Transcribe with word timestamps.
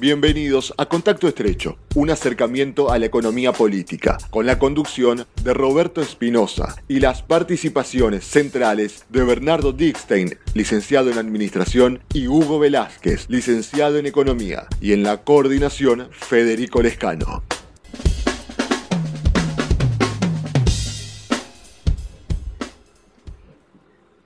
Bienvenidos 0.00 0.72
a 0.78 0.86
Contacto 0.86 1.28
Estrecho, 1.28 1.76
un 1.94 2.08
acercamiento 2.08 2.90
a 2.90 2.98
la 2.98 3.04
economía 3.04 3.52
política, 3.52 4.16
con 4.30 4.46
la 4.46 4.58
conducción 4.58 5.26
de 5.44 5.52
Roberto 5.52 6.00
Espinosa 6.00 6.74
y 6.88 7.00
las 7.00 7.22
participaciones 7.22 8.24
centrales 8.24 9.04
de 9.10 9.24
Bernardo 9.24 9.72
Dickstein, 9.74 10.38
licenciado 10.54 11.10
en 11.10 11.18
Administración, 11.18 12.00
y 12.14 12.28
Hugo 12.28 12.58
Velázquez, 12.58 13.28
licenciado 13.28 13.98
en 13.98 14.06
Economía, 14.06 14.68
y 14.80 14.94
en 14.94 15.02
la 15.02 15.18
coordinación 15.18 16.08
Federico 16.12 16.80
Lescano. 16.80 17.42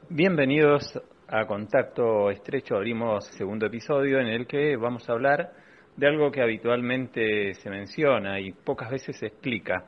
Bienvenidos 0.09 1.03
a 1.27 1.49
Contacto 1.49 2.31
Estrecho. 2.31 2.77
Abrimos 2.77 3.25
segundo 3.25 3.67
episodio 3.67 4.21
en 4.21 4.29
el 4.29 4.47
que 4.47 4.77
vamos 4.77 5.09
a 5.09 5.15
hablar 5.15 5.64
de 5.97 6.07
algo 6.07 6.31
que 6.31 6.43
habitualmente 6.43 7.55
se 7.55 7.71
menciona 7.71 8.41
y 8.41 8.53
pocas 8.53 8.91
veces 8.91 9.17
se 9.17 9.27
explica. 9.27 9.87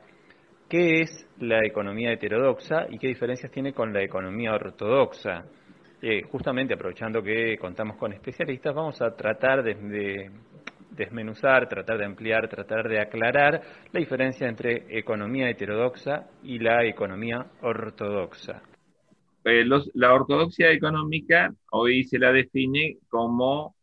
¿Qué 0.69 1.01
es 1.01 1.27
la 1.39 1.65
economía 1.65 2.11
heterodoxa 2.11 2.87
y 2.89 2.97
qué 2.97 3.07
diferencias 3.07 3.51
tiene 3.51 3.73
con 3.73 3.93
la 3.93 4.03
economía 4.03 4.53
ortodoxa? 4.53 5.45
Eh, 6.01 6.23
justamente 6.23 6.73
aprovechando 6.73 7.23
que 7.23 7.57
contamos 7.57 7.97
con 7.97 8.13
especialistas, 8.13 8.75
vamos 8.75 9.01
a 9.01 9.15
tratar 9.15 9.63
de, 9.63 10.29
desmenuzar, 10.91 11.67
tratar 11.69 11.97
de 11.97 12.05
ampliar, 12.05 12.47
tratar 12.49 12.87
de 12.87 12.99
aclarar 12.99 13.61
la 13.91 13.99
diferencia 13.99 14.47
entre 14.47 14.85
economía 14.89 15.49
heterodoxa 15.49 16.27
y 16.43 16.59
la 16.59 16.85
economía 16.85 17.45
ortodoxa. 17.61 18.61
Eh, 19.45 19.63
la 19.93 20.13
ortodoxia 20.13 20.71
económica 20.71 21.53
hoy 21.71 22.03
se 22.03 22.19
la 22.19 22.33
define 22.33 22.97
como 23.09 23.76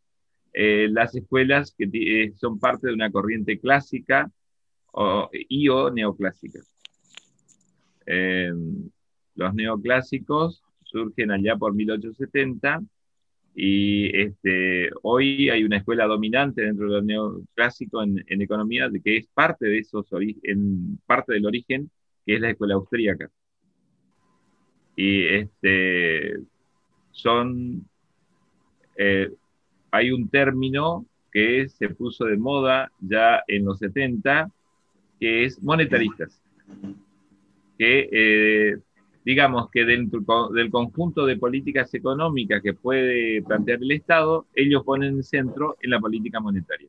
eh, 0.55 0.89
las 0.91 1.15
escuelas 1.15 1.75
que 1.77 1.89
eh, 1.93 2.33
son 2.37 2.59
parte 2.59 2.87
de 2.87 2.95
una 2.95 3.11
corriente 3.11 3.59
clásica 3.59 4.31
y 5.49 5.69
o 5.69 5.91
neoclásica. 5.91 6.61
Em, 8.07 8.91
los 9.35 9.55
neoclásicos 9.55 10.63
surgen 10.85 11.33
allá 11.33 11.57
por 11.57 11.75
1870 11.75 12.81
y 13.57 14.17
este, 14.17 14.91
hoy 15.03 15.51
hay 15.51 15.65
una 15.65 15.79
escuela 15.79 16.07
dominante 16.07 16.63
dentro 16.63 16.87
de 16.87 16.93
los 16.93 17.05
neoclásicos 17.05 18.05
en, 18.05 18.25
en 18.27 18.43
economía 18.43 18.89
que 19.03 19.17
es 19.17 19.27
parte 19.29 19.67
de 19.67 19.79
esos 19.79 20.07
en 20.43 20.99
parte 21.07 21.35
del 21.35 21.47
origen 21.47 21.91
que 22.27 22.35
es 22.35 22.41
la 22.41 22.51
escuela 22.51 22.75
austríaca 22.75 23.31
y 24.97 25.25
este 25.27 26.39
son 27.13 27.89
eh, 28.97 29.31
hay 29.95 30.11
un 30.11 30.29
término 30.29 31.07
que 31.31 31.69
se 31.69 31.89
puso 31.89 32.25
de 32.25 32.37
moda 32.37 32.91
ya 33.01 33.45
en 33.47 33.65
los 33.65 33.79
70, 33.79 34.51
que 35.21 35.45
es 35.45 35.63
monetaristas, 35.63 36.43
que 37.79 38.09
eh, 38.11 38.79
digamos 39.25 39.71
que 39.71 39.85
dentro 39.85 40.49
del 40.51 40.71
conjunto 40.71 41.25
de 41.27 41.37
políticas 41.37 41.95
económicas 41.95 42.61
que 42.61 42.75
puede 42.75 43.41
plantear 43.43 43.79
el 43.83 43.93
Estado, 43.93 44.47
ellos 44.57 44.83
ponen 44.83 45.19
el 45.19 45.23
centro 45.23 45.77
en 45.81 45.91
la 45.91 46.01
política 46.01 46.41
monetaria. 46.41 46.89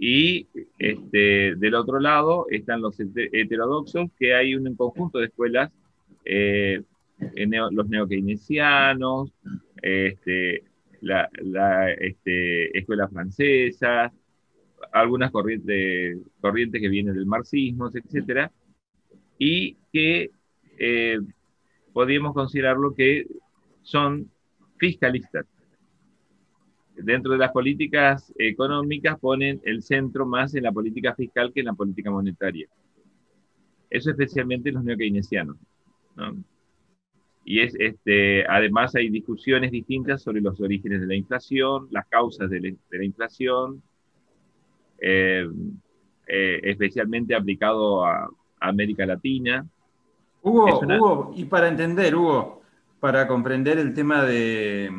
Y 0.00 0.48
este, 0.80 1.54
del 1.54 1.74
otro 1.76 2.00
lado 2.00 2.46
están 2.50 2.80
los 2.80 2.98
heterodoxos, 2.98 4.10
que 4.18 4.34
hay 4.34 4.56
un 4.56 4.74
conjunto 4.74 5.20
de 5.20 5.26
escuelas, 5.26 5.70
eh, 6.24 6.82
los 7.70 7.88
neokeynesianos, 7.88 9.32
este, 9.80 10.64
la, 11.00 11.90
este, 11.92 12.76
escuela 12.78 13.08
francesa, 13.08 14.12
algunas 14.92 15.30
corrientes, 15.30 16.18
corrientes 16.40 16.80
que 16.80 16.88
vienen 16.88 17.14
del 17.14 17.26
marxismo, 17.26 17.90
etc. 17.92 18.50
Y 19.38 19.76
que 19.92 20.30
eh, 20.78 21.18
podríamos 21.92 22.34
considerarlo 22.34 22.94
que 22.94 23.26
son 23.82 24.30
fiscalistas. 24.78 25.46
Dentro 26.96 27.32
de 27.32 27.38
las 27.38 27.52
políticas 27.52 28.32
económicas 28.38 29.18
ponen 29.18 29.60
el 29.64 29.82
centro 29.82 30.24
más 30.26 30.54
en 30.54 30.62
la 30.62 30.72
política 30.72 31.14
fiscal 31.14 31.52
que 31.52 31.60
en 31.60 31.66
la 31.66 31.74
política 31.74 32.10
monetaria. 32.10 32.68
Eso 33.90 34.10
especialmente 34.10 34.72
los 34.72 34.82
neokeynesianos. 34.82 35.56
¿no? 36.16 36.36
Y 37.48 37.60
es, 37.60 37.76
este, 37.78 38.44
además 38.44 38.96
hay 38.96 39.08
discusiones 39.08 39.70
distintas 39.70 40.20
sobre 40.20 40.40
los 40.40 40.60
orígenes 40.60 41.00
de 41.00 41.06
la 41.06 41.14
inflación, 41.14 41.86
las 41.92 42.04
causas 42.08 42.50
de 42.50 42.76
la, 42.90 43.04
inflación, 43.04 43.84
eh, 45.00 45.48
eh, 46.26 46.60
especialmente 46.64 47.36
aplicado 47.36 48.04
a, 48.04 48.28
América 48.58 49.06
Latina. 49.06 49.64
Hugo, 50.42 50.80
Hugo, 50.80 51.32
y 51.36 51.44
para 51.44 51.68
entender, 51.68 52.16
Hugo, 52.16 52.62
para 52.98 53.28
comprender 53.28 53.78
el 53.78 53.94
tema 53.94 54.24
de, 54.24 54.90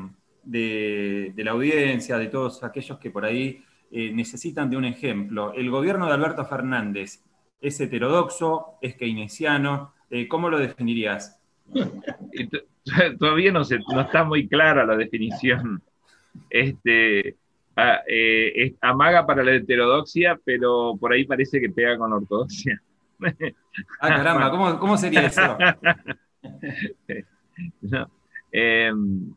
de, 0.44 1.34
la 1.36 1.52
audiencia, 1.52 2.18
de 2.18 2.28
todos 2.28 2.64
aquellos 2.64 2.98
que 2.98 3.12
por 3.12 3.26
ahí 3.26 3.62
eh, 3.92 4.12
necesitan 4.14 4.70
de 4.70 4.78
un 4.78 4.86
ejemplo, 4.86 5.52
el 5.54 5.70
gobierno 5.70 6.06
de 6.06 6.14
Alberto 6.14 6.46
Fernández 6.46 7.26
es 7.60 7.82
heterodoxo, 7.82 8.78
es 8.82 8.96
keynesiano, 8.96 9.92
¿cómo 10.30 10.50
lo 10.50 10.60
definirías? 10.60 11.37
Todavía 13.20 13.52
no, 13.52 13.64
se, 13.64 13.80
no 13.80 14.02
está 14.02 14.24
muy 14.24 14.48
clara 14.48 14.86
la 14.86 14.96
definición. 14.96 15.82
Este, 16.50 17.36
eh, 18.08 18.76
amaga 18.82 19.26
para 19.26 19.44
la 19.44 19.56
heterodoxia, 19.56 20.40
pero 20.44 20.96
por 21.00 21.14
ahí 21.14 21.26
parece 21.26 21.60
que 21.60 21.70
pega 21.70 21.98
con 21.98 22.10
la 22.10 22.18
ortodoxia. 22.18 22.82
Ah, 24.00 24.10
caramba, 24.10 24.50
¿cómo, 24.50 24.80
cómo 24.80 24.98
sería 24.98 25.28
eso? 25.28 25.56
Em, 28.52 29.34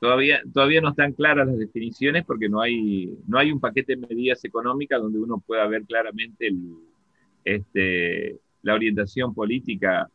todavía, 0.00 0.42
todavía 0.52 0.80
no 0.80 0.90
están 0.90 1.12
claras 1.12 1.46
las 1.46 1.58
definiciones 1.58 2.24
porque 2.24 2.48
no 2.48 2.60
hay, 2.60 3.16
no 3.26 3.38
hay 3.38 3.50
un 3.50 3.58
paquete 3.58 3.96
de 3.96 4.06
medidas 4.06 4.44
económicas 4.44 5.00
donde 5.00 5.18
uno 5.18 5.42
pueda 5.44 5.66
ver 5.66 5.82
claramente 5.84 6.48
el, 6.48 6.76
este, 7.44 8.38
la 8.62 8.74
orientación 8.74 9.34
política 9.34 10.08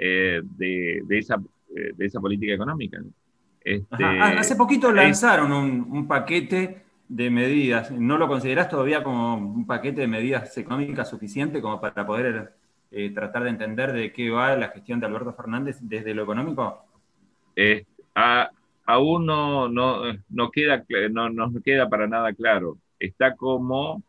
eh, 0.00 0.40
de, 0.44 1.02
esa, 1.10 1.42
eh, 1.74 1.92
de 1.96 2.06
esa 2.06 2.20
política 2.20 2.54
económica. 2.54 3.00
Este, 3.60 4.04
ah, 4.04 4.36
hace 4.38 4.54
poquito 4.54 4.92
lanzaron 4.92 5.52
un, 5.52 6.06
paquete 6.06 6.82
de 7.08 7.30
medidas. 7.30 7.90
¿No 7.90 8.16
lo 8.16 8.28
considerás 8.28 8.68
todavía 8.68 9.02
como 9.02 9.34
un 9.34 9.66
paquete 9.66 10.02
de 10.02 10.06
medidas 10.06 10.56
económicas 10.56 11.10
suficiente 11.10 11.60
como 11.60 11.80
para 11.80 12.06
poder 12.06 12.52
eh, 12.92 13.10
tratar 13.10 13.42
de 13.42 13.50
entender 13.50 13.92
de 13.92 14.12
qué 14.12 14.30
va 14.30 14.54
la 14.54 14.68
gestión 14.68 15.00
de 15.00 15.06
Alberto 15.06 15.32
Fernández 15.32 15.78
desde 15.80 16.14
lo 16.14 16.22
económico? 16.22 16.84
aún 18.86 19.26
no, 19.26 19.68
no, 19.68 20.50
queda, 20.52 20.84
no, 21.10 21.28
no 21.28 21.50
queda 21.60 21.88
para 21.88 22.06
nada 22.06 22.32
claro. 22.32 22.78
Está 23.00 23.34
como, 23.34 24.00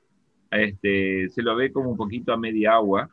este, 0.52 1.30
se 1.30 1.42
lo 1.42 1.56
ve 1.56 1.72
como 1.72 1.90
un 1.90 1.98
poquito 1.98 2.32
a 2.32 2.38
media 2.38 2.74
agua, 2.74 3.10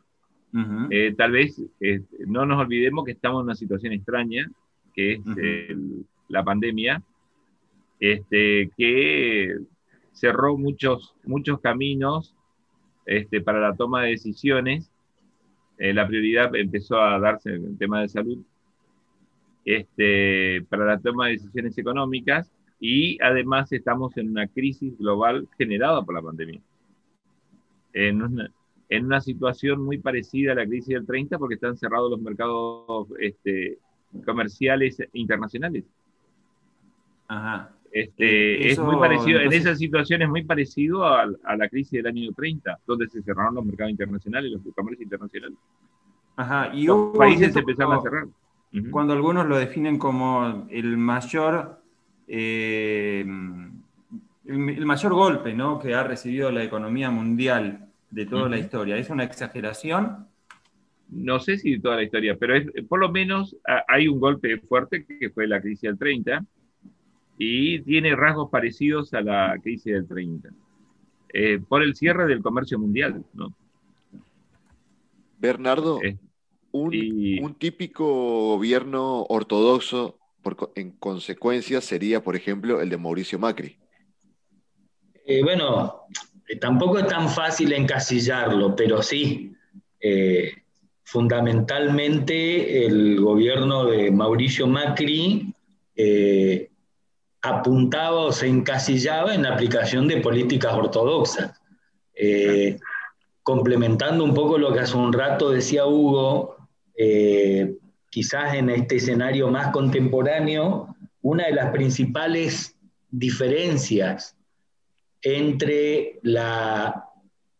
eh, 0.89 1.13
tal 1.17 1.31
vez 1.31 1.61
eh, 1.79 2.01
no 2.25 2.45
nos 2.45 2.59
olvidemos 2.59 3.05
que 3.05 3.11
estamos 3.11 3.41
en 3.41 3.45
una 3.45 3.55
situación 3.55 3.93
extraña, 3.93 4.49
que 4.93 5.13
es 5.13 5.21
la 6.29 6.43
pandemia, 6.43 7.03
este, 7.99 8.71
que 8.77 9.57
cerró 10.13 10.57
muchos, 10.57 11.13
muchos 11.25 11.59
caminos 11.59 12.35
este, 13.05 13.41
para 13.41 13.59
la 13.59 13.75
toma 13.75 14.03
de 14.03 14.11
decisiones. 14.11 14.91
Eh, 15.77 15.93
la 15.93 16.07
prioridad 16.07 16.55
empezó 16.55 16.99
a 16.99 17.19
darse 17.19 17.53
en 17.53 17.65
el 17.65 17.77
tema 17.77 18.01
de 18.01 18.09
salud 18.09 18.39
este, 19.63 20.63
para 20.69 20.85
la 20.85 20.99
toma 20.99 21.27
de 21.27 21.33
decisiones 21.33 21.77
económicas 21.77 22.51
y 22.79 23.21
además 23.21 23.71
estamos 23.71 24.17
en 24.17 24.29
una 24.29 24.47
crisis 24.47 24.97
global 24.97 25.47
generada 25.57 26.03
por 26.03 26.15
la 26.15 26.21
pandemia. 26.21 26.61
En 27.93 28.21
una, 28.21 28.51
en 28.89 29.05
una 29.05 29.21
situación 29.21 29.83
muy 29.83 29.97
parecida 29.97 30.53
a 30.53 30.55
la 30.55 30.65
crisis 30.65 30.93
del 30.93 31.05
30 31.05 31.37
porque 31.37 31.55
están 31.55 31.77
cerrados 31.77 32.09
los 32.11 32.21
mercados 32.21 33.07
este, 33.19 33.77
comerciales 34.25 34.97
internacionales. 35.13 35.83
Ajá. 37.27 37.71
Este, 37.91 38.69
es 38.69 38.79
muy 38.79 38.97
parecido, 38.97 39.39
en 39.39 39.53
esa 39.53 39.75
situación 39.75 40.21
es 40.21 40.29
muy 40.29 40.43
parecido 40.43 41.05
a, 41.05 41.25
la 41.25 41.69
crisis 41.69 42.03
del 42.03 42.07
año 42.07 42.31
30, 42.31 42.79
donde 42.85 43.07
se 43.07 43.21
cerraron 43.23 43.55
los 43.55 43.65
mercados 43.65 43.91
internacionales, 43.91 44.51
los 44.51 44.75
comercios 44.75 45.03
internacionales. 45.03 45.57
Ajá, 46.35 46.71
y 46.73 46.85
los 46.85 47.17
países 47.17 47.53
se 47.53 47.59
empezaron 47.59 47.93
a 47.93 48.01
cerrar. 48.01 48.27
Cuando 48.91 49.13
algunos 49.13 49.47
lo 49.47 49.57
definen 49.57 49.97
como 49.97 50.67
el 50.69 50.97
mayor, 50.97 51.81
eh, 52.27 53.25
el, 54.45 54.85
mayor 54.85 55.13
golpe 55.13 55.53
¿no? 55.53 55.79
que 55.79 55.95
ha 55.95 56.03
recibido 56.03 56.51
la 56.51 56.63
economía 56.63 57.09
mundial 57.09 57.86
de 58.09 58.25
toda 58.25 58.49
la 58.49 58.57
historia. 58.57 58.97
¿Es 58.97 59.09
una 59.09 59.23
exageración? 59.23 60.27
No 61.09 61.39
sé 61.39 61.57
si 61.57 61.71
de 61.71 61.79
toda 61.79 61.95
la 61.97 62.03
historia, 62.03 62.35
pero 62.37 62.55
es, 62.55 62.67
por 62.87 62.99
lo 62.99 63.09
menos 63.11 63.55
hay 63.87 64.07
un 64.07 64.19
golpe 64.19 64.57
fuerte 64.59 65.05
que 65.05 65.29
fue 65.29 65.47
la 65.47 65.61
crisis 65.61 65.83
del 65.83 65.97
30 65.97 66.45
y 67.37 67.79
tiene 67.81 68.15
rasgos 68.15 68.49
parecidos 68.49 69.13
a 69.13 69.21
la 69.21 69.57
crisis 69.61 69.93
del 69.93 70.07
30. 70.07 70.49
eh, 71.33 71.59
por 71.59 71.83
el 71.83 71.95
cierre 71.95 72.25
del 72.25 72.41
comercio 72.41 72.79
mundial. 72.79 73.23
¿no? 73.33 73.53
Bernardo, 75.37 76.01
eh, 76.01 76.17
un, 76.71 77.55
típico 77.59 78.05
gobierno 78.55 79.23
ortodoxo, 79.23 80.17
en 80.75 80.91
consecuencia, 80.91 81.81
sería, 81.81 82.23
por 82.23 82.35
ejemplo, 82.35 82.81
el 82.81 82.89
de 82.89 82.97
Mauricio 82.97 83.37
Macri. 83.37 83.77
Eh, 85.25 85.43
bueno, 85.43 86.03
tampoco 86.59 86.99
es 86.99 87.07
tan 87.07 87.29
fácil 87.29 87.73
encasillarlo, 87.73 88.75
pero 88.75 89.01
sí, 89.01 89.53
fundamentalmente 91.03 92.85
el 92.85 93.19
gobierno 93.19 93.85
de 93.85 94.11
Mauricio 94.11 94.67
Macri 94.67 95.53
apuntaba 97.41 98.21
o 98.21 98.31
se 98.31 98.47
encasillaba 98.47 99.33
en 99.33 99.43
la 99.43 99.53
aplicación 99.53 100.07
de 100.07 100.17
políticas 100.17 100.73
ortodoxas. 100.73 101.59
Eh, 102.13 102.79
complementando 103.43 104.23
un 104.23 104.33
poco 104.33 104.57
lo 104.57 104.73
que 104.73 104.79
hace 104.79 104.97
un 104.97 105.13
rato 105.13 105.51
decía 105.51 105.85
Hugo, 105.85 106.57
eh, 106.97 107.77
quizás 108.09 108.55
en 108.55 108.69
este 108.69 108.97
escenario 108.97 109.49
más 109.49 109.71
contemporáneo, 109.71 110.95
una 111.21 111.45
de 111.45 111.53
las 111.53 111.71
principales 111.71 112.75
diferencias 113.09 114.35
entre 115.21 116.19
la 116.23 117.07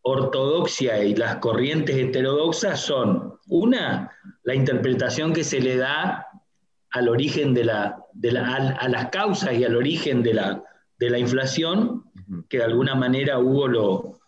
ortodoxia 0.02 1.04
y 1.04 1.16
las 1.16 1.38
corrientes 1.38 1.96
heterodoxas 1.96 2.80
son, 2.80 3.40
una, 3.48 4.12
la 4.44 4.56
interpretación 4.56 5.34
que 5.34 5.44
se 5.44 5.60
le 5.60 5.78
da 5.78 6.28
al 6.92 7.10
origen 7.10 7.54
de 7.54 7.66
la, 7.66 8.06
a, 8.80 8.88
las 8.88 9.10
causas 9.10 9.54
y 9.54 9.64
al 9.64 9.76
origen 9.76 10.24
de 10.24 10.34
la, 10.34 10.64
de 11.00 11.10
la 11.10 11.20
inflación, 11.20 12.06
que 12.50 12.58
de 12.58 12.64
alguna 12.64 12.96
manera 12.96 13.40
Hugo 13.40 13.68
lo, 13.68 14.20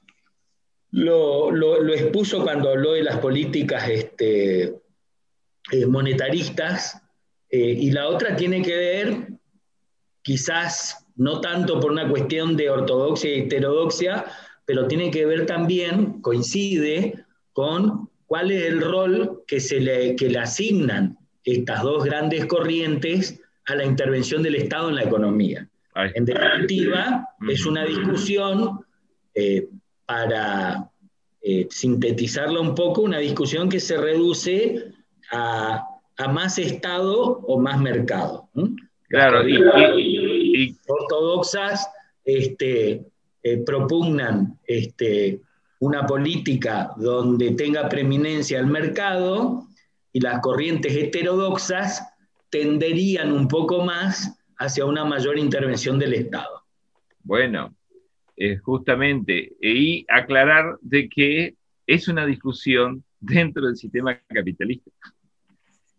lo, 0.92 1.94
expuso 1.94 2.44
cuando 2.44 2.70
habló 2.70 2.94
de 2.94 3.04
las 3.04 3.18
políticas 3.20 3.88
este, 3.90 4.76
eh, 5.72 5.86
monetaristas, 5.88 7.02
eh, 7.50 7.58
y 7.58 7.92
la 7.92 8.08
otra 8.08 8.36
tiene 8.36 8.62
que 8.62 8.76
ver, 8.76 9.28
quizás 10.22 11.08
no 11.20 11.40
tanto 11.42 11.80
por 11.80 11.92
una 11.92 12.10
cuestión 12.10 12.58
de 12.58 12.70
ortodoxia 12.70 13.36
y 13.36 13.40
heterodoxia, 13.42 14.26
pero 14.66 14.88
tiene 14.88 15.12
que 15.12 15.26
ver 15.26 15.46
también, 15.46 16.22
coincide 16.22 17.26
con 17.54 18.10
cuál 18.26 18.52
es 18.52 18.66
el 18.66 18.82
rol 18.82 19.44
que, 19.46 19.60
se 19.60 19.80
le, 19.80 20.16
que 20.16 20.30
le 20.30 20.40
asignan 20.40 21.18
estas 21.44 21.84
dos 21.84 22.04
grandes 22.04 22.46
corrientes 22.46 23.42
a 23.66 23.76
la 23.76 23.86
intervención 23.86 24.42
del 24.44 24.56
Estado 24.56 24.90
en 24.90 24.96
la 24.96 25.04
economía. 25.04 25.68
En 25.96 26.26
definitiva, 26.26 27.28
es 27.48 27.66
una 27.66 27.84
discusión, 27.86 28.86
eh, 29.34 29.68
para 30.06 30.90
eh, 31.42 31.68
sintetizarla 31.70 32.60
un 32.60 32.74
poco, 32.74 33.02
una 33.02 33.20
discusión 33.20 33.70
que 33.70 33.80
se 33.80 33.98
reduce 33.98 34.92
a, 35.32 35.86
más 36.32 36.58
Estado 36.58 37.40
o 37.48 37.60
más 37.60 37.80
mercado. 37.80 38.50
Claro, 39.08 39.48
y, 39.48 40.19
ortodoxas 40.90 41.90
este, 42.26 43.06
eh, 43.44 43.58
propugnan 43.66 44.60
este, 44.66 45.42
una 45.80 46.06
política 46.06 46.92
donde 46.98 47.52
tenga 47.52 47.88
preeminencia 47.88 48.60
el 48.60 48.68
mercado 48.68 49.68
y 50.12 50.20
las 50.20 50.42
corrientes 50.42 50.96
heterodoxas 50.96 52.04
tenderían 52.50 53.32
un 53.32 53.48
poco 53.48 53.84
más 53.84 54.36
hacia 54.58 54.86
una 54.86 55.06
mayor 55.06 55.38
intervención 55.38 56.00
del 56.00 56.16
Estado. 56.16 56.64
Bueno, 57.24 57.74
justamente, 58.64 59.54
y 59.62 60.06
aclarar 60.10 60.78
de 60.82 61.08
que 61.08 61.56
es 61.86 62.08
una 62.08 62.26
discusión 62.26 63.04
dentro 63.20 63.66
del 63.66 63.78
sistema 63.78 64.20
capitalista, 64.28 64.92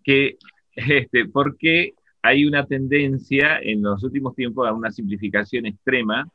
que 0.03 0.39
este, 0.75 1.27
porque 1.27 1.95
hay 2.23 2.45
una 2.45 2.67
tendencia 2.67 3.59
en 3.61 3.83
los 3.83 4.03
últimos 4.03 4.35
tiempos 4.35 4.69
a 4.69 4.73
una 4.73 4.91
simplificación 4.91 5.67
extrema 5.67 6.29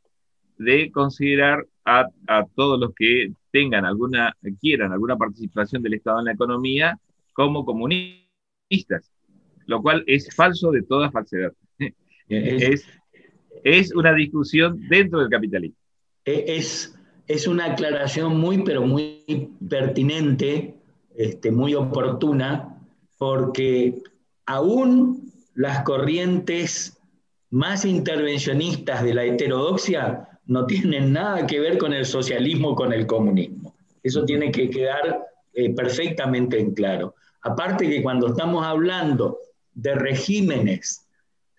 de 0.58 0.92
considerar 0.92 1.66
a, 1.84 2.08
a 2.28 2.46
todos 2.56 2.80
los 2.80 2.94
que 2.96 3.32
tengan 3.52 3.86
alguna, 3.86 4.36
quieran 4.60 4.92
alguna 4.92 5.18
participación 5.18 5.84
del 5.84 5.96
Estado 5.96 6.20
en 6.20 6.26
la 6.26 6.32
economía 6.34 7.00
como 7.34 7.66
comunistas, 7.66 9.12
lo 9.66 9.82
cual 9.82 10.04
es 10.08 10.34
falso 10.34 10.72
de 10.72 10.84
toda 10.84 11.12
falsedad. 11.12 11.54
Es, 12.28 12.84
es 13.64 13.94
una 13.94 14.12
discusión 14.12 14.82
dentro 14.90 15.20
del 15.20 15.30
capitalismo. 15.30 15.78
Es, 16.24 16.98
es 17.28 17.48
una 17.48 17.66
aclaración 17.66 18.40
muy, 18.40 18.64
pero 18.64 18.82
muy 18.82 19.52
pertinente, 19.70 20.74
este, 21.16 21.52
muy 21.52 21.76
oportuna, 21.76 22.80
porque 23.20 24.02
aún 24.48 25.32
las 25.56 25.84
corrientes 25.84 26.98
más 27.50 27.86
intervencionistas 27.86 29.04
de 29.04 29.14
la 29.14 29.24
heterodoxia 29.24 30.28
no 30.46 30.66
tienen 30.66 31.14
nada 31.14 31.48
que 31.48 31.60
ver 31.60 31.78
con 31.78 31.94
el 31.94 32.06
socialismo, 32.06 32.76
con 32.76 32.94
el 32.94 33.08
comunismo. 33.08 33.76
Eso 34.04 34.26
tiene 34.26 34.52
que 34.52 34.70
quedar 34.70 35.26
eh, 35.54 35.74
perfectamente 35.74 36.60
en 36.60 36.74
claro. 36.74 37.16
Aparte 37.42 37.90
que 37.90 38.04
cuando 38.04 38.28
estamos 38.28 38.66
hablando 38.66 39.40
de 39.74 39.96
regímenes 39.96 41.08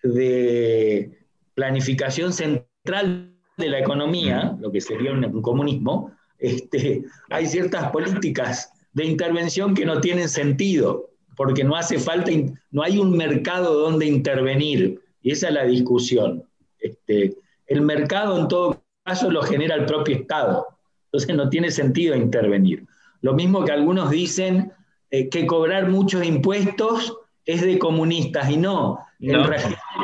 de 0.03 1.11
planificación 1.55 2.31
central 2.31 3.33
de 3.57 3.69
la 3.69 3.79
economía, 3.79 4.55
lo 4.59 4.71
que 4.71 4.79
sería 4.79 5.11
un, 5.11 5.41
comunismo, 5.41 6.11
este, 6.37 7.03
hay 7.29 7.47
ciertas 7.47 7.91
políticas 7.91 8.71
de 8.93 9.05
intervención 9.05 9.73
que 9.73 9.85
no 9.85 9.99
tienen 9.99 10.29
sentido, 10.29 11.09
porque 11.37 11.63
no 11.63 11.75
hace 11.75 11.99
falta, 11.99 12.31
no 12.71 12.81
hay 12.81 12.97
un 12.97 13.15
mercado 13.15 13.79
donde 13.79 14.07
intervenir, 14.07 14.99
y 15.21 15.31
esa 15.31 15.47
es 15.47 15.53
la 15.53 15.63
discusión. 15.63 16.43
Este, 16.79 17.35
el 17.67 17.81
mercado 17.81 18.39
en 18.39 18.47
todo 18.47 18.83
caso 19.05 19.31
lo 19.31 19.43
genera 19.43 19.75
el 19.75 19.85
propio 19.85 20.15
Estado, 20.15 20.65
entonces 21.05 21.35
no 21.35 21.47
tiene 21.47 21.71
sentido 21.71 22.15
intervenir. 22.15 22.85
Lo 23.21 23.33
mismo 23.33 23.63
que 23.63 23.71
algunos 23.71 24.09
dicen 24.09 24.73
eh, 25.11 25.29
que 25.29 25.45
cobrar 25.45 25.89
muchos 25.89 26.25
impuestos 26.25 27.15
es 27.45 27.61
de 27.61 27.77
comunistas 27.77 28.49
y 28.49 28.57
no. 28.57 28.99
En 29.19 29.35
el 29.35 29.47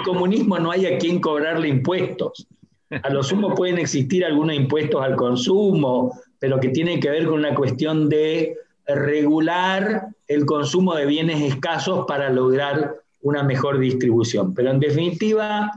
comunismo 0.05 0.57
no 0.59 0.71
hay 0.71 0.85
a 0.85 0.97
quien 0.97 1.19
cobrarle 1.19 1.67
impuestos. 1.67 2.47
A 2.89 3.09
lo 3.09 3.23
sumo 3.23 3.55
pueden 3.55 3.79
existir 3.79 4.23
algunos 4.23 4.55
impuestos 4.55 5.03
al 5.03 5.15
consumo, 5.15 6.19
pero 6.39 6.59
que 6.59 6.69
tienen 6.69 6.99
que 6.99 7.09
ver 7.09 7.25
con 7.25 7.39
una 7.39 7.55
cuestión 7.55 8.07
de 8.07 8.55
regular 8.85 10.12
el 10.27 10.45
consumo 10.45 10.95
de 10.95 11.05
bienes 11.05 11.41
escasos 11.41 12.05
para 12.07 12.29
lograr 12.29 12.95
una 13.21 13.43
mejor 13.43 13.79
distribución. 13.79 14.53
Pero 14.53 14.71
en 14.71 14.79
definitiva, 14.79 15.71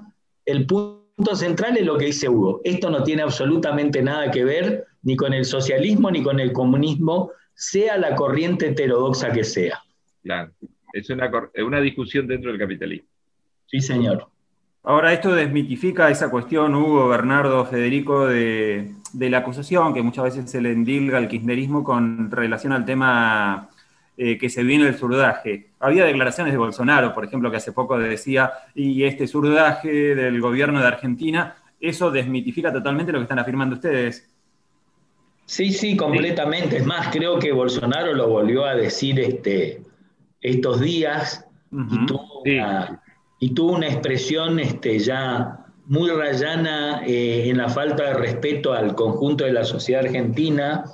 el 0.44 0.66
punto 0.66 1.34
central 1.34 1.76
es 1.76 1.86
lo 1.86 1.96
que 1.96 2.06
dice 2.06 2.28
Hugo. 2.28 2.60
Esto 2.64 2.90
no 2.90 3.02
tiene 3.02 3.22
absolutamente 3.22 4.02
nada 4.02 4.30
que 4.30 4.44
ver 4.44 4.86
ni 5.02 5.16
con 5.16 5.32
el 5.32 5.44
socialismo 5.44 6.10
ni 6.10 6.22
con 6.22 6.40
el 6.40 6.52
comunismo, 6.52 7.30
sea 7.54 7.96
la 7.96 8.14
corriente 8.16 8.68
heterodoxa 8.68 9.32
que 9.32 9.44
sea. 9.44 9.80
Claro, 10.22 10.52
es 10.92 11.08
una, 11.10 11.30
una 11.64 11.80
discusión 11.80 12.26
dentro 12.26 12.50
del 12.50 12.58
capitalismo. 12.58 13.08
Sí, 13.66 13.80
señor. 13.80 14.28
Ahora, 14.82 15.12
esto 15.12 15.34
desmitifica 15.34 16.10
esa 16.10 16.30
cuestión, 16.30 16.74
Hugo, 16.76 17.08
Bernardo, 17.08 17.64
Federico, 17.64 18.26
de, 18.26 18.94
la 19.18 19.38
acusación 19.38 19.92
que 19.92 20.02
muchas 20.02 20.24
veces 20.24 20.48
se 20.48 20.60
le 20.60 20.70
endilga 20.70 21.18
al 21.18 21.26
kirchnerismo 21.26 21.82
con 21.82 22.30
relación 22.30 22.72
al 22.72 22.84
tema 22.84 23.68
eh, 24.18 24.38
que 24.38 24.48
se 24.48 24.62
viene 24.62 24.88
el 24.88 24.96
surdaje. 24.96 25.68
Había 25.78 26.06
declaraciones 26.06 26.54
de 26.54 26.58
Bolsonaro, 26.58 27.12
por 27.12 27.24
ejemplo, 27.26 27.50
que 27.50 27.58
hace 27.58 27.72
poco 27.72 27.98
decía, 27.98 28.50
y 28.74 29.04
este 29.04 29.26
surdaje 29.26 30.14
del 30.14 30.40
gobierno 30.40 30.80
de 30.80 30.86
Argentina, 30.86 31.56
eso 31.78 32.10
desmitifica 32.10 32.72
totalmente 32.72 33.12
lo 33.12 33.18
que 33.18 33.24
están 33.24 33.38
afirmando 33.38 33.76
ustedes. 33.76 34.30
Sí, 35.44 35.70
sí, 35.70 35.98
completamente. 35.98 36.78
Es 36.78 36.86
más, 36.86 37.08
creo 37.12 37.38
que 37.38 37.52
Bolsonaro 37.52 38.14
lo 38.14 38.28
volvió 38.28 38.64
a 38.64 38.74
decir 38.74 39.20
este, 39.20 39.82
estos 40.40 40.80
días 40.80 41.46
y, 43.38 43.54
tuvo 43.54 43.72
una, 43.72 43.86
expresión 43.86 44.58
este, 44.58 44.98
ya 44.98 45.66
muy 45.84 46.10
rayana 46.10 47.02
eh, 47.06 47.50
en 47.50 47.58
la 47.58 47.68
falta 47.68 48.04
de 48.04 48.14
respeto 48.14 48.72
al 48.72 48.94
conjunto 48.94 49.44
de 49.44 49.52
la 49.52 49.64
sociedad 49.64 50.06
argentina, 50.06 50.84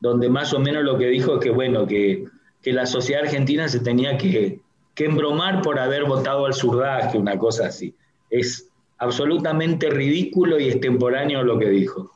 donde 0.00 0.28
más 0.28 0.54
o 0.54 0.60
menos 0.60 0.84
lo 0.84 0.96
que 0.96 1.08
dijo 1.08 1.34
es 1.34 1.40
que, 1.40 1.50
bueno, 1.50 1.86
que, 1.86 2.24
la 2.72 2.86
sociedad 2.86 3.24
argentina 3.24 3.68
se 3.68 3.80
tenía 3.80 4.16
que, 4.16 4.60
que 4.94 5.04
embromar 5.04 5.62
por 5.62 5.78
haber 5.78 6.04
votado 6.04 6.46
al 6.46 6.54
surdaje, 6.54 7.18
una 7.18 7.38
cosa 7.38 7.66
así. 7.66 7.94
Es 8.30 8.70
absolutamente 8.98 9.90
ridículo 9.90 10.58
y 10.58 10.68
extemporáneo 10.68 11.42
lo 11.42 11.58
que 11.58 11.68
dijo. 11.68 12.10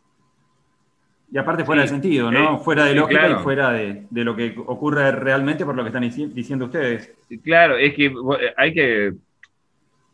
Y 1.31 1.37
aparte 1.37 1.65
fuera 1.65 1.83
de 1.83 1.89
sentido, 1.89 2.31
¿no? 2.31 2.57
Eh, 2.57 2.59
fuera 2.65 2.87
de 2.87 2.95
lógica 2.95 3.29
y 3.29 3.35
fuera 3.43 3.71
de, 3.71 4.07
lo 4.11 4.35
que 4.35 4.55
ocurre 4.67 5.13
realmente 5.13 5.67
por 5.67 5.75
lo 5.75 5.83
que 5.83 5.89
están 5.89 6.09
diciendo 6.35 6.65
ustedes. 6.67 7.13
Claro, 7.45 7.77
es 7.77 7.95
que 7.95 8.11
hay 8.57 8.73
que 8.73 9.13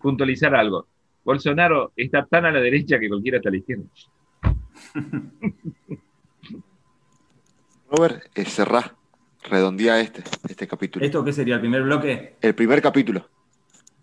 puntualizar 0.01 0.55
algo. 0.57 0.89
Bolsonaro 1.25 1.93
está 1.97 2.27
tan 2.27 2.47
a 2.47 2.51
la 2.51 2.61
derecha 2.61 2.99
que 2.99 3.09
cualquiera 3.09 3.37
está 3.39 3.49
a 3.49 3.53
la 3.53 3.59
izquierda. 3.59 3.85
Robert, 7.91 8.25
eh, 8.35 8.45
cerrá, 8.45 8.97
redondea 9.45 10.01
este, 10.01 10.23
este 10.49 10.67
capítulo. 10.67 11.05
¿Esto 11.05 11.25
qué 11.25 11.33
sería? 11.33 11.55
¿El 11.57 11.61
primer 11.61 11.83
bloque? 11.83 12.37
El 12.41 12.55
primer 12.55 12.83
capítulo. 12.83 13.29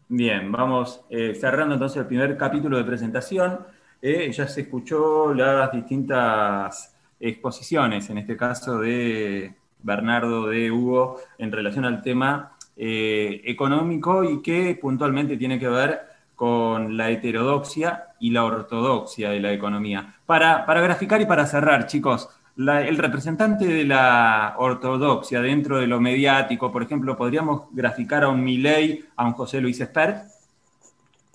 Bien, 0.07 0.51
vamos 0.51 1.01
eh, 1.09 1.35
cerrando 1.39 1.75
entonces 1.75 1.97
el 1.97 2.07
primer 2.07 2.37
capítulo 2.37 2.77
de 2.77 2.83
presentación. 2.83 3.59
Eh, 4.01 4.31
ya 4.31 4.47
se 4.47 4.61
escuchó 4.61 5.33
las 5.33 5.71
distintas 5.71 6.95
exposiciones, 7.19 8.09
en 8.09 8.17
este 8.17 8.35
caso 8.35 8.79
de 8.79 9.53
Bernardo, 9.83 10.47
de 10.47 10.71
Hugo, 10.71 11.19
en 11.37 11.51
relación 11.51 11.85
al 11.85 12.01
tema 12.01 12.57
económico 12.83 14.23
y 14.23 14.41
que 14.41 14.75
puntualmente 14.81 15.37
tiene 15.37 15.59
que 15.59 15.67
ver 15.67 16.01
con 16.35 16.97
la 16.97 17.11
heterodoxia 17.11 18.07
y 18.19 18.31
la 18.31 18.43
ortodoxia 18.43 19.29
de 19.29 19.39
la 19.39 19.53
economía. 19.53 20.15
Para, 20.25 20.65
para 20.65 20.81
graficar 20.81 21.21
y 21.21 21.27
para 21.27 21.45
cerrar, 21.45 21.85
chicos, 21.85 22.29
el 22.57 22.97
representante 22.97 23.65
de 23.65 23.85
la 23.85 24.55
ortodoxia 24.57 25.41
dentro 25.41 25.79
de 25.79 25.87
lo 25.87 25.99
mediático, 25.99 26.71
por 26.71 26.83
ejemplo, 26.83 27.17
podríamos 27.17 27.63
graficar 27.71 28.23
a 28.23 28.29
un 28.29 28.43
Milley, 28.43 29.05
a 29.15 29.25
un 29.25 29.33
José 29.33 29.61
Luis 29.61 29.79
Espert. 29.79 30.25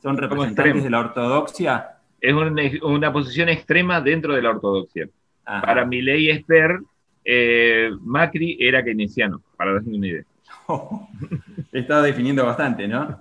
¿Son 0.03 0.17
representantes 0.17 0.85
de 0.85 0.91
la 0.91 1.01
ortodoxia? 1.01 1.99
Es 2.21 2.35
una, 2.35 3.13
posición 3.13 3.49
extrema 3.49 4.01
dentro 4.01 4.35
de 4.35 4.43
la 4.43 4.51
ortodoxia. 4.51 5.09
Para 5.45 5.85
Milley 5.85 6.27
y 6.27 6.31
Espert, 6.31 6.83
eh, 7.25 7.91
Macri 8.03 8.57
era 8.61 8.85
keynesiano, 8.85 9.43
para 9.57 9.75
darse 9.75 9.91
una 9.91 10.07
idea. 10.07 10.25
estaba 11.73 12.03
definiendo 12.03 12.45
bastante, 12.45 12.87
¿no? 12.87 13.21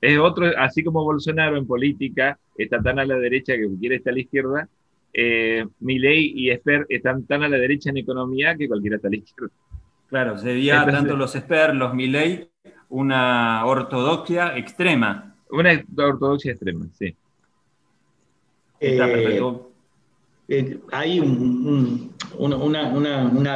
Es 0.00 0.18
otro, 0.18 0.46
así 0.58 0.82
como 0.82 1.04
Bolsonaro 1.04 1.56
en 1.56 1.66
política 1.66 2.38
está 2.56 2.80
tan 2.80 2.98
a 2.98 3.04
la 3.04 3.16
derecha 3.16 3.54
que 3.54 3.68
quiere 3.78 3.96
estar 3.96 4.12
a 4.12 4.14
la 4.14 4.20
izquierda, 4.20 4.68
eh, 5.12 5.66
Milley 5.80 6.32
y 6.34 6.50
Esper 6.50 6.86
están 6.88 7.26
tan 7.26 7.42
a 7.42 7.48
la 7.48 7.56
derecha 7.56 7.90
en 7.90 7.96
economía 7.96 8.56
que 8.56 8.68
cualquiera 8.68 8.96
está 8.96 9.08
a 9.08 9.10
la 9.10 9.16
izquierda. 9.16 9.52
Claro, 10.08 10.38
sería 10.38 10.84
tanto 10.86 11.16
los 11.16 11.34
Esper, 11.34 11.74
los 11.74 11.94
Milley, 11.94 12.48
una 12.88 13.64
ortodoxia 13.64 14.56
extrema. 14.56 15.34
Una 15.50 15.82
ortodoxia 15.96 16.52
extrema, 16.52 16.86
sí. 16.92 17.16
Eh, 18.80 19.40
eh, 20.48 20.80
hay 20.90 21.20
una, 21.20 22.08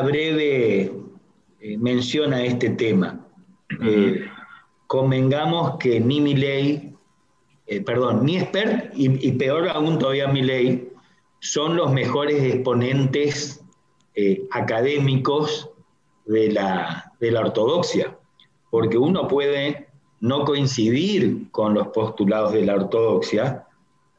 breve 0.02 0.92
eh, 1.61 1.78
mención 1.78 2.34
a 2.34 2.44
este 2.44 2.70
tema. 2.70 3.26
convengamos 4.87 5.76
que 5.78 5.99
ni 5.99 6.20
Milley, 6.20 6.94
perdón, 7.84 8.25
ni 8.25 8.37
Esper 8.37 8.92
y, 8.94 9.28
y 9.28 9.32
peor 9.32 9.68
aún 9.70 9.99
todavía 9.99 10.28
Milley 10.28 10.93
son 11.44 11.76
los 11.76 11.92
mejores 11.92 12.42
exponentes 12.42 13.62
eh, 14.14 14.48
académicos 14.50 15.68
de 16.24 16.50
la, 16.50 17.12
ortodoxia, 17.20 18.16
porque 18.70 18.96
uno 18.96 19.28
puede 19.28 19.88
no 20.20 20.46
coincidir 20.46 21.50
con 21.50 21.74
los 21.74 21.88
postulados 21.88 22.54
de 22.54 22.64
la 22.64 22.76
ortodoxia, 22.76 23.66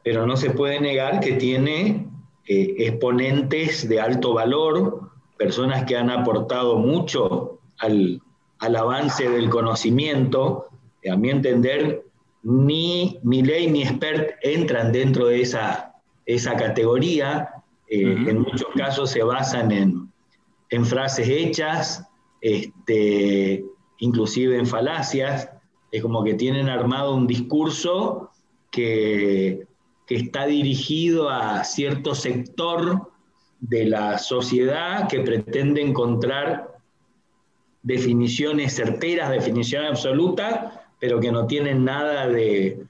pero 0.04 0.24
no 0.24 0.36
se 0.36 0.50
puede 0.50 0.80
negar 0.80 1.18
que 1.18 1.32
tiene 1.32 2.06
eh, 2.46 2.74
exponentes 2.78 3.88
de 3.88 4.00
alto 4.00 4.32
valor, 4.32 5.10
personas 5.36 5.84
que 5.84 5.96
han 5.96 6.10
aportado 6.10 6.78
mucho 6.78 7.58
al, 7.78 8.22
avance 8.60 9.28
del 9.28 9.50
conocimiento. 9.50 10.68
A 11.10 11.16
mi 11.16 11.30
entender, 11.30 12.04
ni 12.44 13.18
ley 13.24 13.68
ni 13.68 13.82
Expert 13.82 14.36
entran 14.42 14.92
dentro 14.92 15.26
de 15.26 15.42
esa 15.42 15.85
esa 16.26 16.56
categoría. 16.56 17.48
Eh, 17.88 18.02
en 18.02 18.40
muchos 18.40 18.68
casos 18.76 19.10
se 19.10 19.22
basan 19.22 19.70
en, 19.70 20.84
frases 20.84 21.28
hechas, 21.28 22.04
este, 22.40 23.64
inclusive 23.98 24.58
en 24.58 24.66
falacias. 24.66 25.48
Es 25.92 26.02
como 26.02 26.24
que 26.24 26.34
tienen 26.34 26.68
armado 26.68 27.14
un 27.14 27.26
discurso 27.26 28.30
que, 28.70 29.66
que 30.06 30.16
está 30.16 30.46
dirigido 30.46 31.30
a 31.30 31.64
cierto 31.64 32.14
sector 32.14 33.10
de 33.60 33.86
la 33.86 34.18
sociedad 34.18 35.08
que 35.08 35.20
pretende 35.20 35.80
encontrar 35.80 36.76
definiciones 37.82 38.74
certeras, 38.74 39.30
definiciones 39.30 39.90
absolutas, 39.90 40.72
pero 40.98 41.20
que 41.20 41.30
no 41.30 41.46
tienen 41.46 41.84
nada 41.84 42.26
de, 42.26 42.84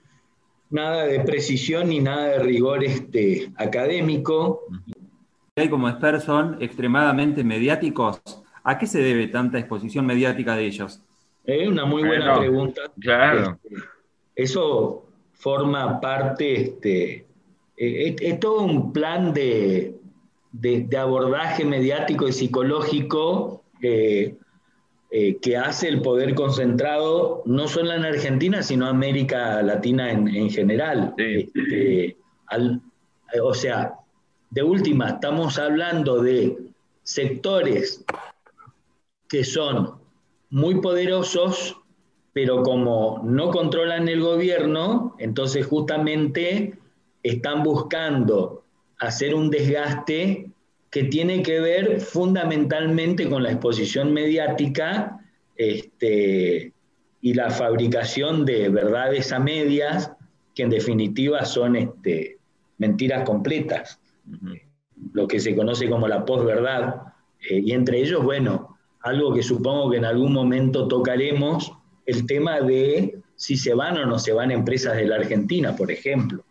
nada 0.71 1.07
de 1.07 1.21
precisión 1.21 1.89
ni 1.89 2.01
nada 2.01 2.29
de 2.29 2.39
rigor 2.41 2.85
este, 2.85 3.51
académico. 3.57 4.63
Hay 5.57 5.69
como 5.69 5.89
expertos 5.89 6.25
son 6.25 6.57
extremadamente 6.61 7.43
mediáticos. 7.45 8.21
¿A 8.63 8.79
qué 8.79 8.87
se 8.87 9.01
debe 9.01 9.29
tanta 9.29 9.59
exposición 9.59 10.05
mediática 10.05 10.57
de 10.57 10.67
ellos? 10.67 11.03
Es 11.45 11.69
una 11.69 11.85
muy 11.85 12.03
buena 12.03 12.39
pregunta. 12.39 12.83
Claro. 13.01 13.59
Este, 13.63 13.77
eso 14.35 15.07
forma 15.33 16.01
parte, 16.01 16.61
este, 16.61 17.27
e, 17.77 18.17
es, 18.21 18.41
todo 18.41 18.63
un 18.63 18.93
plan 18.93 19.33
de, 19.33 19.95
abordaje 20.99 21.65
mediático 21.65 22.27
y 22.27 22.33
psicológico 22.33 23.63
eh, 23.81 24.35
eh, 25.11 25.37
que 25.41 25.57
hace 25.57 25.89
el 25.89 26.03
poder 26.03 26.35
concentrado, 26.35 27.43
no 27.47 27.69
solo 27.69 27.93
en 27.93 28.05
Argentina, 28.05 28.63
sino 28.63 28.87
en 28.87 28.97
América 28.97 29.63
Latina 29.63 30.11
en, 30.11 30.51
general. 30.51 31.15
Este, 31.17 32.17
o 33.43 33.55
sea, 33.55 33.95
de 34.51 34.63
última, 34.63 35.11
estamos 35.11 35.59
hablando 35.59 36.23
de 36.23 36.59
sectores 37.03 38.05
que 39.29 39.45
son 39.45 39.95
muy 40.51 40.81
poderosos, 40.81 41.77
pero 42.33 42.63
como 42.63 43.21
no 43.25 43.51
controlan 43.51 44.09
el 44.09 44.21
gobierno, 44.21 45.15
entonces 45.19 45.67
justamente 45.67 46.79
están 47.23 47.63
buscando 47.63 48.65
hacer 48.99 49.35
un 49.35 49.51
desgaste 49.51 50.51
que 50.97 51.05
tiene 51.05 51.43
que 51.43 51.61
ver 51.61 52.01
fundamentalmente 52.01 53.29
con 53.29 53.43
la 53.43 53.51
exposición 53.53 54.15
mediática 54.15 55.21
este, 55.55 56.73
y 57.21 57.35
la 57.35 57.51
fabricación 57.51 58.47
de 58.47 58.71
verdades 58.71 59.31
a 59.31 59.39
medias, 59.39 60.11
que 60.55 60.63
en 60.63 60.71
definitiva 60.71 61.45
son 61.45 61.77
este, 61.77 62.39
mentiras 62.79 63.25
completas, 63.25 64.01
lo 65.13 65.29
que 65.29 65.39
se 65.39 65.55
conoce 65.55 65.87
como 65.91 66.09
la 66.09 66.25
posverdad. 66.25 67.03
Eh, 67.47 67.61
y 67.63 67.73
entre 67.73 68.01
ellos, 68.01 68.25
bueno, 68.25 68.79
algo 69.03 69.35
que 69.35 69.43
supongo 69.43 69.91
que 69.91 69.99
en 69.99 70.07
algún 70.07 70.33
momento 70.33 70.89
tocaremos, 70.89 71.75
el 72.07 72.25
tema 72.25 72.63
de 72.63 73.19
si 73.35 73.59
se 73.59 73.75
van 73.75 73.99
o 73.99 74.07
no 74.07 74.19
se 74.19 74.33
van 74.33 74.51
empresas 74.51 74.97
de 74.97 75.05
la 75.05 75.17
Argentina, 75.17 75.77
por 75.77 75.91
ejemplo. 75.91 76.43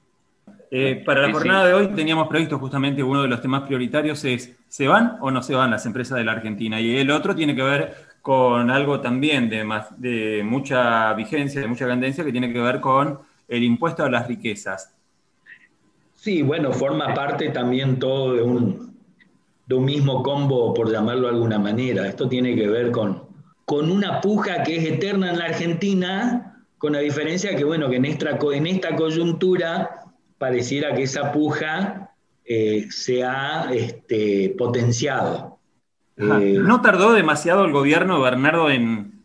Eh, 0.72 1.04
para 1.06 1.22
la 1.22 1.32
jornada 1.32 1.68
de 1.68 1.74
hoy 1.74 1.88
teníamos 1.90 2.28
previsto 2.28 2.58
justamente 2.58 3.04
uno 3.04 3.22
de 3.22 3.28
los 3.28 3.42
temas 3.42 3.64
prioritarios 3.64 4.24
es 4.26 4.58
¿se 4.68 4.88
van 4.88 5.18
o 5.22 5.30
no 5.32 5.44
se 5.44 5.54
van 5.54 5.72
las 5.72 5.86
empresas 5.86 6.18
de 6.18 6.24
la 6.24 6.34
Argentina? 6.34 6.82
Y 6.82 6.98
el 6.98 7.12
otro 7.12 7.36
tiene 7.36 7.56
que 7.56 7.62
ver 7.62 7.96
con 8.22 8.72
algo 8.72 9.02
también 9.02 9.50
de, 9.50 9.64
de 9.98 10.44
mucha 10.44 11.14
vigencia, 11.14 11.62
de 11.62 11.68
mucha 11.68 11.88
tendencia, 11.88 12.24
que 12.24 12.32
tiene 12.32 12.52
que 12.52 12.60
ver 12.60 12.82
con 12.82 13.20
el 13.48 13.64
impuesto 13.64 14.04
a 14.04 14.10
las 14.10 14.28
riquezas. 14.28 14.92
Sí, 16.16 16.42
bueno, 16.42 16.74
forma 16.74 17.14
parte 17.14 17.50
también 17.50 18.00
todo 18.00 18.34
de 18.34 18.42
un, 18.42 18.96
de 19.68 19.76
un 19.76 19.86
mismo 19.86 20.24
combo, 20.24 20.74
por 20.74 20.92
llamarlo 20.92 21.28
de 21.28 21.36
alguna 21.36 21.60
manera. 21.60 22.08
Esto 22.08 22.28
tiene 22.28 22.56
que 22.56 22.68
ver 22.68 22.90
con, 22.90 23.22
con 23.66 23.92
una 23.92 24.22
puja 24.22 24.64
que 24.64 24.78
es 24.78 24.86
eterna 24.86 25.30
en 25.30 25.38
la 25.38 25.46
Argentina, 25.46 26.66
con 26.80 26.94
la 26.94 27.00
diferencia 27.00 27.56
que, 27.56 27.64
bueno, 27.64 27.90
que 27.90 27.98
en 27.98 28.06
esta, 28.06 28.40
en 28.54 28.66
esta 28.66 28.96
coyuntura 28.96 30.05
pareciera 30.38 30.94
que 30.96 31.04
esa 31.04 31.32
puja 31.32 32.12
eh, 32.44 32.88
se 32.90 33.24
ha 33.24 33.74
este, 33.74 34.54
potenciado. 34.58 35.60
Eh, 36.18 36.58
¿No 36.62 36.82
tardó 36.82 37.14
demasiado 37.14 37.66
el 37.66 37.72
gobierno, 37.72 38.22
Bernardo, 38.22 38.70
en, 38.70 39.24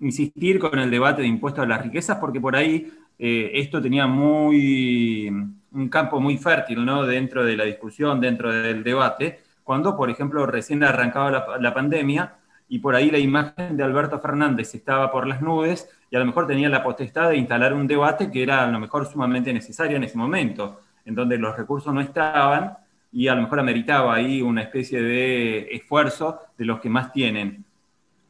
insistir 0.00 0.58
con 0.58 0.78
el 0.78 0.90
debate 0.90 1.22
de 1.22 1.28
impuestos 1.28 1.64
a 1.64 1.68
las 1.68 1.82
riquezas? 1.82 2.18
Porque 2.18 2.40
por 2.40 2.56
ahí 2.56 2.92
eh, 3.18 3.50
esto 3.54 3.82
tenía 3.82 4.06
muy 4.06 5.28
un 5.72 5.88
campo 5.88 6.20
muy 6.20 6.36
fértil 6.36 6.84
¿no? 6.84 7.04
dentro 7.04 7.44
de 7.44 7.56
la 7.56 7.64
discusión, 7.64 8.20
dentro 8.20 8.52
del 8.52 8.82
debate, 8.82 9.40
cuando, 9.62 9.96
por 9.96 10.10
ejemplo, 10.10 10.46
recién 10.46 10.82
arrancaba 10.82 11.30
la, 11.30 11.46
la 11.60 11.74
pandemia 11.74 12.39
y 12.70 12.78
por 12.78 12.94
ahí 12.94 13.10
la 13.10 13.18
imagen 13.18 13.76
de 13.76 13.82
Alberto 13.82 14.20
Fernández 14.20 14.72
estaba 14.76 15.10
por 15.10 15.26
las 15.26 15.42
nubes 15.42 15.88
y 16.08 16.14
a 16.14 16.20
lo 16.20 16.24
mejor 16.24 16.46
tenía 16.46 16.68
la 16.68 16.84
potestad 16.84 17.30
de 17.30 17.36
instalar 17.36 17.74
un 17.74 17.88
debate 17.88 18.30
que 18.30 18.44
era 18.44 18.62
a 18.62 18.70
lo 18.70 18.78
mejor 18.78 19.06
sumamente 19.06 19.52
necesario 19.52 19.96
en 19.96 20.04
ese 20.04 20.16
momento, 20.16 20.80
en 21.04 21.16
donde 21.16 21.36
los 21.36 21.56
recursos 21.56 21.92
no 21.92 22.00
estaban 22.00 22.76
y 23.12 23.26
a 23.26 23.34
lo 23.34 23.42
mejor 23.42 23.58
ameritaba 23.58 24.14
ahí 24.14 24.40
una 24.40 24.62
especie 24.62 25.02
de 25.02 25.68
esfuerzo 25.72 26.42
de 26.56 26.64
los 26.64 26.78
que 26.80 26.88
más 26.88 27.12
tienen, 27.12 27.64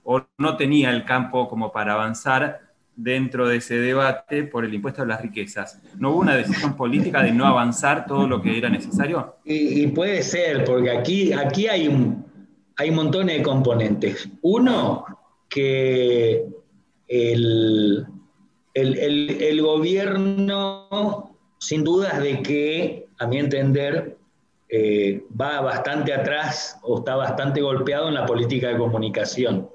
o 0.04 0.22
no 0.38 0.56
tenía 0.56 0.88
el 0.88 1.04
campo 1.04 1.46
como 1.46 1.70
para 1.70 1.92
avanzar 1.92 2.60
dentro 2.96 3.46
de 3.46 3.58
ese 3.58 3.76
debate 3.76 4.44
por 4.44 4.64
el 4.64 4.72
impuesto 4.72 5.02
a 5.02 5.06
las 5.06 5.20
riquezas. 5.20 5.82
¿No 5.98 6.12
hubo 6.12 6.20
una 6.20 6.34
decisión 6.34 6.76
política 6.76 7.22
de 7.22 7.32
no 7.32 7.44
avanzar 7.46 8.06
todo 8.06 8.26
lo 8.26 8.40
que 8.40 8.56
era 8.56 8.70
necesario? 8.70 9.36
Y, 9.44 9.86
puede 9.88 10.22
ser, 10.22 10.64
porque 10.64 10.90
aquí, 10.90 11.32
aquí 11.34 11.68
hay, 11.68 11.88
un, 11.88 12.24
hay 12.80 12.90
montones 12.90 13.36
de 13.36 13.42
componentes. 13.42 14.26
Uno, 14.40 15.04
que 15.50 16.46
el, 17.08 18.06
el, 18.72 19.60
gobierno, 19.60 21.36
sin 21.58 21.84
dudas 21.84 22.22
de 22.22 22.42
que, 22.42 23.06
a 23.18 23.26
mi 23.26 23.36
entender, 23.36 24.16
eh, 24.70 25.22
va 25.38 25.60
bastante 25.60 26.14
atrás 26.14 26.78
o 26.82 27.00
está 27.00 27.16
bastante 27.16 27.60
golpeado 27.60 28.08
en 28.08 28.14
la 28.14 28.24
política 28.24 28.68
de 28.68 28.78
comunicación. 28.78 29.68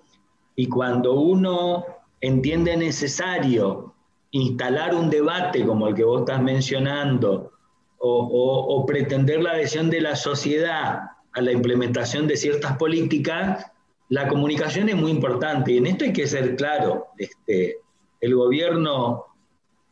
Y 0.56 0.68
cuando 0.68 1.14
uno 1.14 1.86
entiende 2.22 2.76
necesario 2.76 3.94
instalar 4.32 4.96
un 4.96 5.12
debate 5.12 5.64
como 5.64 5.90
el 5.90 5.94
que 5.94 6.04
vos 6.04 6.22
estás 6.22 6.42
mencionando, 6.42 7.52
o, 8.00 8.84
pretender 8.88 9.42
la 9.42 9.52
adhesión 9.52 9.92
de 9.92 10.02
la 10.02 10.16
sociedad 10.16 11.02
a 11.36 11.42
la 11.42 11.52
implementación 11.52 12.28
de 12.28 12.38
ciertas 12.38 12.78
políticas, 12.78 13.72
la 14.10 14.28
comunicación 14.28 14.90
es 14.90 14.96
muy 14.96 15.12
importante. 15.12 15.74
Y 15.74 15.78
en 15.78 15.88
esto 15.88 16.06
hay 16.06 16.14
que 16.14 16.28
ser 16.28 16.56
claro. 16.56 17.08
Este, 17.18 17.78
el 18.22 18.36
gobierno, 18.36 19.26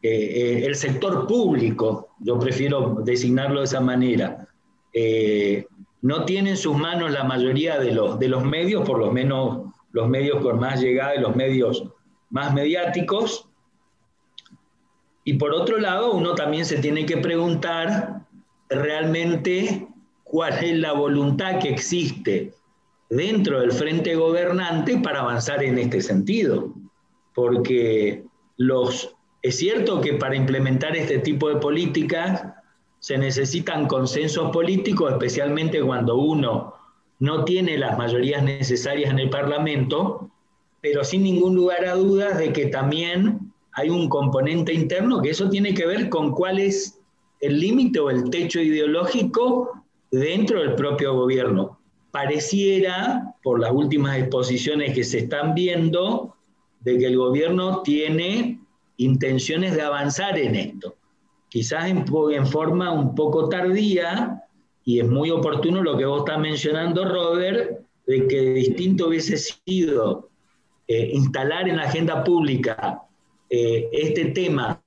eh, 0.01 0.09
eh, 0.09 0.65
el 0.65 0.75
sector 0.75 1.27
público, 1.27 2.15
yo 2.19 2.39
prefiero 2.39 3.01
designarlo 3.03 3.59
de 3.59 3.65
esa 3.65 3.81
manera, 3.81 4.47
eh, 4.93 5.65
no 6.01 6.25
tiene 6.25 6.51
en 6.51 6.57
sus 6.57 6.77
manos 6.77 7.11
la 7.11 7.23
mayoría 7.23 7.79
de 7.79 7.91
los, 7.91 8.19
de 8.19 8.27
los 8.27 8.43
medios, 8.43 8.87
por 8.87 8.99
lo 8.99 9.11
menos 9.11 9.73
los 9.91 10.07
medios 10.07 10.41
con 10.41 10.59
más 10.59 10.81
llegada 10.81 11.15
y 11.15 11.19
los 11.19 11.35
medios 11.35 11.85
más 12.29 12.53
mediáticos. 12.53 13.49
Y 15.25 15.33
por 15.35 15.53
otro 15.53 15.77
lado, 15.77 16.13
uno 16.13 16.35
también 16.35 16.65
se 16.65 16.79
tiene 16.79 17.05
que 17.05 17.17
preguntar 17.17 18.25
realmente 18.69 19.87
cuál 20.33 20.63
es 20.63 20.79
la 20.79 20.93
voluntad 20.93 21.59
que 21.59 21.69
existe 21.69 22.53
dentro 23.07 23.59
del 23.59 23.71
frente 23.71 24.15
gobernante 24.15 24.97
para 24.97 25.19
avanzar 25.19 25.63
en 25.63 25.77
este 25.77 26.01
sentido. 26.01 26.73
Porque 27.35 28.23
los, 28.57 29.15
es 29.43 29.57
cierto 29.57 30.01
que 30.01 30.13
para 30.13 30.35
implementar 30.35 30.97
este 30.97 31.19
tipo 31.19 31.49
de 31.49 31.57
políticas 31.57 32.47
se 32.97 33.15
necesitan 33.19 33.85
consensos 33.85 34.49
políticos, 34.49 35.11
especialmente 35.11 35.79
cuando 35.83 36.15
uno 36.15 36.73
no 37.19 37.45
tiene 37.45 37.77
las 37.77 37.95
mayorías 37.95 38.41
necesarias 38.41 39.11
en 39.11 39.19
el 39.19 39.29
Parlamento, 39.29 40.31
pero 40.81 41.03
sin 41.03 41.21
ningún 41.21 41.53
lugar 41.53 41.85
a 41.85 41.93
dudas 41.93 42.39
de 42.39 42.51
que 42.51 42.65
también 42.65 43.53
hay 43.73 43.91
un 43.91 44.09
componente 44.09 44.73
interno 44.73 45.21
que 45.21 45.29
eso 45.29 45.47
tiene 45.47 45.75
que 45.75 45.85
ver 45.85 46.09
con 46.09 46.31
cuál 46.31 46.57
es 46.57 46.99
el 47.39 47.59
límite 47.59 47.99
o 47.99 48.09
el 48.09 48.31
techo 48.31 48.59
ideológico 48.59 49.82
dentro 50.13 50.61
del 50.61 50.75
propio 50.75 51.15
gobierno. 51.15 51.79
Pareciera, 52.11 53.35
por 53.41 53.59
las 53.59 53.71
últimas 53.71 54.17
exposiciones 54.19 54.93
que 54.93 55.03
se 55.03 55.19
están 55.19 55.55
viendo, 55.55 56.35
de 56.81 56.99
que 56.99 57.07
el 57.07 57.17
gobierno 57.17 57.81
tiene 57.81 58.59
intenciones 58.97 59.73
de 59.73 59.81
avanzar 59.81 60.37
en 60.37 60.55
esto. 60.55 60.95
Quizás 61.49 61.87
en, 61.87 62.05
forma 62.45 62.91
un 62.91 63.15
poco 63.15 63.49
tardía, 63.49 64.43
y 64.85 64.99
es 64.99 65.09
muy 65.09 65.31
oportuno 65.31 65.81
lo 65.81 65.97
que 65.97 66.05
vos 66.05 66.19
estás 66.19 66.39
mencionando, 66.39 67.05
Robert, 67.05 67.79
de 68.05 68.27
que 68.27 68.41
distinto 68.53 69.07
hubiese 69.07 69.37
sido 69.37 70.29
eh, 70.87 71.09
instalar 71.13 71.67
en 71.67 71.77
la 71.77 71.83
agenda 71.83 72.23
pública 72.23 73.01
eh, 73.49 73.89
este 73.91 74.25
tema 74.25 74.79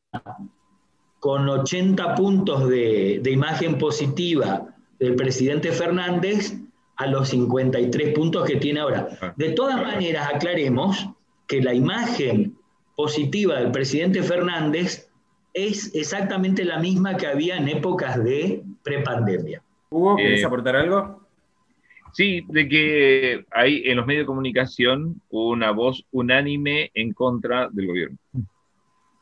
con 1.19 1.49
80 1.49 2.15
puntos 2.15 2.69
de, 2.69 3.19
de, 3.23 3.31
imagen 3.31 3.79
positiva 3.79 4.76
del 4.99 5.15
presidente 5.15 5.73
Fernández 5.73 6.57
a 6.97 7.07
los 7.07 7.29
53 7.29 8.15
puntos 8.15 8.47
que 8.47 8.57
tiene 8.57 8.81
ahora. 8.81 9.09
Ah. 9.21 9.35
De 9.37 9.51
todas 9.51 9.77
maneras, 9.77 10.29
aclaremos 10.35 11.09
que 11.47 11.63
la 11.63 11.75
imagen 11.75 12.57
positiva 12.97 13.61
del 13.61 13.71
presidente 13.71 14.23
Fernández 14.23 15.11
es 15.53 15.95
exactamente 15.95 16.65
la 16.65 16.79
misma 16.79 17.17
que 17.17 17.27
había 17.27 17.57
en 17.57 17.69
épocas 17.69 18.23
de 18.23 18.63
prepandemia. 18.83 19.63
¿Hugo, 19.91 20.17
quieres 20.17 20.43
eh, 20.43 20.45
aportar 20.45 20.77
algo? 20.77 21.21
Sí, 22.13 22.45
de 22.49 22.69
que 22.69 23.45
hay 23.51 23.83
en 23.85 23.99
los 23.99 24.07
medios 24.07 24.23
de 24.23 24.27
comunicación 24.27 25.21
una 25.29 25.71
voz 25.71 26.05
unánime 26.11 26.91
en 26.95 27.13
contra 27.13 27.69
del 27.71 27.87
gobierno. 27.87 28.17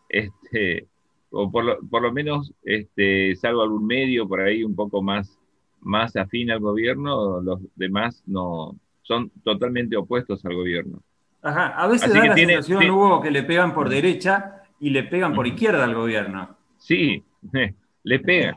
Este, 0.08 0.86
o 1.30 1.50
por 1.50 1.64
lo, 1.64 1.80
por 1.80 2.02
lo 2.02 2.12
menos, 2.12 2.52
este, 2.62 3.34
salvo 3.36 3.62
algún 3.62 3.86
medio 3.86 4.28
por 4.28 4.40
ahí 4.40 4.62
un 4.62 4.76
poco 4.76 5.02
más, 5.02 5.38
más 5.84 6.16
afín 6.16 6.50
al 6.50 6.60
gobierno, 6.60 7.40
los 7.40 7.60
demás 7.76 8.22
no 8.26 8.76
son 9.02 9.30
totalmente 9.42 9.96
opuestos 9.96 10.44
al 10.44 10.54
gobierno. 10.54 11.00
Ajá, 11.42 11.68
a 11.68 11.86
veces 11.86 12.12
da 12.12 12.24
la 12.24 12.34
sensación, 12.34 12.90
Hugo, 12.90 13.20
que 13.20 13.30
le 13.30 13.42
pegan 13.42 13.74
por 13.74 13.88
derecha 13.88 14.62
y 14.80 14.90
le 14.90 15.04
pegan 15.04 15.34
por 15.34 15.46
izquierda 15.46 15.84
al 15.84 15.94
gobierno. 15.94 16.56
Sí, 16.78 17.22
le 18.02 18.18
pegan. 18.18 18.56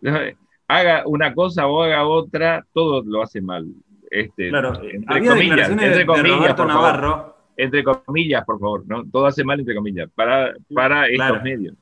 Haga 0.68 1.02
una 1.06 1.34
cosa 1.34 1.66
o 1.66 1.82
haga 1.82 2.06
otra, 2.06 2.64
todo 2.72 3.02
lo 3.04 3.22
hace 3.22 3.42
mal. 3.42 3.66
Este, 4.10 4.48
claro, 4.48 4.80
entre 4.82 5.26
comillas, 5.26 5.70
entre 5.70 6.06
comillas, 6.06 6.56
Navarro. 6.56 7.36
entre 7.58 7.84
comillas, 7.84 8.44
por 8.46 8.58
favor, 8.58 8.84
¿no? 8.86 9.04
Todo 9.04 9.26
hace 9.26 9.44
mal 9.44 9.60
entre 9.60 9.74
comillas, 9.74 10.08
para, 10.14 10.54
para 10.74 11.08
estos 11.08 11.42
medios. 11.42 11.74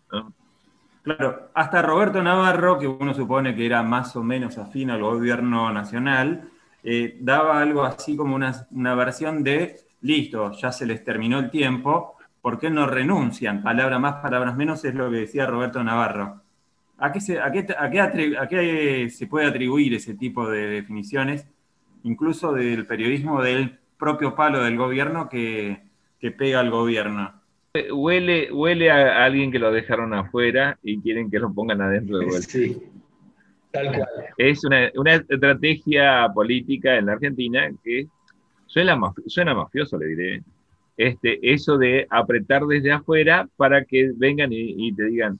Claro, 1.16 1.51
hasta 1.55 1.83
Roberto 1.83 2.23
Navarro, 2.23 2.79
que 2.79 2.87
uno 2.87 3.12
supone 3.14 3.57
que 3.57 3.66
era 3.66 3.83
más 3.83 4.14
o 4.14 4.23
menos 4.23 4.59
afín 4.59 4.90
al 4.90 5.03
gobierno 5.03 5.73
nacional, 5.73 6.49
eh, 6.85 7.18
daba 7.20 7.61
algo 7.61 7.83
así 7.83 8.16
como 8.16 8.37
una, 8.37 8.94
versión 8.94 9.42
de, 9.42 9.81
listo, 10.03 10.53
ya 10.53 10.70
se 10.70 10.87
les 10.87 11.03
terminó 11.03 11.40
el 11.40 11.51
tiempo, 11.51 12.14
¿por 12.40 12.61
qué 12.61 12.70
no 12.70 12.87
renuncian? 12.87 13.61
Palabra 13.61 13.99
más, 13.99 14.23
palabras 14.23 14.57
menos 14.57 14.85
es 14.85 14.94
lo 14.94 15.11
que 15.11 15.16
decía 15.16 15.46
Roberto 15.46 15.83
Navarro. 15.83 16.42
¿A 16.99 17.11
qué 17.11 17.20
se, 17.20 17.40
puede 19.27 19.46
atribuir 19.46 19.94
ese 19.94 20.14
tipo 20.14 20.49
de 20.49 20.68
definiciones, 20.68 21.44
incluso 22.05 22.53
del 22.53 22.87
periodismo 22.87 23.42
del 23.42 23.81
propio 23.99 24.37
palo 24.37 24.62
del 24.62 24.77
gobierno 24.77 25.29
que, 25.29 25.83
pega 26.38 26.61
al 26.61 26.70
gobierno? 26.70 27.39
Huele, 27.72 28.52
huele 28.52 28.90
a 28.90 29.24
alguien 29.24 29.52
que 29.52 29.61
lo 29.61 29.70
dejaron 29.70 30.12
afuera 30.12 30.76
y 30.83 31.00
quieren 31.00 31.30
que 31.30 31.38
lo 31.38 31.54
pongan 31.54 31.80
adentro 31.80 32.18
de 32.18 32.26
vuelta. 32.26 32.48
Sí. 32.48 32.83
Es 34.37 34.64
una, 34.64 35.14
estrategia 35.14 36.28
política 36.35 36.96
en 36.96 37.06
la 37.06 37.12
Argentina 37.12 37.70
que 37.85 38.09
suena, 38.66 38.98
suena 39.26 39.54
mafioso, 39.54 39.96
le 39.98 40.06
diré. 40.06 40.42
Este, 40.96 41.38
eso 41.42 41.78
de 41.78 42.09
apretar 42.11 42.66
desde 42.66 42.90
afuera 42.90 43.48
para 43.56 43.85
que 43.85 44.11
vengan 44.16 44.50
y, 44.52 44.92
te 44.92 45.04
digan, 45.04 45.38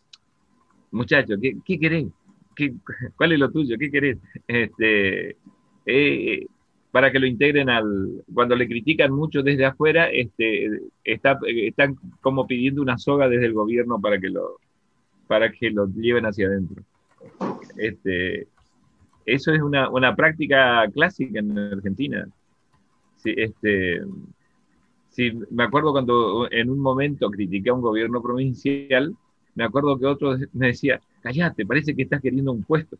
muchachos, 0.92 1.36
¿qué, 1.42 1.56
qué 1.64 1.80
querés? 1.80 2.06
¿Qué, 2.54 2.72
¿Cuál 3.16 3.32
es 3.32 3.40
lo 3.40 3.50
tuyo? 3.50 3.76
¿Qué 3.76 3.90
querés? 3.90 4.18
Este, 4.46 5.36
eh, 5.84 6.46
para 6.90 7.12
que 7.12 7.18
lo 7.18 7.26
integren 7.26 7.70
al... 7.70 8.24
Cuando 8.33 8.57
le 8.57 8.66
critican 8.66 9.12
mucho 9.12 9.42
desde 9.42 9.64
afuera, 9.64 10.11
este, 10.11 10.81
está, 11.05 11.38
están 11.44 11.96
como 12.20 12.46
pidiendo 12.46 12.83
una 12.83 12.98
soga 12.98 13.29
desde 13.29 13.46
el 13.46 13.53
gobierno 13.53 14.00
para 14.00 14.18
que 14.18 14.29
lo, 14.29 14.59
para 15.26 15.50
que 15.53 15.70
lo 15.70 15.87
lleven 15.87 16.26
hacia 16.26 16.48
adentro. 16.48 16.83
Este, 17.76 18.48
eso 19.24 19.53
es 19.53 19.62
una, 19.62 19.88
una, 19.90 20.16
práctica 20.16 20.85
clásica 20.92 21.38
en 21.38 21.57
Argentina. 21.57 22.26
Sí, 23.16 23.35
este, 23.37 24.00
sí, 25.11 25.33
me 25.50 25.64
acuerdo 25.64 25.92
cuando 25.92 26.50
en 26.50 26.70
un 26.70 26.81
momento 26.81 27.31
critiqué 27.31 27.70
a 27.70 27.74
un 27.74 27.83
gobierno 27.83 28.20
provincial, 28.20 29.14
me 29.55 29.64
acuerdo 29.64 29.98
que 29.98 30.07
otro 30.07 30.37
me 30.53 30.68
decía, 30.68 31.00
callate, 31.20 31.66
parece 31.66 31.94
que 31.94 32.03
estás 32.03 32.20
queriendo 32.20 32.50
un 32.53 32.64
puesto, 32.64 32.96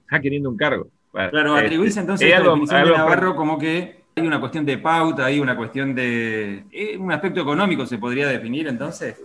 estás 0.00 0.20
queriendo 0.20 0.50
un 0.50 0.56
cargo. 0.56 0.88
Claro, 1.12 1.56
este, 1.56 1.66
atribuís 1.66 1.96
entonces 1.96 2.32
a 2.32 2.38
la 2.38 2.44
definición 2.44 2.84
de 2.84 2.90
Navarro 2.90 3.34
como 3.34 3.58
que 3.58 4.00
hay 4.14 4.26
una 4.26 4.40
cuestión 4.40 4.64
de 4.64 4.78
pauta, 4.78 5.26
hay 5.26 5.40
una 5.40 5.56
cuestión 5.56 5.94
de... 5.94 6.64
Eh, 6.70 6.96
un 6.98 7.12
aspecto 7.12 7.40
económico 7.40 7.86
se 7.86 7.98
podría 7.98 8.28
definir 8.28 8.68
entonces. 8.68 9.16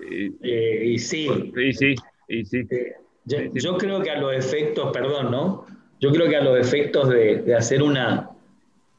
Eh, 0.41 0.84
y 0.86 1.00
sí. 1.00 1.28
Y 1.56 1.74
sí, 1.74 1.95
y 2.28 2.45
sí. 2.45 2.67
Eh, 2.69 2.95
yo, 3.26 3.78
creo 3.78 4.02
que 4.02 4.12
a 4.12 4.19
los 4.19 4.34
efectos, 4.34 4.91
perdón, 4.93 5.32
¿no? 5.32 5.65
Yo 6.00 6.12
creo 6.12 6.30
que 6.30 6.38
a 6.38 6.43
los 6.43 6.58
efectos 6.58 7.10
de, 7.10 7.56
hacer 7.56 7.82
una, 7.82 8.30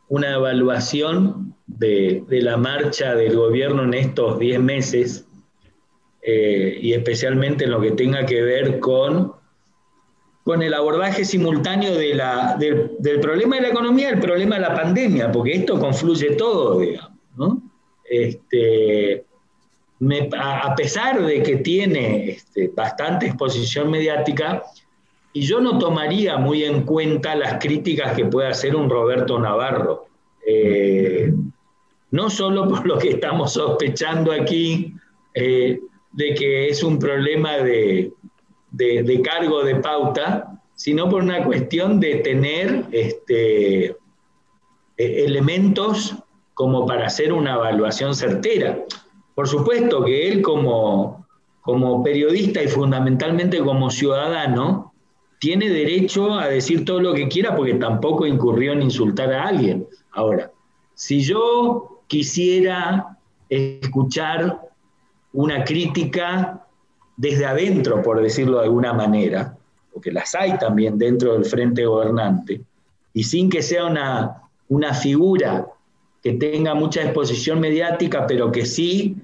una 0.08 0.34
evaluación 0.34 1.54
de, 1.66 2.24
la 2.28 2.56
marcha 2.56 3.14
del 3.14 3.36
gobierno 3.36 3.84
en 3.84 3.94
estos 3.94 4.38
10 4.38 4.60
meses, 4.60 5.28
eh, 6.22 6.78
y 6.80 6.92
especialmente 6.92 7.64
en 7.64 7.70
lo 7.70 7.80
que 7.80 7.92
tenga 7.92 8.26
que 8.26 8.42
ver 8.42 8.80
con, 8.80 9.32
con 10.46 10.62
el 10.62 10.74
abordaje 10.74 11.24
simultáneo 11.24 11.98
del 11.98 13.20
problema 13.20 13.56
de 13.56 13.62
la 13.62 13.68
economía 13.68 14.10
el 14.10 14.20
problema 14.20 14.54
de 14.54 14.60
la 14.60 14.74
pandemia, 14.76 15.32
porque 15.32 15.54
esto 15.54 15.76
confluye 15.76 16.36
todo, 16.36 16.78
digamos. 16.78 17.58
Este, 18.08 19.24
a, 20.38 20.72
pesar 20.76 21.20
de 21.20 21.42
que 21.42 21.56
tiene 21.56 22.30
este, 22.30 22.68
bastante 22.68 23.26
exposición 23.26 23.90
mediática, 23.90 24.62
y 25.32 25.40
yo 25.40 25.60
no 25.60 25.80
tomaría 25.80 26.36
muy 26.36 26.62
en 26.62 26.82
cuenta 26.82 27.34
las 27.34 27.54
críticas 27.54 28.14
que 28.14 28.26
puede 28.26 28.46
hacer 28.46 28.76
un 28.76 28.88
Roberto 28.88 29.40
Navarro. 29.40 30.06
Eh, 30.46 31.34
no 32.12 32.30
solo 32.30 32.68
por 32.68 32.86
lo 32.86 32.98
que 32.98 33.08
estamos 33.08 33.54
sospechando 33.54 34.30
aquí, 34.30 34.94
eh, 35.34 35.80
de 36.12 36.34
que 36.34 36.68
es 36.68 36.84
un 36.84 37.00
problema 37.00 37.56
de, 37.56 38.12
cargo 39.22 39.64
de 39.64 39.76
pauta, 39.76 40.60
sino 40.74 41.08
por 41.08 41.22
una 41.22 41.44
cuestión 41.44 42.00
de 42.00 42.16
tener 42.16 42.84
este, 42.92 43.86
e, 43.86 43.96
elementos 44.96 46.14
como 46.54 46.86
para 46.86 47.06
hacer 47.06 47.32
una 47.32 47.54
evaluación 47.54 48.14
certera. 48.14 48.84
Por 49.34 49.48
supuesto 49.48 50.04
que 50.04 50.28
él 50.28 50.42
como, 50.42 51.26
como 51.60 52.02
periodista 52.02 52.62
y 52.62 52.68
fundamentalmente 52.68 53.58
como 53.60 53.90
ciudadano, 53.90 54.92
tiene 55.38 55.68
derecho 55.68 56.38
a 56.38 56.48
decir 56.48 56.84
todo 56.84 57.00
lo 57.00 57.14
que 57.14 57.28
quiera 57.28 57.54
porque 57.54 57.74
tampoco 57.74 58.26
incurrió 58.26 58.72
en 58.72 58.82
insultar 58.82 59.32
a 59.32 59.48
alguien. 59.48 59.86
Ahora, 60.12 60.50
si 60.94 61.20
yo 61.20 62.00
quisiera 62.06 63.18
escuchar 63.50 64.60
una 65.32 65.64
crítica 65.64 66.65
desde 67.16 67.46
adentro, 67.46 68.02
por 68.02 68.20
decirlo 68.20 68.58
de 68.58 68.64
alguna 68.64 68.92
manera, 68.92 69.56
porque 69.92 70.12
las 70.12 70.34
hay 70.34 70.58
también 70.58 70.98
dentro 70.98 71.32
del 71.32 71.44
frente 71.44 71.86
gobernante, 71.86 72.60
y 73.14 73.24
sin 73.24 73.48
que 73.48 73.62
sea 73.62 73.86
una, 73.86 74.42
una 74.68 74.92
figura 74.92 75.66
que 76.22 76.34
tenga 76.34 76.74
mucha 76.74 77.02
exposición 77.02 77.60
mediática, 77.60 78.26
pero 78.26 78.52
que 78.52 78.66
sí 78.66 79.16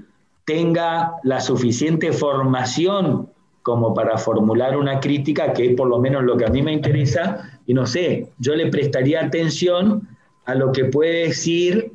tenga 0.44 1.14
la 1.22 1.40
suficiente 1.40 2.12
formación 2.12 3.28
como 3.62 3.94
para 3.94 4.18
formular 4.18 4.76
una 4.76 4.98
crítica, 4.98 5.52
que 5.52 5.70
es 5.70 5.76
por 5.76 5.88
lo 5.88 5.98
menos 5.98 6.24
lo 6.24 6.36
que 6.36 6.46
a 6.46 6.48
mí 6.48 6.62
me 6.62 6.72
interesa, 6.72 7.60
y 7.66 7.74
no 7.74 7.86
sé, 7.86 8.28
yo 8.38 8.54
le 8.54 8.68
prestaría 8.68 9.24
atención 9.24 10.08
a 10.46 10.54
lo 10.54 10.72
que 10.72 10.86
puede 10.86 11.28
decir 11.28 11.92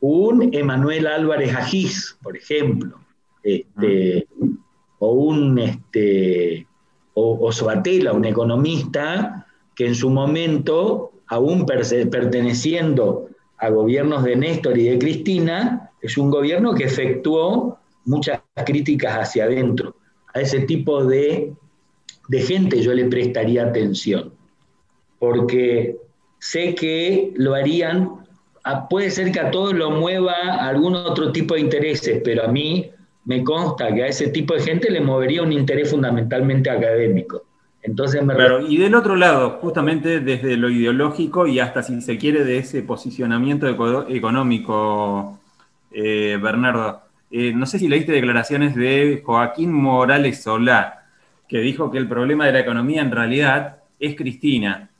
un 0.00 0.54
Emanuel 0.54 1.06
Álvarez 1.06 1.54
Agís, 1.54 2.16
por 2.22 2.36
ejemplo, 2.36 2.98
este, 3.42 4.26
o 5.00 5.12
un 5.12 5.58
este, 5.58 6.66
o, 7.14 7.48
o 7.48 8.12
un 8.12 8.24
economista 8.24 9.46
que 9.74 9.86
en 9.86 9.94
su 9.94 10.10
momento, 10.10 11.12
aún 11.26 11.66
perteneciendo 11.66 13.28
a 13.58 13.70
gobiernos 13.70 14.22
de 14.24 14.36
Néstor 14.36 14.78
y 14.78 14.84
de 14.84 14.98
Cristina, 14.98 15.90
es 16.00 16.16
un 16.16 16.30
gobierno 16.30 16.74
que 16.74 16.84
efectuó 16.84 17.78
muchas 18.04 18.40
críticas 18.64 19.16
hacia 19.16 19.44
adentro. 19.44 19.96
A 20.34 20.40
ese 20.40 20.60
tipo 20.60 21.04
de, 21.04 21.52
de 22.28 22.40
gente 22.42 22.80
yo 22.82 22.92
le 22.94 23.06
prestaría 23.06 23.64
atención, 23.64 24.32
porque 25.18 25.96
sé 26.38 26.74
que 26.74 27.32
lo 27.36 27.54
harían, 27.54 28.26
puede 28.88 29.10
ser 29.10 29.32
que 29.32 29.40
a 29.40 29.50
todos 29.50 29.74
lo 29.74 29.90
mueva 29.90 30.34
algún 30.60 30.94
otro 30.94 31.32
tipo 31.32 31.54
de 31.54 31.60
intereses, 31.60 32.20
pero 32.22 32.44
a 32.44 32.48
mí 32.48 32.90
me 33.24 33.44
consta 33.44 33.92
que 33.94 34.02
a 34.02 34.06
ese 34.06 34.28
tipo 34.28 34.54
de 34.54 34.60
gente 34.60 34.90
le 34.90 35.00
movería 35.00 35.42
un 35.42 35.52
interés 35.52 35.90
fundamentalmente 35.90 36.70
académico. 36.70 37.44
Entonces 37.82 38.22
me 38.22 38.34
claro, 38.34 38.66
y 38.66 38.76
del 38.76 38.94
otro 38.94 39.16
lado, 39.16 39.58
justamente 39.60 40.20
desde 40.20 40.56
lo 40.56 40.68
ideológico 40.68 41.46
y 41.46 41.60
hasta 41.60 41.82
si 41.82 42.00
se 42.02 42.18
quiere 42.18 42.44
de 42.44 42.58
ese 42.58 42.82
posicionamiento 42.82 43.66
económico, 44.08 45.38
eh, 45.90 46.38
Bernardo, 46.42 47.00
eh, 47.30 47.52
no 47.54 47.64
sé 47.64 47.78
si 47.78 47.88
leíste 47.88 48.12
declaraciones 48.12 48.74
de 48.74 49.22
Joaquín 49.24 49.72
Morales 49.72 50.42
Solá, 50.42 51.06
que 51.48 51.60
dijo 51.60 51.90
que 51.90 51.98
el 51.98 52.06
problema 52.06 52.44
de 52.46 52.52
la 52.52 52.60
economía 52.60 53.00
en 53.00 53.12
realidad 53.12 53.78
es 53.98 54.14
Cristina. 54.14 54.90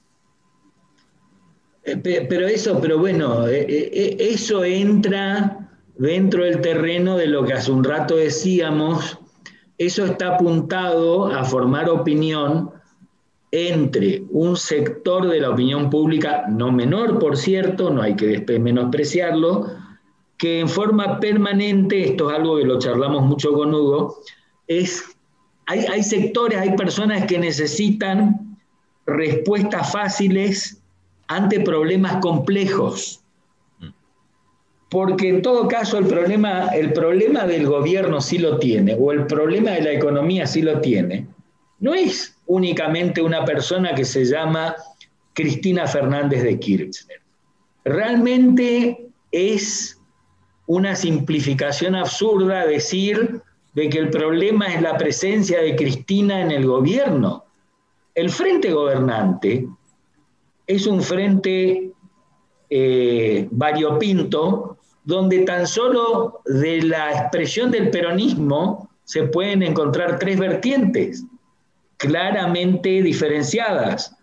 Eh, 1.84 2.26
pero 2.28 2.46
eso, 2.46 2.80
pero 2.80 2.98
bueno, 2.98 3.46
eso 3.46 4.64
entra 4.64 5.69
dentro 6.00 6.44
del 6.44 6.62
terreno 6.62 7.18
de 7.18 7.26
lo 7.26 7.44
que 7.44 7.52
hace 7.52 7.70
un 7.70 7.84
rato 7.84 8.16
decíamos 8.16 9.18
eso 9.76 10.06
está 10.06 10.34
apuntado 10.34 11.26
a 11.26 11.44
formar 11.44 11.90
opinión 11.90 12.70
entre 13.50 14.22
un 14.30 14.56
sector 14.56 15.28
de 15.28 15.40
la 15.40 15.50
opinión 15.50 15.90
pública, 15.90 16.46
no 16.48 16.72
menor, 16.72 17.18
por 17.18 17.36
cierto, 17.36 17.90
no 17.90 18.00
hay 18.00 18.14
que 18.14 18.44
menospreciarlo, 18.58 19.66
que 20.38 20.60
en 20.60 20.68
forma 20.68 21.20
permanente, 21.20 22.10
esto 22.10 22.30
es 22.30 22.36
algo 22.36 22.56
que 22.56 22.64
lo 22.64 22.78
charlamos 22.78 23.24
mucho 23.24 23.52
con 23.52 23.74
Hugo, 23.74 24.20
es, 24.68 25.04
hay, 25.66 25.80
hay 25.80 26.02
sectores, 26.02 26.58
hay 26.58 26.76
personas 26.76 27.26
que 27.26 27.38
necesitan 27.38 28.56
respuestas 29.06 29.92
fáciles 29.92 30.82
ante 31.26 31.60
problemas 31.60 32.16
complejos 32.16 33.19
porque 34.90 35.28
en 35.28 35.40
todo 35.40 35.68
caso 35.68 35.98
el 35.98 36.06
problema, 36.06 36.66
el 36.74 36.92
problema 36.92 37.46
del 37.46 37.66
gobierno 37.66 38.20
sí 38.20 38.38
lo 38.38 38.58
tiene, 38.58 38.96
o 38.98 39.12
el 39.12 39.26
problema 39.26 39.70
de 39.70 39.82
la 39.82 39.92
economía 39.92 40.46
sí 40.46 40.62
lo 40.62 40.80
tiene, 40.80 41.26
no 41.78 41.94
es 41.94 42.36
únicamente 42.46 43.22
una 43.22 43.44
persona 43.44 43.94
que 43.94 44.04
se 44.04 44.24
llama 44.24 44.74
Cristina 45.32 45.86
Fernández 45.86 46.42
de 46.42 46.58
Kirchner. 46.58 47.20
Realmente 47.84 49.06
es 49.30 49.96
una 50.66 50.96
simplificación 50.96 51.94
absurda 51.94 52.66
decir 52.66 53.40
de 53.74 53.88
que 53.88 53.98
el 53.98 54.10
problema 54.10 54.66
es 54.66 54.82
la 54.82 54.98
presencia 54.98 55.60
de 55.60 55.76
Cristina 55.76 56.40
en 56.42 56.50
el 56.50 56.66
gobierno. 56.66 57.44
El 58.14 58.28
frente 58.28 58.72
gobernante 58.72 59.66
es 60.66 60.86
un 60.86 61.00
frente 61.00 61.92
eh, 62.68 63.48
variopinto 63.50 64.76
donde 65.04 65.40
tan 65.40 65.66
solo 65.66 66.40
de 66.46 66.82
la 66.82 67.12
expresión 67.12 67.70
del 67.70 67.90
peronismo 67.90 68.88
se 69.04 69.24
pueden 69.24 69.62
encontrar 69.62 70.18
tres 70.18 70.38
vertientes 70.38 71.24
claramente 71.96 73.02
diferenciadas, 73.02 74.16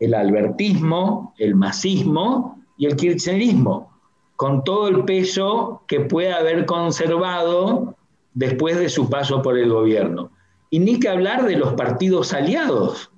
el 0.00 0.12
albertismo, 0.12 1.34
el 1.38 1.54
masismo 1.54 2.62
y 2.76 2.86
el 2.86 2.96
kirchnerismo, 2.96 3.90
con 4.36 4.64
todo 4.64 4.88
el 4.88 5.04
peso 5.04 5.82
que 5.86 6.00
puede 6.00 6.32
haber 6.32 6.66
conservado 6.66 7.96
después 8.34 8.78
de 8.78 8.88
su 8.88 9.08
paso 9.08 9.40
por 9.40 9.56
el 9.56 9.70
gobierno. 9.70 10.30
Y 10.68 10.80
ni 10.80 10.98
que 10.98 11.08
hablar 11.08 11.44
de 11.44 11.56
los 11.56 11.74
partidos 11.74 12.32
aliados. 12.34 13.10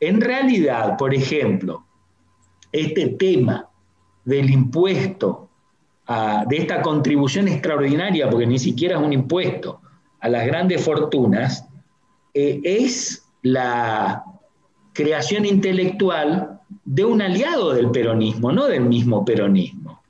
En 0.00 0.20
realidad, 0.20 0.96
por 0.96 1.12
ejemplo, 1.14 1.84
este 2.70 3.08
tema 3.08 3.68
del 4.24 4.50
impuesto 4.50 5.50
de 6.08 6.56
esta 6.56 6.82
contribución 6.82 7.48
extraordinaria, 7.48 8.28
porque 8.28 8.46
ni 8.46 8.58
siquiera 8.58 8.98
es 8.98 9.02
un 9.02 9.12
impuesto, 9.12 9.80
a 10.20 10.28
las 10.28 10.46
grandes 10.46 10.84
fortunas, 10.84 11.66
eh, 12.34 12.60
es 12.64 13.24
la 13.42 14.24
creación 14.92 15.44
intelectual 15.44 16.60
de 16.84 17.04
un 17.04 17.22
aliado 17.22 17.72
del 17.72 17.90
peronismo, 17.90 18.52
no 18.52 18.66
del 18.66 18.82
mismo 18.82 19.24
peronismo. 19.24 20.00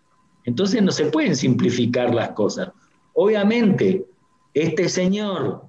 Entonces 0.45 0.83
no 0.83 0.91
se 0.91 1.07
pueden 1.07 1.37
simplificar 1.37 2.15
las 2.15 2.31
cosas. 2.31 2.71
Obviamente, 3.15 4.05
este 4.55 4.89
señor 4.89 5.63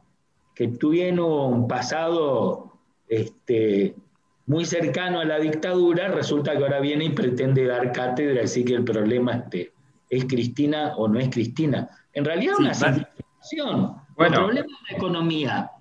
que 0.56 0.68
tuvo 0.68 1.48
un 1.48 1.68
pasado 1.68 2.72
este, 3.08 3.96
muy 4.46 4.66
cercano 4.66 5.20
a 5.20 5.26
la 5.26 5.40
dictadura, 5.40 6.10
resulta 6.10 6.56
que 6.58 6.64
ahora 6.64 6.80
viene 6.80 7.06
y 7.06 7.10
pretende 7.10 7.66
dar 7.66 7.92
cátedra, 7.92 8.44
así 8.44 8.64
que 8.64 8.76
el 8.76 8.84
problema 8.84 9.34
este, 9.34 9.73
es 10.16 10.26
Cristina 10.26 10.94
o 10.98 11.08
no 11.08 11.20
es 11.20 11.30
Cristina. 11.30 11.90
En 12.14 12.26
realidad, 12.26 12.56
una 12.60 12.74
simplificación. 12.74 13.96
Bueno. 14.16 14.36
Los 14.36 14.46
problemas 14.46 14.66
de 14.68 14.92
la 14.92 14.98
economía, 14.98 15.72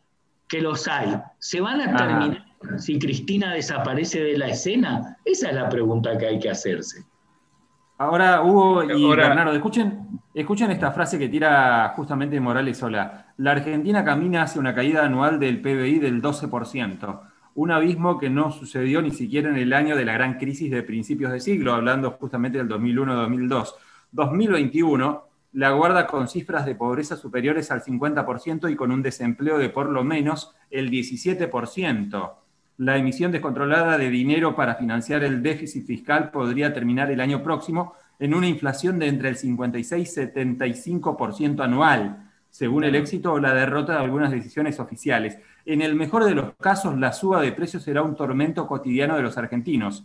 que 0.49 0.61
los 0.61 0.89
hay, 0.89 1.15
¿se 1.39 1.61
van 1.61 1.81
a 1.81 1.97
terminar 1.97 2.45
si 2.79 2.99
Cristina 2.99 3.53
desaparece 3.53 4.23
de 4.23 4.39
la 4.39 4.49
escena? 4.49 5.17
Esa 5.25 5.49
es 5.51 5.55
la 5.55 5.69
pregunta 5.69 6.17
que 6.17 6.27
hay 6.27 6.39
que 6.39 6.51
hacerse. 6.51 7.05
Ahora, 7.99 8.43
Hugo 8.43 8.83
y 8.83 9.17
Bernardo, 9.17 9.53
escuchen, 9.53 10.21
escuchen 10.35 10.71
esta 10.73 10.91
frase 10.91 11.19
que 11.19 11.29
tira 11.29 11.93
justamente 11.95 12.41
Morales 12.41 12.79
Sola. 12.79 13.33
La 13.37 13.53
Argentina 13.53 14.05
camina 14.05 14.43
hacia 14.43 14.61
una 14.61 14.75
caída 14.75 15.05
anual 15.05 15.39
del 15.39 15.61
PBI 15.61 16.01
del 16.01 16.21
12%, 16.21 17.21
un 17.55 17.71
abismo 17.71 18.19
que 18.19 18.29
no 18.29 18.51
sucedió 18.51 19.03
ni 19.03 19.13
siquiera 19.13 19.51
en 19.51 19.57
el 19.57 19.73
año 19.73 19.95
de 19.95 20.05
la 20.05 20.15
gran 20.15 20.39
crisis 20.39 20.71
de 20.71 20.83
principios 20.83 21.31
de 21.33 21.39
siglo, 21.39 21.75
hablando 21.75 22.11
justamente 22.13 22.59
del 22.59 22.69
2001-2002. 22.69 23.75
2021 24.13 25.29
la 25.53 25.71
guarda 25.73 26.07
con 26.07 26.29
cifras 26.29 26.65
de 26.65 26.75
pobreza 26.75 27.17
superiores 27.17 27.71
al 27.71 27.83
50% 27.83 28.71
y 28.71 28.77
con 28.77 28.91
un 28.91 29.03
desempleo 29.03 29.59
de 29.59 29.69
por 29.69 29.91
lo 29.91 30.03
menos 30.05 30.55
el 30.71 30.91
17%. 30.91 32.33
La 32.79 32.97
emisión 32.97 33.33
descontrolada 33.33 33.99
de 33.99 34.09
dinero 34.09 34.57
para 34.57 34.77
financiar 34.77 35.23
el 35.25 35.43
déficit 35.43 35.87
fiscal 35.87 36.31
podría 36.31 36.73
terminar 36.73 37.11
el 37.11 37.21
año 37.21 37.43
próximo 37.43 37.95
en 38.19 38.35
una 38.35 38.49
inflación 38.49 38.99
de 38.99 39.09
entre 39.09 39.29
el 39.29 39.37
56 39.37 40.17
y 40.17 40.21
75% 40.21 41.63
anual. 41.63 42.29
según 42.49 42.85
el 42.85 42.95
éxito 42.95 43.33
o 43.33 43.41
la 43.41 43.55
derrota 43.55 43.95
de 43.95 44.01
algunas 44.01 44.31
decisiones 44.31 44.79
oficiales. 44.79 45.39
En 45.65 45.81
el 45.81 45.95
mejor 45.95 46.25
de 46.25 46.35
los 46.35 46.53
casos, 46.61 46.99
la 46.99 47.15
suba 47.15 47.41
de 47.41 47.53
precios 47.53 47.83
será 47.83 48.03
un 48.03 48.15
tormento 48.15 48.67
cotidiano 48.67 49.17
de 49.17 49.23
los 49.23 49.39
argentinos. 49.39 50.05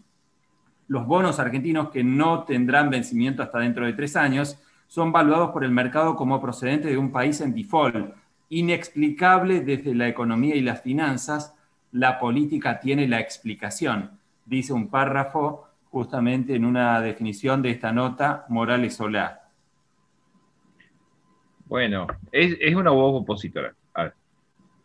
Los 0.88 1.06
bonos 1.06 1.40
argentinos 1.40 1.90
que 1.90 2.04
no 2.04 2.44
tendrán 2.44 2.90
vencimiento 2.90 3.44
hasta 3.44 3.60
dentro 3.60 3.86
de 3.86 3.94
tres 3.94 4.16
años 4.16 4.58
son 4.88 5.12
valuados 5.12 5.52
por 5.52 5.64
el 5.64 5.72
mercado 5.72 6.16
como 6.16 6.42
procedente 6.42 6.88
de 6.88 6.98
un 6.98 7.12
país 7.12 7.42
en 7.42 7.54
default. 7.54 8.14
Inexplicable 8.50 9.62
desde 9.62 9.94
la 9.94 10.08
economía 10.08 10.56
y 10.56 10.62
las 10.62 10.82
finanzas, 10.82 11.54
la 11.92 12.20
política 12.20 12.80
tiene 12.80 13.08
la 13.08 13.20
explicación, 13.20 14.12
dice 14.46 14.74
un 14.74 14.90
párrafo 14.90 15.68
justamente 15.90 16.56
en 16.56 16.66
una 16.66 17.02
definición 17.02 17.62
de 17.62 17.72
esta 17.72 17.92
nota 17.92 18.46
Morales 18.50 18.96
Solá. 18.96 19.42
Bueno, 21.66 22.08
es, 22.32 22.76
una 22.76 22.92
voz 22.92 23.22
opositora. 23.22 23.74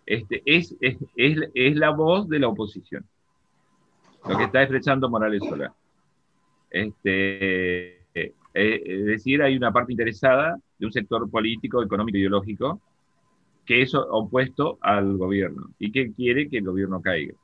Este, 0.04 0.42
es, 0.44 0.74
es, 0.80 1.76
la 1.76 1.90
voz 1.90 2.28
de 2.28 2.40
la 2.40 2.48
oposición. 2.48 3.04
Lo 4.28 4.36
que 4.36 4.44
está 4.44 4.62
expresando 4.62 5.08
Morales 5.08 5.42
Solá. 5.48 5.72
Este, 6.72 8.00
eh, 8.14 8.82
es 8.84 9.04
decir, 9.04 9.42
hay 9.42 9.56
una 9.56 9.72
parte 9.72 9.92
interesada 9.92 10.58
de 10.78 10.86
un 10.86 10.92
sector 10.92 11.30
político, 11.30 11.82
económico, 11.82 12.18
ideológico, 12.18 12.80
que 13.64 13.82
es 13.82 13.94
opuesto 13.94 14.78
al 14.80 15.16
gobierno 15.16 15.70
y 15.78 15.92
que 15.92 16.12
quiere 16.12 16.48
que 16.48 16.58
el 16.58 16.64
gobierno 16.64 17.00
caiga. 17.00 17.34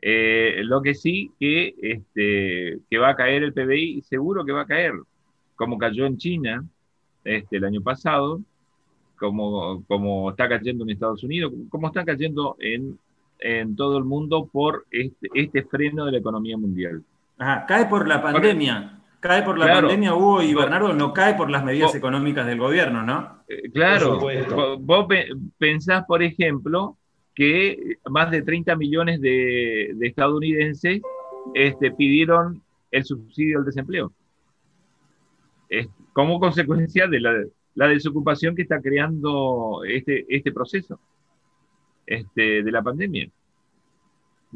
Eh, 0.00 0.62
lo 0.64 0.82
que 0.82 0.94
sí 0.94 1.32
que, 1.40 1.74
este, 1.82 2.78
que 2.88 2.98
va 2.98 3.10
a 3.10 3.16
caer 3.16 3.42
el 3.42 3.52
PBI, 3.52 4.02
seguro 4.02 4.44
que 4.44 4.52
va 4.52 4.62
a 4.62 4.66
caer, 4.66 4.94
como 5.56 5.78
cayó 5.78 6.06
en 6.06 6.16
China 6.18 6.64
este, 7.24 7.56
el 7.56 7.64
año 7.64 7.82
pasado, 7.82 8.40
como, 9.16 10.30
está 10.30 10.48
cayendo 10.48 10.84
en 10.84 10.90
Estados 10.90 11.24
Unidos, 11.24 11.52
como 11.70 11.88
está 11.88 12.04
cayendo 12.04 12.56
en, 12.60 12.98
en 13.40 13.74
todo 13.74 13.98
el 13.98 14.04
mundo 14.04 14.48
por 14.52 14.86
este, 14.90 15.28
este 15.34 15.64
freno 15.64 16.04
de 16.04 16.12
la 16.12 16.18
economía 16.18 16.56
mundial. 16.56 17.02
Ajá, 17.38 17.66
cae 17.66 17.86
por 17.86 18.08
la 18.08 18.22
pandemia. 18.22 18.92
Cae 19.20 19.42
por 19.42 19.58
la 19.58 19.66
pandemia, 19.66 20.14
Hugo 20.14 20.42
y 20.42 20.54
Bernardo, 20.54 20.92
no 20.92 21.12
cae 21.12 21.34
por 21.34 21.50
las 21.50 21.64
medidas 21.64 21.94
económicas 21.94 22.46
del 22.46 22.58
gobierno, 22.58 23.02
¿no? 23.02 23.42
Eh, 23.48 23.70
claro. 23.72 24.20
Vos 24.78 25.06
pensás, 25.58 26.04
por 26.06 26.22
ejemplo, 26.22 26.96
que 27.34 27.98
más 28.08 28.30
de 28.30 28.42
30 28.42 28.76
millones 28.76 29.20
de, 29.20 29.96
estadounidenses 30.00 31.02
este, 31.54 31.90
pidieron 31.92 32.62
el 32.90 33.04
subsidio 33.04 33.58
al 33.58 33.64
desempleo. 33.64 34.12
como 36.12 36.38
consecuencia 36.38 37.06
de 37.08 37.20
la, 37.20 37.88
desocupación 37.88 38.54
que 38.54 38.62
está 38.62 38.80
creando 38.80 39.82
este, 39.86 40.24
este 40.28 40.52
proceso 40.52 40.98
este, 42.06 42.62
de 42.62 42.72
la 42.72 42.82
pandemia. 42.82 43.28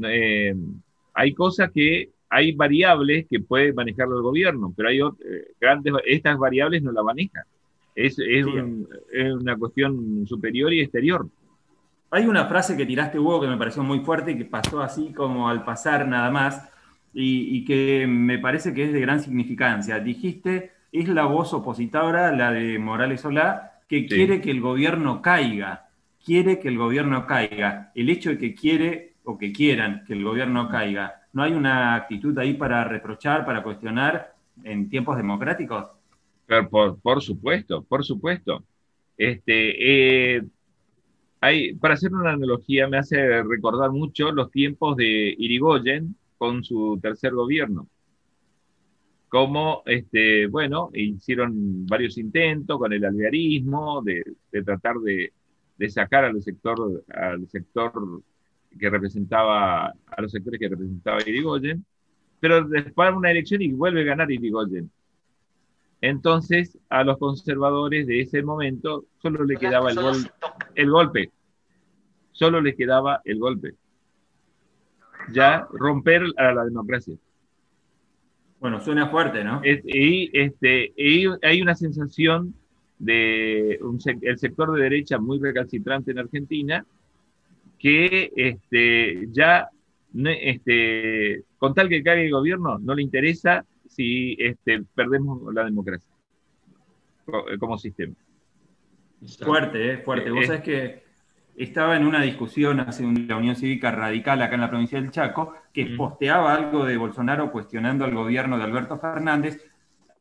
Eh, 0.05 0.55
hay 1.13 1.35
cosas 1.35 1.71
que, 1.73 2.11
hay 2.31 2.53
variables 2.53 3.27
que 3.29 3.41
puede 3.41 3.73
manejar 3.73 4.07
el 4.07 4.23
gobierno, 4.23 4.73
pero 4.77 4.89
hay 4.89 5.01
eh, 5.01 5.53
grandes, 5.61 5.93
estas 6.07 6.39
variables 6.39 6.83
no 6.83 6.93
la 6.93 7.03
manejan. 7.03 7.43
Es, 7.95 8.17
es 8.21 8.47
una 9.35 9.57
cuestión 9.57 10.25
superior 10.27 10.73
y 10.73 10.81
exterior. 10.81 11.29
Hay 12.13 12.27
una 12.27 12.47
frase 12.47 12.77
que 12.77 12.87
tiraste, 12.87 13.19
Hugo, 13.19 13.41
que 13.41 13.49
me 13.49 13.57
pareció 13.57 13.83
muy 13.83 14.01
fuerte 14.01 14.31
y 14.31 14.39
que 14.39 14.45
pasó 14.45 14.81
así 14.81 15.13
como 15.13 15.49
al 15.49 15.65
pasar 15.65 16.07
nada 16.07 16.31
más, 16.31 16.69
y, 17.13 17.65
que 17.65 18.07
me 18.07 18.39
parece 18.39 18.73
que 18.73 18.85
es 18.85 18.93
de 18.93 19.01
gran 19.01 19.21
significancia. 19.21 19.99
Dijiste, 19.99 20.71
es 20.93 21.09
la 21.09 21.25
voz 21.25 21.53
opositora, 21.53 22.31
la 22.33 22.53
de 22.53 22.79
Morales 22.79 23.23
Solá, 23.23 23.81
que 23.89 24.07
quiere 24.07 24.41
que 24.41 24.53
el 24.53 24.61
gobierno 24.61 25.21
caiga, 25.21 25.89
quiere 26.25 26.61
que 26.61 26.69
el 26.69 26.79
gobierno 26.79 27.27
caiga. 27.27 27.91
El 27.97 28.09
hecho 28.09 28.31
de 28.31 28.39
que 28.39 28.55
quiere 28.55 29.15
o 29.25 29.37
que 29.37 29.53
quieran 29.53 30.05
que 30.07 30.13
el 30.13 30.23
gobierno 30.23 30.69
caiga, 30.69 31.20
¿no 31.33 31.43
hay 31.43 31.53
una 31.53 31.95
actitud 31.95 32.37
ahí 32.39 32.55
para 32.55 32.85
reprochar, 32.85 33.45
para 33.45 33.63
cuestionar 33.63 34.35
en 34.65 34.89
tiempos 34.89 35.17
democráticos? 35.17 35.87
Por, 36.71 37.01
por 37.01 37.23
supuesto, 37.23 37.85
por 37.85 38.05
supuesto. 38.05 38.65
Este, 39.17 40.37
eh, 40.37 40.43
para 41.81 41.95
hacer 41.95 42.13
una 42.13 42.33
analogía, 42.33 42.89
me 42.89 42.99
hace 42.99 43.43
recordar 43.43 43.91
mucho 43.91 44.31
los 44.33 44.51
tiempos 44.51 44.97
de 44.97 45.35
Irigoyen 45.39 46.17
con 46.37 46.65
su 46.65 46.99
tercer 47.03 47.33
gobierno. 47.35 47.89
Como, 49.29 49.83
este, 49.87 50.47
bueno, 50.49 50.91
hicieron 50.93 51.87
varios 51.87 52.19
intentos 52.19 52.79
con 52.79 52.93
el 52.93 53.05
alvearismo 53.05 54.03
de, 54.03 54.25
tratar 54.65 54.97
de, 54.99 55.33
sacar 55.89 56.25
al 56.25 56.43
sector, 56.43 57.05
al 57.09 57.49
sector 57.49 58.23
que 58.79 58.91
representaba, 58.91 59.87
a 59.87 60.23
los 60.23 60.33
sectores 60.33 60.61
que 60.61 60.69
representaba 60.69 61.19
Irigoyen, 61.27 61.85
pero 62.39 62.65
después 62.65 63.11
de 63.11 63.17
una 63.17 63.31
elección 63.31 63.63
y 63.63 63.73
vuelve 63.73 64.03
a 64.03 64.05
ganar 64.05 64.31
Irigoyen. 64.31 64.91
Entonces, 66.01 66.79
a 66.89 67.05
los 67.05 67.19
conservadores 67.19 68.07
de 68.07 68.21
ese 68.23 68.43
momento 68.43 69.05
solo 69.21 69.45
le 69.45 69.57
quedaba 69.57 69.91
el, 69.91 69.99
el 70.75 70.91
golpe. 70.91 71.31
Solo 72.33 72.61
le 72.61 72.75
quedaba 72.75 73.21
el 73.25 73.39
golpe. 73.39 73.75
Ya 75.33 75.67
romper 75.73 76.23
a 76.39 76.55
la 76.55 76.65
democracia. 76.65 77.17
Bueno, 78.61 78.81
suena 78.81 79.09
fuerte, 79.09 79.43
¿no? 79.43 79.63
y, 79.65 80.31
este, 80.39 80.93
hay 81.43 81.63
una 81.63 81.75
sensación 81.75 82.55
de 82.99 83.81
el 84.21 84.39
sector 84.39 84.73
de 84.73 84.83
derecha 84.83 85.19
muy 85.19 85.39
recalcitrante 85.39 86.11
en 86.11 86.19
Argentina 86.19 86.85
que 87.81 88.31
este, 88.37 89.27
ya 89.33 89.71
este, 90.15 91.45
con 91.59 91.75
tal 91.75 91.89
que 91.89 92.03
caiga 92.03 92.23
el 92.23 92.31
gobierno 92.31 92.79
no 92.79 92.95
le 92.95 93.03
interesa 93.03 93.65
si 93.89 94.37
este, 94.39 94.83
perdemos 94.95 95.53
la 95.53 95.65
democracia 95.65 96.11
como 97.59 97.79
sistema. 97.79 98.15
Fuerte, 99.43 99.93
¿eh? 99.93 99.99
fuerte. 99.99 100.31
Vos 100.31 100.45
eh, 100.45 100.47
sabés 100.47 100.63
que 100.63 101.05
estaba 101.57 101.97
en 101.97 102.07
una 102.07 102.23
discusión 102.23 102.81
hace 102.81 103.03
la 103.03 103.37
Unión 103.37 103.57
Cívica 103.57 103.91
Radical 103.91 104.43
acá 104.43 104.55
en 104.55 104.61
la 104.61 104.71
provincia 104.71 105.01
del 105.01 105.11
Chaco, 105.11 105.55
que 105.73 105.87
posteaba 105.97 106.55
algo 106.55 106.85
de 106.85 106.97
Bolsonaro 106.97 107.51
cuestionando 107.53 108.05
al 108.05 108.15
gobierno 108.15 108.59
de 108.59 108.65
Alberto 108.65 108.99
Fernández, 108.99 109.65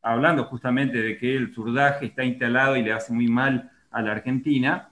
hablando 0.01 0.45
justamente 0.45 1.01
de 1.01 1.17
que 1.17 1.35
el 1.35 1.53
surdaje 1.53 2.07
está 2.07 2.23
instalado 2.23 2.75
y 2.75 2.83
le 2.83 2.93
hace 2.93 3.13
muy 3.13 3.27
mal 3.27 3.71
a 3.91 4.01
la 4.01 4.11
Argentina. 4.11 4.88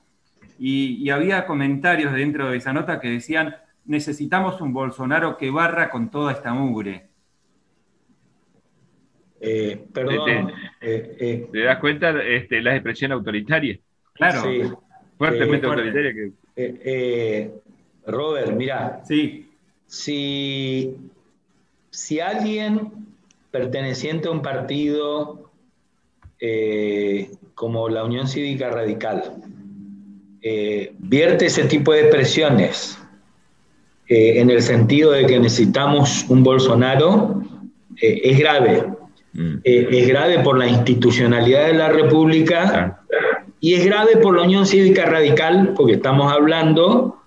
Y, 0.59 1.09
había 1.09 1.45
comentarios 1.45 2.13
dentro 2.13 2.49
de 2.49 2.57
esa 2.57 2.73
nota 2.73 2.99
que 2.99 3.09
decían, 3.09 3.55
necesitamos 3.85 4.59
un 4.61 4.73
Bolsonaro 4.73 5.37
que 5.37 5.51
barra 5.51 5.89
con 5.89 6.09
toda 6.09 6.33
esta 6.33 6.53
mugre. 6.53 7.07
Eh, 9.39 9.85
perdón. 9.93 10.51
¿Te, 10.79 10.95
eh, 10.95 11.49
eh. 11.53 11.63
das 11.63 11.77
cuenta 11.77 12.09
este, 12.23 12.61
la 12.61 12.75
expresión 12.75 13.11
autoritaria? 13.11 13.77
Claro. 14.13 14.81
Fuertemente 15.17 15.67
autoritaria. 15.67 16.13
Que... 16.55 17.51
Robert, 18.07 18.51
mira. 18.53 19.01
Sí. 19.05 19.51
Si, 19.85 20.97
si 21.89 22.19
alguien 22.19 22.91
perteneciente 23.51 24.27
a 24.27 24.31
un 24.31 24.41
partido 24.41 25.51
como 27.55 27.89
la 27.89 28.03
Unión 28.03 28.27
Cívica 28.27 28.69
Radical 28.69 29.35
vierte 30.99 31.45
ese 31.47 31.63
tipo 31.65 31.93
de 31.93 32.01
expresiones 32.01 32.97
en 34.07 34.49
el 34.49 34.61
sentido 34.61 35.11
de 35.11 35.25
que 35.25 35.39
necesitamos 35.39 36.25
un 36.29 36.43
Bolsonaro, 36.43 37.41
es 37.97 38.39
grave. 38.39 38.85
Mm. 39.37 39.59
Eh, 39.63 39.87
es 39.91 40.07
grave 40.07 40.39
por 40.39 40.57
la 40.57 40.67
institucionalidad 40.67 41.67
de 41.67 41.73
la 41.73 41.89
República 41.89 43.03
y 43.59 43.75
es 43.75 43.85
grave 43.85 44.17
por 44.17 44.35
la 44.35 44.43
Unión 44.43 44.65
Cívica 44.65 45.05
Radical, 45.05 45.73
porque 45.75 45.93
estamos 45.93 46.31
hablando 46.33 47.17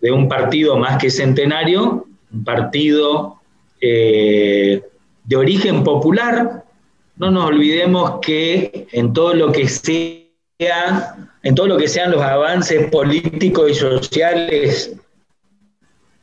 de 0.00 0.10
un 0.10 0.28
partido 0.28 0.76
más 0.76 0.98
que 0.98 1.10
centenario, 1.10 2.06
un 2.32 2.44
partido 2.44 3.40
eh, 3.80 4.82
de 5.24 5.36
origen 5.36 5.84
popular. 5.84 6.64
No 7.16 7.30
nos 7.30 7.44
olvidemos 7.44 8.18
que 8.20 8.88
en 8.90 9.12
todo 9.12 9.34
lo 9.34 9.52
que 9.52 9.68
sea, 9.68 11.30
en 11.42 11.54
todo 11.54 11.66
lo 11.66 11.76
que 11.76 11.88
sean 11.88 12.12
los 12.12 12.22
avances 12.22 12.88
políticos 12.90 13.70
y 13.70 13.74
sociales, 13.74 14.96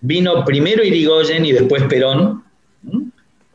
vino 0.01 0.45
primero 0.45 0.83
Irigoyen 0.83 1.45
y 1.45 1.51
después 1.51 1.83
Perón. 1.83 2.43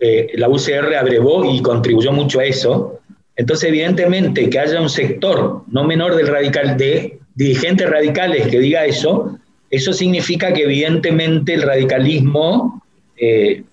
Eh, 0.00 0.32
la 0.34 0.48
UCR 0.48 0.94
abrevó 0.96 1.44
y 1.44 1.62
contribuyó 1.62 2.12
mucho 2.12 2.40
a 2.40 2.44
eso. 2.44 3.00
Entonces, 3.36 3.70
evidentemente, 3.70 4.50
que 4.50 4.58
haya 4.58 4.80
un 4.80 4.90
sector 4.90 5.62
no 5.68 5.84
menor 5.84 6.14
del 6.16 6.28
radical, 6.28 6.76
de 6.76 7.18
dirigentes 7.34 7.88
radicales 7.88 8.46
que 8.48 8.58
diga 8.58 8.84
eso, 8.84 9.38
eso 9.70 9.92
significa 9.92 10.52
que 10.52 10.64
evidentemente 10.64 11.54
el 11.54 11.62
radicalismo, 11.62 12.82
eh, 13.16 13.64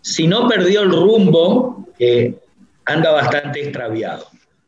si 0.00 0.26
no 0.26 0.48
perdió 0.48 0.82
el 0.82 0.90
rumbo, 0.90 1.86
eh, 1.98 2.34
anda 2.84 3.12
bastante 3.12 3.62
extraviado. 3.62 4.26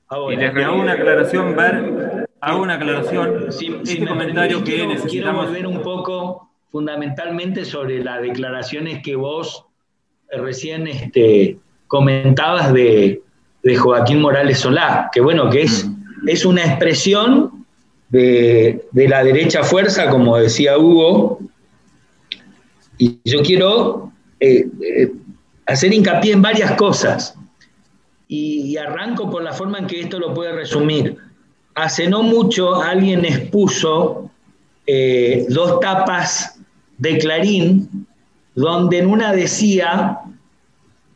Ahora, 0.08 0.34
y 0.34 0.38
les 0.38 0.64
hago 0.64 0.80
una 0.80 0.92
aclaración, 0.92 1.54
Bar, 1.54 2.28
hago 2.40 2.62
una 2.62 2.74
aclaración. 2.74 3.48
este 3.48 4.06
comentario 4.06 4.64
que 4.64 4.74
quiero, 4.74 5.02
quiero 5.02 5.34
volver 5.34 5.66
un 5.66 5.82
poco 5.82 6.50
fundamentalmente 6.70 7.64
sobre 7.64 8.02
las 8.02 8.22
declaraciones 8.22 9.02
que 9.02 9.16
vos 9.16 9.64
recién 10.32 10.86
este, 10.86 11.58
comentabas 11.86 12.72
de, 12.72 13.22
Joaquín 13.78 14.20
Morales 14.22 14.60
Solá, 14.60 15.10
que 15.12 15.20
bueno, 15.20 15.50
que 15.50 15.62
es, 15.62 15.86
es 16.26 16.46
una 16.46 16.64
expresión 16.64 17.66
de, 18.08 18.86
la 18.92 19.22
derecha 19.22 19.62
fuerza, 19.62 20.08
como 20.08 20.38
decía 20.38 20.78
Hugo, 20.78 21.40
y 22.96 23.18
yo 23.24 23.42
quiero 23.42 24.12
eh, 24.38 24.66
eh, 24.82 25.12
hacer 25.66 25.92
hincapié 25.92 26.32
en 26.32 26.40
varias 26.40 26.72
cosas, 26.72 27.36
y, 28.28 28.76
arranco 28.76 29.28
por 29.28 29.42
la 29.42 29.52
forma 29.52 29.78
en 29.78 29.88
que 29.88 30.00
esto 30.00 30.20
lo 30.20 30.32
puede 30.32 30.52
resumir. 30.52 31.18
Hace 31.80 32.08
no 32.08 32.22
mucho 32.22 32.74
alguien 32.74 33.24
expuso 33.24 34.30
eh, 34.86 35.46
dos 35.48 35.80
tapas 35.80 36.60
de 36.98 37.16
Clarín, 37.16 38.06
donde 38.54 38.98
en 38.98 39.06
una 39.06 39.32
decía, 39.32 40.18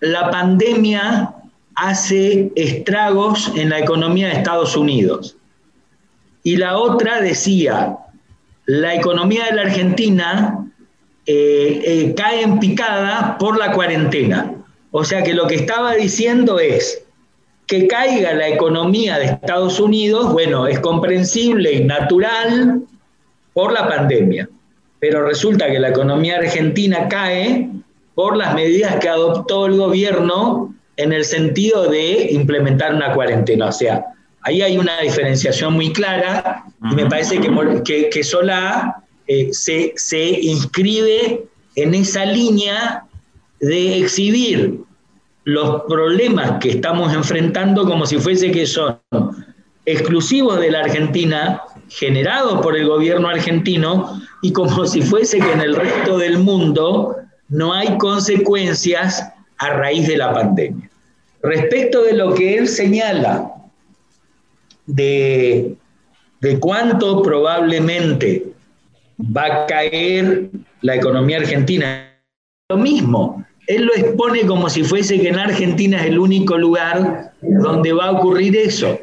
la 0.01 0.31
pandemia 0.31 1.35
hace 1.75 2.51
estragos 2.57 3.53
en 3.55 3.69
la 3.69 3.79
economía 3.81 4.29
de 4.29 4.37
Estados 4.37 4.75
Unidos. 4.75 5.37
Y 6.45 6.57
la 6.57 6.79
otra 6.79 7.21
decía, 7.21 7.99
la 8.65 8.95
economía 8.95 9.45
de 9.45 9.57
la 9.57 9.63
Argentina 9.63 10.67
eh, 11.27 11.83
eh, 11.85 12.15
cae 12.17 12.41
en 12.41 12.59
picada 12.59 13.37
por 13.37 13.59
la 13.59 13.71
cuarentena. 13.73 14.55
O 14.93 15.05
sea 15.05 15.23
que 15.23 15.35
lo 15.35 15.47
que 15.47 15.57
estaba 15.57 15.95
diciendo 15.95 16.59
es 16.59 17.05
que 17.67 17.87
caiga 17.87 18.35
la 18.35 18.49
economía 18.49 19.19
de 19.19 19.27
Estados 19.27 19.81
Unidos, 19.81 20.33
bueno, 20.33 20.67
es 20.67 20.81
comprensible 20.81 21.73
y 21.73 21.85
natural 21.85 22.83
por 23.53 23.73
la 23.73 23.89
pandemia 23.89 24.49
pero 25.05 25.23
resulta 25.23 25.71
que 25.71 25.79
la 25.79 25.91
economía 25.91 26.39
argentina 26.39 27.09
cae 27.11 27.69
por 28.15 28.39
las 28.39 28.55
medidas 28.55 28.97
que 28.97 29.11
adoptó 29.11 29.67
el 29.67 29.77
gobierno 29.77 30.75
en 30.97 31.13
el 31.13 31.27
sentido 31.27 31.91
de 31.91 32.29
implementar 32.31 32.95
una 32.95 33.13
cuarentena. 33.13 33.67
O 33.67 33.73
sea, 33.73 34.03
ahí 34.41 34.63
hay 34.63 34.79
una 34.79 34.99
diferenciación 35.03 35.75
muy 35.75 35.93
clara 35.93 36.65
y 36.91 36.95
me 36.95 37.05
parece 37.05 37.39
que, 37.39 38.09
que, 38.09 38.25
Solá 38.25 39.05
eh, 39.27 39.51
se, 39.53 39.93
se 39.97 40.41
inscribe 40.41 41.45
en 41.77 41.95
esa 41.95 42.25
línea 42.25 43.05
de 43.61 43.99
exhibir 43.99 44.81
los 45.45 45.83
problemas 45.83 46.59
que 46.61 46.71
estamos 46.71 47.13
enfrentando 47.13 47.85
como 47.85 48.07
si 48.07 48.19
fuese 48.19 48.51
que 48.51 48.67
son 48.67 48.99
exclusivos 49.87 50.61
de 50.61 50.71
la 50.71 50.81
Argentina, 50.81 51.63
generados 51.89 52.61
por 52.63 52.77
el 52.77 52.89
gobierno 52.89 53.29
argentino, 53.29 54.21
y 54.43 54.53
como 54.53 54.87
si 54.87 55.03
fuese 55.03 55.39
que 55.39 55.53
en 55.53 55.61
el 55.61 55.77
resto 55.77 56.19
del 56.19 56.39
mundo 56.39 57.17
no 57.49 57.75
hay 57.75 57.97
consecuencias 57.99 59.23
a 59.59 59.71
raíz 59.71 60.09
de 60.09 60.17
la 60.17 60.33
pandemia. 60.33 60.91
Respecto 61.43 62.03
de 62.03 62.15
lo 62.15 62.35
que 62.35 62.57
él 62.57 62.69
señala 62.69 63.53
de, 64.87 65.77
de 66.41 66.59
cuánto 66.59 67.23
probablemente 67.23 68.47
va 69.21 69.45
a 69.45 69.67
caer 69.67 70.51
la 70.81 70.97
economía 70.97 71.39
argentina, 71.39 72.11
lo 72.71 72.79
mismo, 72.79 73.45
él 73.67 73.87
lo 73.87 73.95
expone 73.95 74.47
como 74.47 74.69
si 74.69 74.85
fuese 74.85 75.21
que 75.21 75.29
en 75.29 75.39
Argentina 75.39 76.01
es 76.01 76.07
el 76.07 76.19
único 76.19 76.59
lugar 76.59 77.33
donde 77.41 77.93
va 77.93 78.07
a 78.07 78.13
ocurrir 78.13 78.57
eso. 78.57 78.99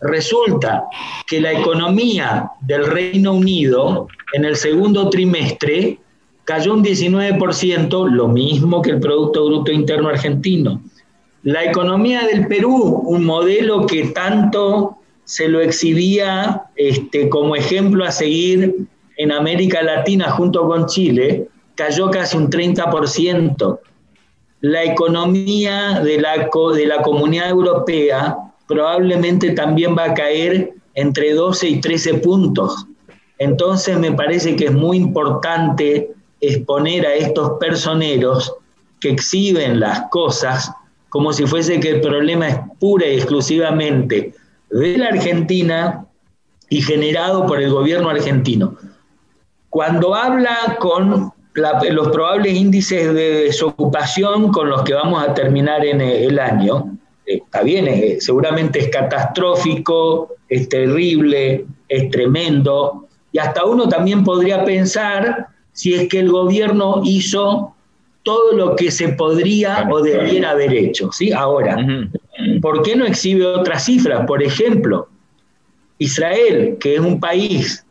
Resulta 0.00 0.84
que 1.26 1.40
la 1.40 1.52
economía 1.52 2.50
del 2.62 2.86
Reino 2.86 3.34
Unido 3.34 4.08
en 4.32 4.44
el 4.44 4.56
segundo 4.56 5.08
trimestre 5.10 5.98
cayó 6.44 6.74
un 6.74 6.84
19%, 6.84 8.10
lo 8.10 8.28
mismo 8.28 8.82
que 8.82 8.90
el 8.90 9.00
Producto 9.00 9.46
Bruto 9.46 9.70
Interno 9.70 10.08
Argentino. 10.08 10.82
La 11.44 11.64
economía 11.64 12.26
del 12.26 12.46
Perú, 12.46 13.02
un 13.06 13.24
modelo 13.24 13.86
que 13.86 14.06
tanto 14.08 14.98
se 15.24 15.48
lo 15.48 15.60
exhibía 15.60 16.64
este, 16.74 17.28
como 17.28 17.54
ejemplo 17.54 18.04
a 18.04 18.10
seguir 18.10 18.86
en 19.16 19.32
América 19.32 19.82
Latina 19.82 20.30
junto 20.30 20.66
con 20.66 20.86
Chile, 20.86 21.48
cayó 21.76 22.10
casi 22.10 22.36
un 22.36 22.50
30%. 22.50 23.78
La 24.62 24.84
economía 24.84 26.00
de 26.00 26.20
la, 26.20 26.48
de 26.74 26.86
la 26.86 27.02
Comunidad 27.02 27.50
Europea 27.50 28.38
probablemente 28.66 29.50
también 29.50 29.96
va 29.96 30.04
a 30.04 30.14
caer 30.14 30.72
entre 30.94 31.34
12 31.34 31.68
y 31.68 31.80
13 31.80 32.14
puntos. 32.14 32.86
Entonces 33.38 33.98
me 33.98 34.12
parece 34.12 34.54
que 34.56 34.66
es 34.66 34.72
muy 34.72 34.96
importante 34.96 36.12
exponer 36.40 37.06
a 37.06 37.14
estos 37.14 37.58
personeros 37.58 38.54
que 39.00 39.10
exhiben 39.10 39.80
las 39.80 40.02
cosas 40.10 40.72
como 41.08 41.32
si 41.32 41.44
fuese 41.44 41.80
que 41.80 41.90
el 41.90 42.00
problema 42.00 42.48
es 42.48 42.58
pura 42.78 43.06
y 43.06 43.16
exclusivamente 43.16 44.32
de 44.70 44.96
la 44.96 45.08
Argentina 45.08 46.06
y 46.70 46.80
generado 46.80 47.46
por 47.46 47.60
el 47.60 47.70
gobierno 47.70 48.08
argentino. 48.08 48.76
Cuando 49.68 50.14
habla 50.14 50.78
con 50.78 51.31
los 51.54 52.08
probables 52.08 52.54
índices 52.54 53.12
de 53.12 53.44
desocupación 53.44 54.50
con 54.52 54.70
los 54.70 54.82
que 54.82 54.94
vamos 54.94 55.22
a 55.22 55.34
terminar 55.34 55.84
en 55.84 56.00
el 56.00 56.38
año, 56.38 56.96
está 57.26 57.62
bien, 57.62 58.20
seguramente 58.20 58.78
es 58.80 58.88
catastrófico, 58.88 60.34
es 60.48 60.68
terrible, 60.68 61.66
es 61.88 62.10
tremendo, 62.10 63.06
y 63.32 63.38
hasta 63.38 63.64
uno 63.64 63.88
también 63.88 64.24
podría 64.24 64.64
pensar 64.64 65.48
si 65.72 65.94
es 65.94 66.08
que 66.08 66.20
el 66.20 66.30
gobierno 66.30 67.00
hizo 67.04 67.74
todo 68.22 68.52
lo 68.52 68.76
que 68.76 68.90
se 68.90 69.08
podría 69.08 69.88
o 69.90 70.00
debiera 70.00 70.50
haber 70.50 70.72
hecho. 70.72 71.10
¿sí? 71.12 71.32
Ahora, 71.32 71.76
¿por 72.60 72.82
qué 72.82 72.94
no 72.94 73.04
exhibe 73.04 73.46
otras 73.46 73.84
cifras? 73.84 74.26
Por 74.26 74.42
ejemplo, 74.42 75.08
Israel, 75.98 76.76
que 76.78 76.94
es 76.94 77.00
un 77.00 77.18
país 77.18 77.81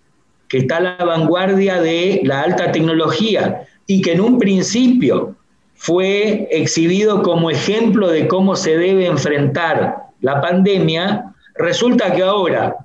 que 0.52 0.58
está 0.58 0.78
a 0.78 0.82
la 0.82 1.06
vanguardia 1.06 1.82
de 1.82 2.20
la 2.26 2.42
alta 2.42 2.74
tecnología 2.74 3.64
y 3.88 4.02
que 4.02 4.12
en 4.12 4.20
un 4.20 4.38
principio 4.38 5.34
fue 5.76 6.50
exhibido 6.52 7.24
como 7.24 7.50
ejemplo 7.50 8.10
de 8.10 8.28
cómo 8.28 8.58
se 8.58 8.78
debe 8.78 9.06
enfrentar 9.06 10.10
la 10.20 10.42
pandemia, 10.42 11.34
resulta 11.56 12.14
que 12.14 12.22
ahora 12.22 12.76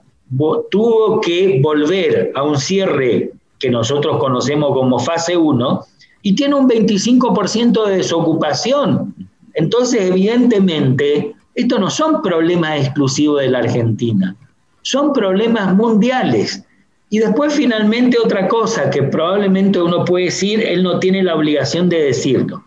tuvo 0.71 1.21
que 1.21 1.61
volver 1.61 2.31
a 2.37 2.45
un 2.45 2.57
cierre 2.57 3.33
que 3.59 3.69
nosotros 3.69 4.19
conocemos 4.19 4.73
como 4.73 5.01
fase 5.01 5.37
1 5.37 5.85
y 6.23 6.37
tiene 6.37 6.55
un 6.55 6.69
25% 6.69 7.85
de 7.85 7.97
desocupación. 7.97 9.13
Entonces, 9.55 10.03
evidentemente, 10.03 11.35
estos 11.57 11.81
no 11.81 11.91
son 11.91 12.23
problemas 12.23 12.79
exclusivos 12.81 13.41
de 13.41 13.49
la 13.49 13.59
Argentina, 13.59 14.37
son 14.83 15.13
problemas 15.13 15.75
mundiales. 15.75 16.63
Y 17.09 17.19
después 17.19 17.55
finalmente 17.55 18.19
otra 18.19 18.49
cosa 18.49 18.91
que 18.91 19.05
probablemente 19.05 19.81
uno 19.81 20.05
puede 20.05 20.27
decir, 20.27 20.61
él 20.63 20.83
no 20.83 20.99
tiene 20.99 21.23
la 21.23 21.37
obligación 21.37 21.89
de 21.89 22.03
decirlo 22.03 22.65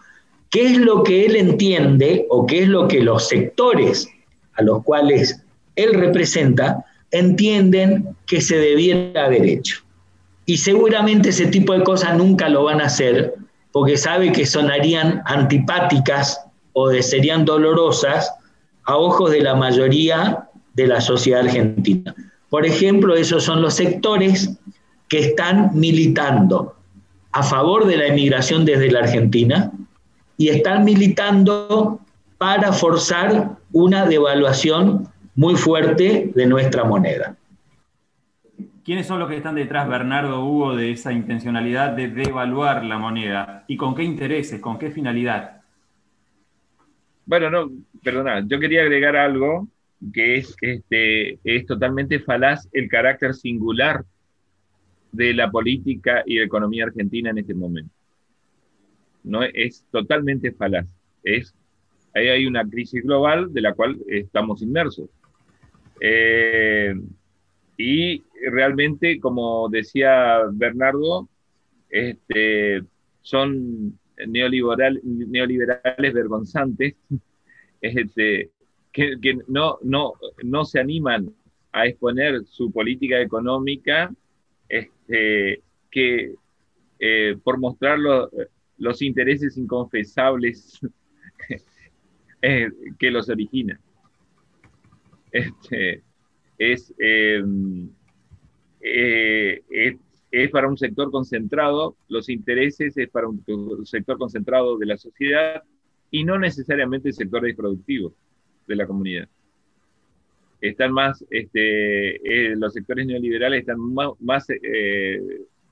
qué 0.49 0.65
es 0.65 0.77
lo 0.77 1.03
que 1.03 1.25
él 1.25 1.35
entiende 1.35 2.25
o 2.29 2.45
qué 2.45 2.63
es 2.63 2.67
lo 2.67 2.87
que 2.87 3.01
los 3.01 3.27
sectores 3.27 4.09
a 4.53 4.63
los 4.63 4.83
cuales 4.83 5.41
él 5.75 5.93
representa 5.93 6.85
entienden 7.11 8.15
que 8.25 8.41
se 8.41 8.57
debiera 8.57 9.25
haber 9.25 9.45
hecho. 9.45 9.77
Y 10.45 10.57
seguramente 10.57 11.29
ese 11.29 11.47
tipo 11.47 11.73
de 11.73 11.83
cosas 11.83 12.17
nunca 12.17 12.49
lo 12.49 12.63
van 12.63 12.81
a 12.81 12.85
hacer 12.85 13.35
porque 13.71 13.97
sabe 13.97 14.31
que 14.31 14.45
sonarían 14.45 15.21
antipáticas 15.25 16.41
o 16.73 16.91
serían 17.01 17.45
dolorosas 17.45 18.33
a 18.83 18.97
ojos 18.97 19.31
de 19.31 19.41
la 19.41 19.55
mayoría 19.55 20.49
de 20.73 20.87
la 20.87 21.01
sociedad 21.01 21.41
argentina. 21.41 22.15
Por 22.49 22.65
ejemplo, 22.65 23.15
esos 23.15 23.43
son 23.43 23.61
los 23.61 23.75
sectores 23.75 24.57
que 25.07 25.19
están 25.19 25.71
militando 25.73 26.75
a 27.31 27.43
favor 27.43 27.85
de 27.85 27.97
la 27.97 28.07
emigración 28.07 28.65
desde 28.65 28.91
la 28.91 28.99
Argentina, 28.99 29.71
y 30.39 30.47
están 30.47 30.85
militando 30.85 31.99
para 32.37 32.71
forzar 32.71 33.57
una 33.73 34.05
devaluación 34.05 35.09
muy 35.35 35.55
fuerte 35.55 36.31
de 36.33 36.45
nuestra 36.45 36.85
moneda. 36.85 37.35
¿Quiénes 38.85 39.05
son 39.05 39.19
los 39.19 39.27
que 39.27 39.35
están 39.35 39.55
detrás, 39.55 39.87
Bernardo 39.89 40.45
Hugo, 40.45 40.75
de 40.77 40.91
esa 40.91 41.11
intencionalidad 41.11 41.91
de 41.91 42.07
devaluar 42.07 42.85
la 42.85 42.97
moneda? 42.97 43.65
¿Y 43.67 43.75
con 43.75 43.93
qué 43.93 44.03
intereses, 44.03 44.61
con 44.61 44.79
qué 44.79 44.89
finalidad? 44.89 45.61
Bueno, 47.25 47.49
no, 47.49 47.69
perdona, 48.01 48.41
yo 48.47 48.59
quería 48.59 48.81
agregar 48.81 49.17
algo 49.17 49.67
que 50.13 50.37
es, 50.37 50.55
este, 50.61 51.39
es 51.43 51.65
totalmente 51.65 52.19
falaz 52.19 52.67
el 52.71 52.87
carácter 52.87 53.33
singular 53.33 54.05
de 55.11 55.33
la 55.33 55.49
política 55.49 56.23
y 56.25 56.37
la 56.37 56.45
economía 56.45 56.85
argentina 56.85 57.31
en 57.31 57.39
este 57.39 57.53
momento 57.53 57.93
no 59.23 59.43
es 59.43 59.85
totalmente 59.91 60.51
falaz. 60.51 60.87
Es, 61.23 61.53
ahí 62.13 62.27
hay 62.27 62.45
una 62.45 62.67
crisis 62.67 63.03
global 63.03 63.53
de 63.53 63.61
la 63.61 63.73
cual 63.73 63.97
estamos 64.07 64.61
inmersos. 64.61 65.09
Eh, 66.01 66.93
y 67.77 68.23
realmente, 68.51 69.19
como 69.19 69.69
decía 69.69 70.41
Bernardo, 70.51 71.29
este, 71.89 72.83
son 73.21 73.97
neoliberal, 74.27 74.99
neoliberales 75.03 76.13
vergonzantes 76.13 76.95
este, 77.81 78.51
que, 78.91 79.37
no, 79.47 79.77
no, 79.81 80.13
no 80.43 80.65
se 80.65 80.79
animan 80.79 81.33
a 81.71 81.85
exponer 81.85 82.43
su 82.45 82.71
política 82.71 83.21
económica 83.21 84.13
este, 84.67 85.61
que 85.91 86.35
eh, 86.99 87.37
por 87.43 87.59
mostrar 87.59 87.97
los 88.77 89.01
intereses 89.01 89.57
inconfesables 89.57 90.79
eh, 92.41 92.69
que 92.97 93.11
los 93.11 93.29
origina. 93.29 93.79
Este, 95.31 96.03
es, 96.57 96.93
eh, 96.97 97.43
es, 98.81 99.95
es, 100.31 100.51
para 100.51 100.67
un 100.67 100.77
sector 100.77 101.11
concentrado, 101.11 101.95
los 102.07 102.29
intereses 102.29 102.97
es 102.97 103.09
para 103.09 103.27
un, 103.27 103.43
sector 103.85 104.17
concentrado 104.17 104.77
de 104.77 104.85
la 104.87 104.97
sociedad 104.97 105.63
y 106.11 106.23
no 106.23 106.39
necesariamente 106.39 107.13
sectores 107.13 107.55
productivos 107.55 108.13
de 108.69 108.75
la 108.75 108.87
comunidad. 108.87 109.27
Están 110.61 110.93
más, 110.93 111.25
este, 111.29 112.55
los 112.55 112.73
sectores 112.73 113.05
neoliberales 113.05 113.61
están 113.61 113.79
más, 113.79 114.09
más 114.19 114.47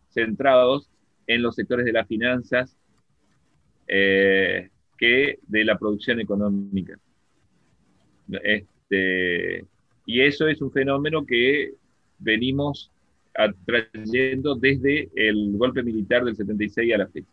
centrados 0.10 0.89
en 1.28 1.41
los 1.41 1.56
sectores 1.56 1.86
de 1.86 1.93
las 1.93 2.08
finanzas 2.08 2.76
eh, 3.88 4.70
que 4.98 5.39
de 5.48 5.64
la 5.64 5.78
producción 5.78 6.20
económica. 6.20 6.98
Este, 8.43 9.66
y 10.06 10.22
eso 10.22 10.48
es 10.48 10.62
un 10.62 10.72
fenómeno 10.72 11.26
que 11.26 11.74
venimos 12.18 12.91
trayendo 13.66 14.56
desde 14.56 15.10
el 15.16 15.56
golpe 15.58 15.84
militar 15.84 16.26
del 16.26 16.36
76 16.36 16.93
a 16.93 16.98
la 16.98 17.08
fecha. 17.08 17.28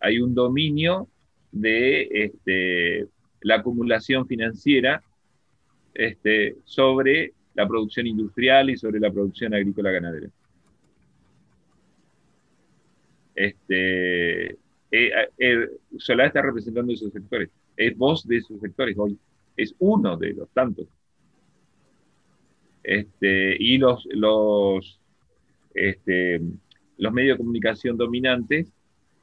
Hay 0.00 0.18
un 0.18 0.34
dominio 0.34 1.08
de 1.52 2.08
este, 2.10 3.06
la 3.42 3.56
acumulación 3.56 4.26
financiera 4.26 5.02
este, 5.94 6.56
sobre 6.64 7.32
la 7.54 7.66
producción 7.66 8.06
industrial 8.06 8.70
y 8.70 8.76
sobre 8.76 9.00
la 9.00 9.10
producción 9.10 9.54
agrícola 9.54 9.90
ganadera. 9.90 10.28
Este, 13.34 14.52
eh, 14.90 15.10
eh, 15.38 15.68
Solá 15.98 16.26
está 16.26 16.42
representando 16.42 16.92
esos 16.92 17.12
sectores, 17.12 17.50
es 17.76 17.96
voz 17.96 18.26
de 18.26 18.36
esos 18.36 18.60
sectores 18.60 18.96
hoy, 18.98 19.18
es 19.56 19.74
uno 19.78 20.16
de 20.16 20.34
los 20.34 20.48
tantos. 20.50 20.86
Este, 22.82 23.56
y 23.58 23.78
los, 23.78 24.06
los, 24.10 25.00
este, 25.74 26.40
los 26.98 27.12
medios 27.12 27.36
de 27.36 27.44
comunicación 27.44 27.96
dominantes 27.96 28.72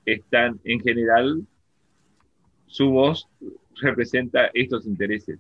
están 0.06 0.60
en 0.64 0.80
general, 0.80 1.46
su 2.70 2.90
voz 2.92 3.28
representa 3.82 4.52
estos 4.54 4.86
intereses, 4.86 5.40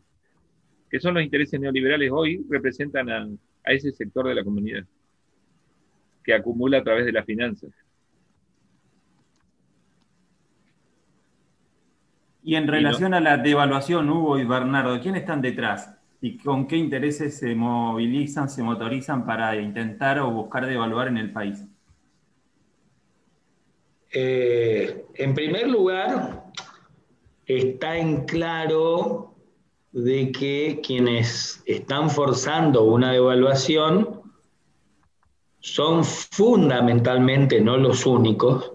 que 0.89 0.99
son 0.99 1.13
los 1.13 1.23
intereses 1.23 1.59
neoliberales 1.59 2.11
hoy, 2.11 2.45
representan 2.49 3.09
a, 3.09 3.29
a 3.63 3.71
ese 3.71 3.91
sector 3.91 4.27
de 4.27 4.35
la 4.35 4.43
comunidad 4.43 4.83
que 6.23 6.33
acumula 6.33 6.79
a 6.79 6.83
través 6.83 7.05
de 7.05 7.11
las 7.11 7.25
finanzas. 7.25 7.71
Y 12.43 12.55
en 12.55 12.67
relación 12.67 13.13
a 13.13 13.19
la 13.19 13.37
devaluación, 13.37 14.09
Hugo 14.09 14.39
y 14.39 14.45
Bernardo, 14.45 14.99
¿quiénes 14.99 15.21
están 15.21 15.41
detrás? 15.41 15.95
¿Y 16.21 16.37
con 16.37 16.67
qué 16.67 16.77
intereses 16.77 17.37
se 17.37 17.53
movilizan, 17.53 18.49
se 18.49 18.63
motorizan 18.63 19.25
para 19.25 19.55
intentar 19.55 20.19
o 20.19 20.31
buscar 20.31 20.65
devaluar 20.65 21.09
en 21.09 21.17
el 21.17 21.31
país? 21.31 21.63
Eh, 24.11 25.05
en 25.13 25.33
primer 25.35 25.67
lugar, 25.67 26.45
está 27.57 27.97
en 27.97 28.25
claro 28.25 29.33
de 29.91 30.31
que 30.31 30.81
quienes 30.85 31.63
están 31.65 32.09
forzando 32.09 32.83
una 32.83 33.11
devaluación 33.11 34.21
son 35.59 36.05
fundamentalmente, 36.05 37.59
no 37.59 37.77
los 37.77 38.05
únicos, 38.05 38.71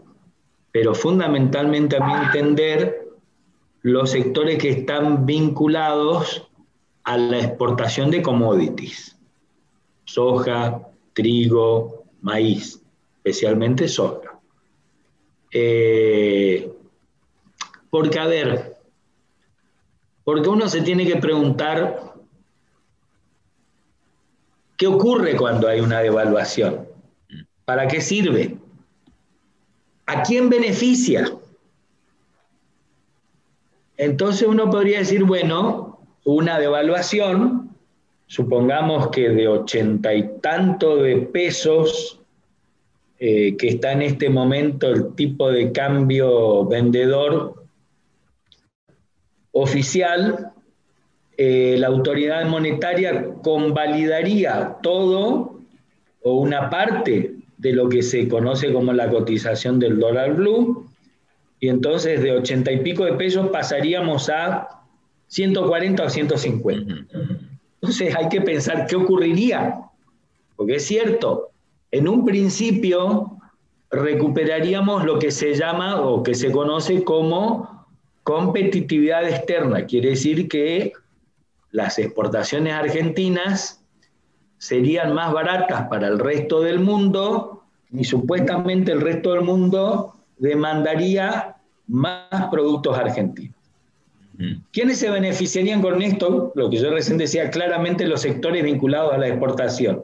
pero 0.72 0.94
fundamentalmente 0.94 1.96
a 1.96 2.04
mi 2.04 2.12
entender, 2.12 3.08
los 3.82 4.10
sectores 4.10 4.58
que 4.58 4.70
están 4.70 5.24
vinculados 5.24 6.50
a 7.04 7.16
la 7.16 7.38
exportación 7.38 8.10
de 8.10 8.22
commodities, 8.22 9.16
soja, 10.04 10.88
trigo, 11.12 12.04
maíz, 12.22 12.82
especialmente 13.18 13.86
soja. 13.86 14.40
Eh, 15.52 16.72
porque, 17.90 18.18
a 18.18 18.26
ver, 18.26 18.63
porque 20.24 20.48
uno 20.48 20.68
se 20.68 20.80
tiene 20.80 21.06
que 21.06 21.16
preguntar 21.16 22.14
qué 24.76 24.86
ocurre 24.86 25.36
cuando 25.36 25.68
hay 25.68 25.80
una 25.80 26.00
devaluación, 26.00 26.88
para 27.64 27.86
qué 27.86 28.00
sirve, 28.00 28.56
a 30.06 30.22
quién 30.22 30.48
beneficia. 30.48 31.30
Entonces 33.96 34.48
uno 34.48 34.70
podría 34.70 34.98
decir, 34.98 35.24
bueno, 35.24 36.00
una 36.24 36.58
devaluación, 36.58 37.76
supongamos 38.26 39.08
que 39.08 39.28
de 39.28 39.46
ochenta 39.46 40.14
y 40.14 40.28
tanto 40.40 40.96
de 40.96 41.16
pesos, 41.18 42.20
eh, 43.18 43.56
que 43.56 43.68
está 43.68 43.92
en 43.92 44.02
este 44.02 44.28
momento 44.28 44.88
el 44.90 45.14
tipo 45.14 45.50
de 45.50 45.70
cambio 45.70 46.64
vendedor 46.66 47.63
oficial, 49.54 50.52
eh, 51.38 51.76
la 51.78 51.86
autoridad 51.86 52.44
monetaria 52.46 53.34
convalidaría 53.42 54.76
todo 54.82 55.58
o 56.22 56.34
una 56.34 56.68
parte 56.68 57.36
de 57.56 57.72
lo 57.72 57.88
que 57.88 58.02
se 58.02 58.28
conoce 58.28 58.72
como 58.72 58.92
la 58.92 59.08
cotización 59.08 59.78
del 59.78 59.98
dólar 59.98 60.34
blue 60.34 60.86
y 61.60 61.68
entonces 61.68 62.20
de 62.20 62.32
ochenta 62.32 62.70
y 62.72 62.80
pico 62.80 63.04
de 63.04 63.14
pesos 63.14 63.48
pasaríamos 63.50 64.28
a 64.28 64.82
140 65.28 66.04
o 66.04 66.10
150. 66.10 66.94
Entonces 67.80 68.14
hay 68.14 68.28
que 68.28 68.40
pensar 68.40 68.86
qué 68.86 68.96
ocurriría, 68.96 69.80
porque 70.56 70.76
es 70.76 70.86
cierto, 70.86 71.50
en 71.90 72.08
un 72.08 72.24
principio 72.24 73.38
recuperaríamos 73.90 75.04
lo 75.04 75.18
que 75.18 75.30
se 75.30 75.54
llama 75.54 76.00
o 76.00 76.22
que 76.22 76.34
se 76.34 76.50
conoce 76.50 77.04
como 77.04 77.73
competitividad 78.24 79.28
externa, 79.28 79.86
quiere 79.86 80.10
decir 80.10 80.48
que 80.48 80.92
las 81.70 81.98
exportaciones 81.98 82.72
argentinas 82.72 83.84
serían 84.58 85.12
más 85.14 85.32
baratas 85.32 85.88
para 85.88 86.08
el 86.08 86.18
resto 86.18 86.62
del 86.62 86.80
mundo 86.80 87.62
y 87.92 88.04
supuestamente 88.04 88.92
el 88.92 89.02
resto 89.02 89.32
del 89.32 89.42
mundo 89.42 90.14
demandaría 90.38 91.56
más 91.86 92.48
productos 92.50 92.98
argentinos. 92.98 93.54
¿Quiénes 94.72 94.98
se 94.98 95.10
beneficiarían 95.10 95.80
con 95.80 96.02
esto? 96.02 96.50
Lo 96.56 96.68
que 96.68 96.78
yo 96.78 96.90
recién 96.90 97.18
decía, 97.18 97.50
claramente 97.50 98.06
los 98.06 98.22
sectores 98.22 98.64
vinculados 98.64 99.12
a 99.12 99.18
la 99.18 99.28
exportación. 99.28 100.02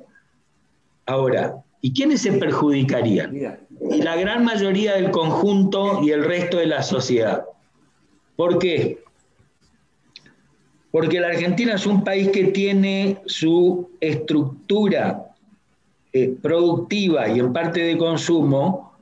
Ahora, 1.07 1.57
¿y 1.81 1.93
quiénes 1.93 2.23
se 2.23 2.33
perjudicarían? 2.33 3.35
Y 3.91 4.03
la 4.03 4.15
gran 4.15 4.45
mayoría 4.45 4.95
del 4.95 5.11
conjunto 5.11 6.01
y 6.03 6.11
el 6.13 6.25
resto 6.25 6.59
de 6.59 6.67
la 6.67 6.83
sociedad. 6.83 7.45
¿Por 8.41 8.59
qué? 8.59 9.03
Porque 10.91 11.21
la 11.21 11.27
Argentina 11.27 11.75
es 11.75 11.85
un 11.85 12.03
país 12.03 12.31
que 12.31 12.45
tiene 12.45 13.19
su 13.27 13.91
estructura 14.01 15.35
eh, 16.11 16.35
productiva 16.41 17.29
y 17.29 17.39
en 17.39 17.53
parte 17.53 17.81
de 17.81 17.99
consumo 17.99 18.95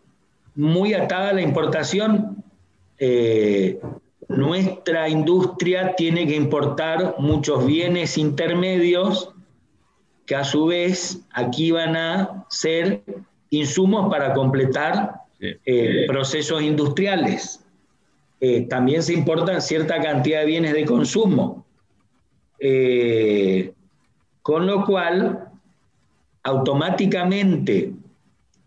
muy 0.56 0.92
atada 0.92 1.28
a 1.28 1.32
la 1.34 1.42
importación 1.42 2.42
eh, 2.98 3.78
nuestra 4.26 5.08
industria 5.08 5.94
tiene 5.94 6.26
que 6.26 6.34
importar 6.34 7.14
muchos 7.20 7.64
bienes 7.64 8.18
intermedios 8.18 9.30
que 10.26 10.34
a 10.34 10.42
su 10.42 10.66
vez 10.66 11.20
aquí 11.30 11.70
van 11.70 11.94
a 11.94 12.44
ser 12.48 13.04
insumos 13.50 14.10
para 14.10 14.34
completar 14.34 15.12
eh, 15.38 16.06
procesos 16.08 16.60
industriales. 16.60 17.64
Eh, 18.40 18.62
también 18.68 19.02
se 19.02 19.14
importan 19.14 19.60
cierta 19.60 20.00
cantidad 20.00 20.40
de 20.40 20.46
bienes 20.46 20.72
de 20.74 20.84
consumo. 20.84 21.66
con 24.42 24.66
lo 24.66 24.84
cual, 24.84 25.48
automáticamente 26.42 27.92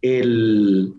el, 0.02 0.94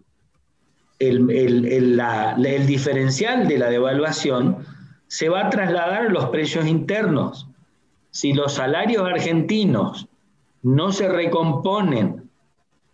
el, 0.99 2.67
diferencial 2.67 3.49
de 3.49 3.59
la 3.59 3.71
devaluación 3.71 4.59
se 5.07 5.29
va 5.29 5.47
a 5.47 5.51
trasladar 5.51 6.07
a 6.07 6.09
los 6.09 6.27
precios 6.27 6.67
internos. 6.67 7.49
Si 8.11 8.33
los 8.33 8.55
salarios 8.55 9.05
argentinos 9.05 10.09
no 10.63 10.93
se 10.93 11.09
recomponen 11.09 12.31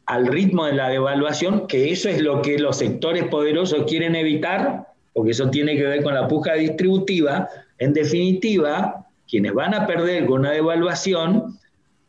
al 0.06 0.26
ritmo 0.26 0.64
de 0.66 0.72
la 0.72 0.88
devaluación, 0.88 1.66
que 1.66 1.90
eso 1.90 2.08
es 2.08 2.22
lo 2.22 2.40
que 2.40 2.58
los 2.58 2.78
sectores 2.78 3.24
poderosos 3.24 3.84
quieren 3.86 4.14
evitar, 4.14 4.87
porque 5.18 5.32
eso 5.32 5.50
tiene 5.50 5.74
que 5.76 5.82
ver 5.82 6.04
con 6.04 6.14
la 6.14 6.28
puja 6.28 6.54
distributiva, 6.54 7.48
en 7.78 7.92
definitiva, 7.92 9.04
quienes 9.28 9.52
van 9.52 9.74
a 9.74 9.84
perder 9.84 10.26
con 10.26 10.42
una 10.42 10.52
devaluación 10.52 11.58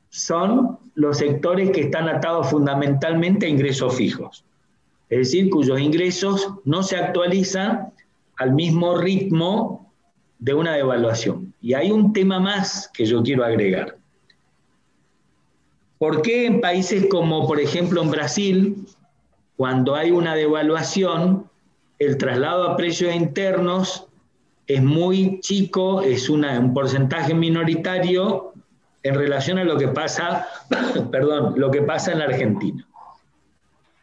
son 0.09 0.77
los 0.93 1.17
sectores 1.17 1.71
que 1.71 1.81
están 1.81 2.07
atados 2.07 2.51
fundamentalmente 2.51 3.47
a 3.47 3.49
ingresos 3.49 3.95
fijos, 3.95 4.45
es 5.09 5.17
decir, 5.17 5.49
cuyos 5.49 5.79
ingresos 5.79 6.49
no 6.65 6.83
se 6.83 6.97
actualizan 6.97 7.91
al 8.37 8.53
mismo 8.53 8.95
ritmo 8.95 9.91
de 10.37 10.53
una 10.53 10.75
devaluación. 10.75 11.51
Y 11.61 11.73
hay 11.73 11.89
un 11.89 12.13
tema 12.13 12.39
más 12.39 12.91
que 12.93 13.07
yo 13.07 13.23
quiero 13.23 13.43
agregar. 13.43 13.97
¿Por 15.97 16.21
qué 16.21 16.45
en 16.45 16.61
países 16.61 17.07
como, 17.09 17.47
por 17.47 17.59
ejemplo, 17.59 18.03
en 18.03 18.11
Brasil, 18.11 18.85
cuando 19.57 19.95
hay 19.95 20.11
una 20.11 20.35
devaluación, 20.35 21.49
el 21.99 22.17
traslado 22.17 22.63
a 22.63 22.77
precios 22.77 23.13
internos 23.13 24.07
es 24.65 24.81
muy 24.81 25.39
chico, 25.41 26.01
es 26.01 26.29
un 26.29 26.73
porcentaje 26.73 27.33
minoritario 27.33 28.53
en 29.03 29.15
relación 29.15 29.57
a 29.57 29.63
lo 29.63 29.77
que 29.77 29.89
pasa, 29.89 30.47
perdón, 31.11 31.55
lo 31.57 31.69
que 31.69 31.81
pasa 31.81 32.13
en 32.13 32.19
la 32.19 32.25
Argentina. 32.25 32.87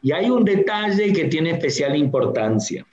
Y 0.03 0.12
hay 0.12 0.30
un 0.30 0.44
detalle 0.44 1.12
que 1.12 1.24
tiene 1.24 1.53
especial 1.53 1.97
importancia. 1.97 2.86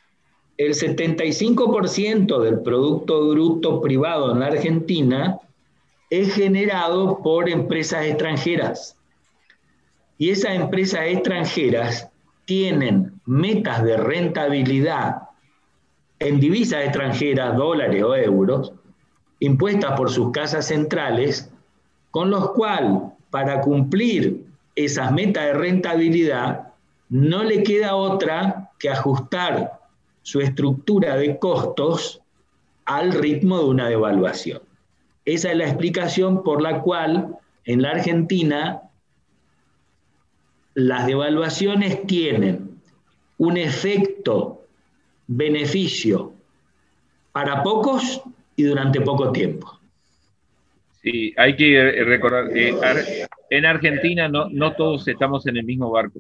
El 0.58 0.74
75% 0.74 2.42
del 2.42 2.62
Producto 2.62 3.30
Bruto 3.30 3.82
Privado 3.82 4.32
en 4.32 4.40
la 4.40 4.48
Argentina 4.48 5.40
es 6.10 6.34
generado 6.34 7.20
por 7.24 7.50
empresas 7.50 8.06
extranjeras. 8.06 8.96
Y 10.18 10.30
esas 10.30 10.56
empresas 10.56 11.02
extranjeras 11.08 12.10
tienen 12.46 13.13
metas 13.26 13.84
de 13.84 13.98
rentabilidad 13.98 15.24
en 16.20 16.40
divisas 16.40 16.86
extranjeras, 16.86 17.56
dólares 17.56 18.04
o 18.04 18.16
euros, 18.16 18.74
impuestas 19.40 19.98
por 19.98 20.10
sus 20.10 20.32
casas 20.32 20.68
centrales, 20.68 21.52
con 22.12 22.30
los 22.30 22.52
cuales, 22.52 23.02
para 23.30 23.62
cumplir 23.62 24.46
esas 24.76 25.12
metas 25.12 25.46
de 25.46 25.54
rentabilidad, 25.54 26.74
no 27.10 27.44
le 27.44 27.64
queda 27.64 27.96
otra 27.96 28.72
que 28.80 28.90
ajustar 28.90 29.80
su 30.22 30.40
estructura 30.40 31.16
de 31.16 31.38
costos 31.38 32.22
al 32.86 33.12
ritmo 33.14 33.60
de 33.60 33.66
una 33.66 33.90
devaluación. 33.90 34.62
Esa 35.26 35.52
es 35.52 35.58
la 35.58 35.66
explicación 35.66 36.44
por 36.44 36.62
la 36.62 36.82
cual 36.82 37.38
en 37.66 37.82
la 37.82 37.92
Argentina 37.92 38.82
las 40.74 41.06
devaluaciones 41.06 42.06
tienen 42.08 42.73
un 43.38 43.58
efecto 43.58 44.66
beneficio 45.28 46.34
para 47.32 47.64
pocos 47.64 48.22
y 48.56 48.64
durante 48.64 49.02
poco 49.02 49.32
tiempo. 49.32 49.80
Sí, 51.02 51.34
hay 51.36 51.56
que 51.56 52.04
recordar 52.06 52.52
que 52.52 52.78
en 53.50 53.66
Argentina 53.66 54.30
no, 54.30 54.50
no 54.50 54.74
todos 54.74 55.08
estamos 55.08 55.46
en 55.48 55.58
el 55.58 55.66
mismo 55.66 55.92
barco. 55.92 56.20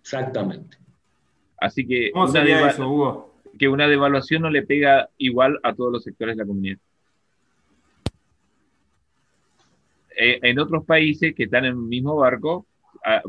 Exactamente. 0.00 0.76
Así 1.58 1.86
que 1.86 2.10
que 3.56 3.68
una 3.68 3.86
devaluación 3.86 4.42
no 4.42 4.50
le 4.50 4.62
pega 4.62 5.08
igual 5.16 5.58
a 5.62 5.72
todos 5.74 5.92
los 5.92 6.02
sectores 6.02 6.36
de 6.36 6.42
la 6.42 6.46
comunidad. 6.46 6.78
Eh, 10.16 10.38
en 10.42 10.58
otros 10.58 10.84
países 10.84 11.34
que 11.34 11.44
están 11.44 11.64
en 11.64 11.72
el 11.72 11.76
mismo 11.76 12.16
barco, 12.16 12.66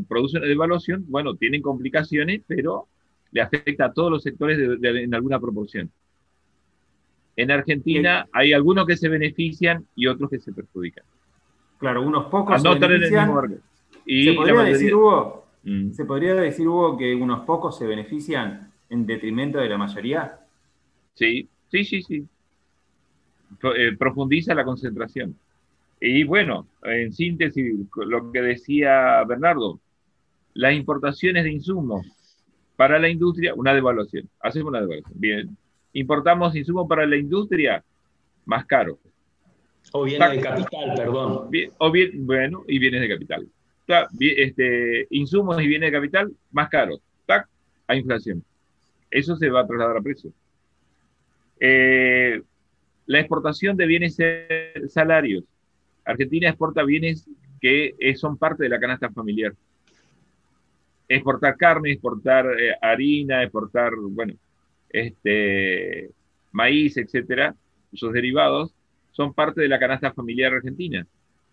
producen 0.07 0.41
una 0.41 0.47
devaluación, 0.47 1.05
bueno, 1.07 1.35
tienen 1.35 1.61
complicaciones, 1.61 2.41
pero 2.47 2.87
le 3.31 3.41
afecta 3.41 3.85
a 3.85 3.93
todos 3.93 4.11
los 4.11 4.23
sectores 4.23 4.57
en 4.81 5.13
alguna 5.13 5.39
proporción. 5.39 5.91
En 7.35 7.51
Argentina 7.51 8.27
hay 8.31 8.53
algunos 8.53 8.87
que 8.87 8.95
se 8.95 9.09
benefician 9.09 9.85
y 9.95 10.07
otros 10.07 10.29
que 10.29 10.39
se 10.39 10.53
perjudican. 10.53 11.03
Claro, 11.77 12.01
unos 12.01 12.25
pocos 12.27 12.61
se 12.61 12.69
benefician. 12.69 13.59
Y 14.05 14.25
¿Se 14.25 14.33
podría 14.33 14.61
decir, 14.61 14.95
Hugo, 14.95 15.45
mm. 15.63 15.91
¿se 15.91 16.05
podría 16.05 16.35
decir, 16.35 16.67
Hugo, 16.67 16.97
que 16.97 17.13
unos 17.13 17.41
pocos 17.41 17.77
se 17.77 17.85
benefician 17.85 18.71
en 18.89 19.05
detrimento 19.05 19.57
de 19.57 19.67
la 19.67 19.77
mayoría? 19.77 20.39
Sí, 21.15 21.49
sí, 21.69 21.83
sí, 21.83 22.01
sí. 22.01 22.25
Eh, 23.75 23.95
profundiza 23.97 24.53
la 24.53 24.63
concentración. 24.63 25.35
Y 25.99 26.23
bueno, 26.23 26.67
en 26.83 27.13
síntesis, 27.13 27.73
lo 27.95 28.31
que 28.31 28.41
decía 28.41 29.23
Bernardo, 29.23 29.79
las 30.53 30.73
importaciones 30.73 31.43
de 31.43 31.51
insumos 31.51 32.05
para 32.75 32.99
la 32.99 33.09
industria, 33.09 33.53
una 33.55 33.73
devaluación. 33.73 34.29
Hacemos 34.41 34.69
una 34.69 34.81
devaluación. 34.81 35.19
Bien. 35.19 35.57
Importamos 35.93 36.55
insumos 36.55 36.87
para 36.87 37.05
la 37.05 37.15
industria, 37.15 37.83
más 38.45 38.65
caro. 38.65 38.99
O 39.91 40.03
bienes 40.03 40.31
de 40.31 40.41
capital, 40.41 40.93
perdón. 40.95 41.49
o 41.77 41.91
bien, 41.91 42.25
bueno, 42.25 42.63
y 42.67 42.79
bienes 42.79 43.01
de 43.01 43.09
capital. 43.09 43.47
Este, 44.19 45.07
insumos 45.11 45.61
y 45.61 45.67
bienes 45.67 45.91
de 45.91 45.97
capital, 45.97 46.33
más 46.51 46.69
caros. 46.69 46.99
¡Tac! 47.25 47.47
A 47.87 47.95
inflación. 47.95 48.43
Eso 49.09 49.35
se 49.37 49.49
va 49.49 49.61
a 49.61 49.67
trasladar 49.67 49.97
a 49.97 50.01
precios. 50.01 50.33
Eh, 51.59 52.41
la 53.05 53.19
exportación 53.19 53.77
de 53.77 53.85
bienes 53.85 54.17
salarios 54.89 55.43
Argentina 56.05 56.49
exporta 56.49 56.83
bienes 56.83 57.27
que 57.59 57.95
eh, 57.99 58.15
son 58.15 58.37
parte 58.37 58.63
de 58.63 58.69
la 58.69 58.79
canasta 58.79 59.09
familiar. 59.09 59.53
Exportar 61.07 61.57
carne, 61.57 61.91
exportar 61.91 62.45
eh, 62.59 62.75
harina, 62.81 63.43
exportar, 63.43 63.93
bueno, 63.95 64.33
este, 64.89 66.09
maíz, 66.51 66.97
etcétera, 66.97 67.55
sus 67.93 68.13
derivados, 68.13 68.73
son 69.11 69.33
parte 69.33 69.61
de 69.61 69.67
la 69.67 69.79
canasta 69.79 70.13
familiar 70.13 70.53
argentina. 70.53 71.05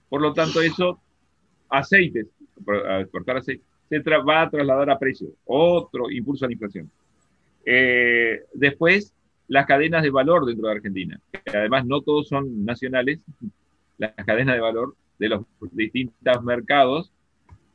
Por 0.09 0.21
lo 0.21 0.33
tanto, 0.33 0.61
eso, 0.61 1.01
aceites, 1.69 2.27
exportar 3.01 3.39
aceite, 3.39 3.65
se 3.89 3.99
va 4.01 4.43
a 4.43 4.51
trasladar 4.51 4.91
a 4.91 4.99
precio, 4.99 5.29
otro 5.45 6.11
impulso 6.11 6.45
a 6.45 6.49
la 6.49 6.53
inflación. 6.53 6.91
Eh, 7.65 8.43
después, 8.55 9.15
las 9.49 9.67
cadenas 9.67 10.03
de 10.03 10.11
valor 10.11 10.47
dentro 10.47 10.67
de 10.67 10.75
Argentina, 10.75 11.21
que 11.31 11.57
además 11.57 11.85
no 11.85 12.01
todos 12.01 12.29
son 12.29 12.65
nacionales, 12.65 13.21
las 13.99 14.15
cadenas 14.15 14.57
de 14.57 14.61
valor 14.61 14.97
de 15.19 15.29
los 15.29 15.45
distintos 15.73 16.43
mercados. 16.43 17.13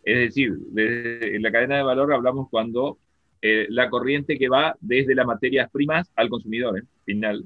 Es 0.03 0.17
decir, 0.17 0.53
en 0.75 1.41
la 1.41 1.51
cadena 1.51 1.77
de 1.77 1.83
valor 1.83 2.13
hablamos 2.13 2.49
cuando 2.49 2.97
eh, 3.41 3.67
la 3.69 3.89
corriente 3.89 4.37
que 4.37 4.49
va 4.49 4.75
desde 4.79 5.15
las 5.15 5.25
materias 5.25 5.69
primas 5.71 6.11
al 6.15 6.29
consumidor 6.29 6.79
¿eh? 6.79 6.83
final, 7.05 7.43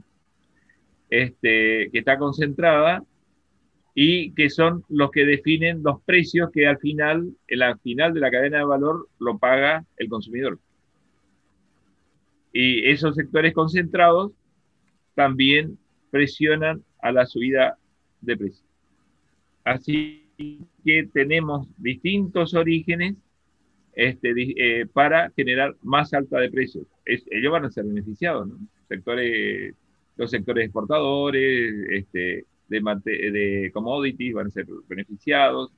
este, 1.09 1.89
que 1.91 1.99
está 1.99 2.17
concentrada 2.17 3.03
y 3.93 4.32
que 4.34 4.49
son 4.49 4.84
los 4.88 5.11
que 5.11 5.26
definen 5.26 5.84
los 5.84 6.01
precios 6.03 6.49
que 6.51 6.67
al 6.67 6.78
final, 6.78 7.36
en 7.47 7.59
la 7.59 7.78
final 7.78 8.13
de 8.13 8.22
la 8.22 8.32
cadena 8.32 8.59
de 8.59 8.63
valor, 8.63 9.09
lo 9.19 9.38
paga 9.38 9.86
el 9.97 10.07
consumidor. 10.07 10.59
Y 12.53 12.89
esos 12.89 13.15
sectores 13.15 13.53
concentrados 13.53 14.32
también 15.13 15.78
presionan 16.09 16.84
a 17.01 17.11
la 17.11 17.26
subida 17.26 17.78
de 18.22 18.38
precios. 18.38 18.65
Así 19.63 20.26
que 20.84 21.09
tenemos 21.13 21.67
distintos 21.78 22.53
orígenes 22.53 23.15
este, 23.93 24.34
eh, 24.38 24.86
para 24.88 25.30
generar 25.32 25.76
más 25.82 26.13
alta 26.13 26.39
de 26.39 26.49
precios. 26.49 26.86
ellos 27.05 27.51
van 27.51 27.65
a 27.65 27.72
ser 27.72 27.86
beneficiados, 27.86 28.47
¿no? 28.47 28.57
Sectores, 28.88 29.76
los 30.17 30.32
sectores 30.32 30.65
exportadores, 30.65 31.74
este, 31.89 32.45
de, 32.67 32.80
de 33.03 33.72
commodities 33.74 34.34
van 34.34 34.47
a 34.47 34.51
ser 34.51 34.65
beneficiados, 34.88 35.72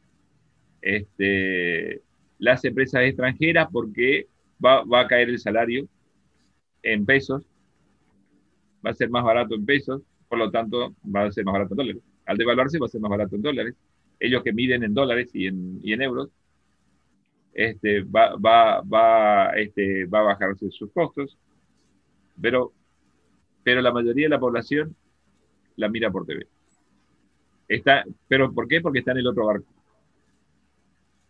este, 0.81 2.01
las 2.39 2.63
empresas 2.65 3.03
extranjeras 3.03 3.67
porque 3.71 4.27
va, 4.63 4.83
va 4.83 5.01
a 5.01 5.07
caer 5.07 5.29
el 5.29 5.39
salario 5.39 5.87
en 6.83 7.05
pesos, 7.05 7.43
va 8.85 8.91
a 8.91 8.95
ser 8.95 9.09
más 9.09 9.23
barato 9.23 9.55
en 9.55 9.65
pesos, 9.65 10.01
por 10.27 10.37
lo 10.37 10.51
tanto 10.51 10.95
va 11.03 11.23
a 11.25 11.31
ser 11.31 11.45
más 11.45 11.53
barato 11.53 11.73
en 11.73 11.77
dólares 11.77 12.12
al 12.25 12.37
devaluarse 12.37 12.79
va 12.79 12.85
a 12.85 12.89
ser 12.89 13.01
más 13.01 13.11
barato 13.11 13.35
en 13.35 13.41
dólares. 13.41 13.75
Ellos 14.19 14.43
que 14.43 14.53
miden 14.53 14.83
en 14.83 14.93
dólares 14.93 15.29
y 15.33 15.47
en, 15.47 15.79
y 15.83 15.93
en 15.93 16.01
euros, 16.01 16.29
este, 17.53 18.01
va, 18.03 18.35
va, 18.35 18.81
va, 18.81 19.49
este, 19.51 20.05
va 20.05 20.19
a 20.19 20.23
bajarse 20.23 20.71
sus 20.71 20.91
costos, 20.91 21.37
pero, 22.41 22.71
pero 23.63 23.81
la 23.81 23.91
mayoría 23.91 24.25
de 24.25 24.29
la 24.29 24.39
población 24.39 24.95
la 25.75 25.89
mira 25.89 26.11
por 26.11 26.25
TV. 26.25 26.47
Está, 27.67 28.03
¿Pero 28.27 28.53
por 28.53 28.67
qué? 28.67 28.81
Porque 28.81 28.99
está 28.99 29.11
en 29.11 29.19
el 29.19 29.27
otro 29.27 29.45
barco. 29.45 29.65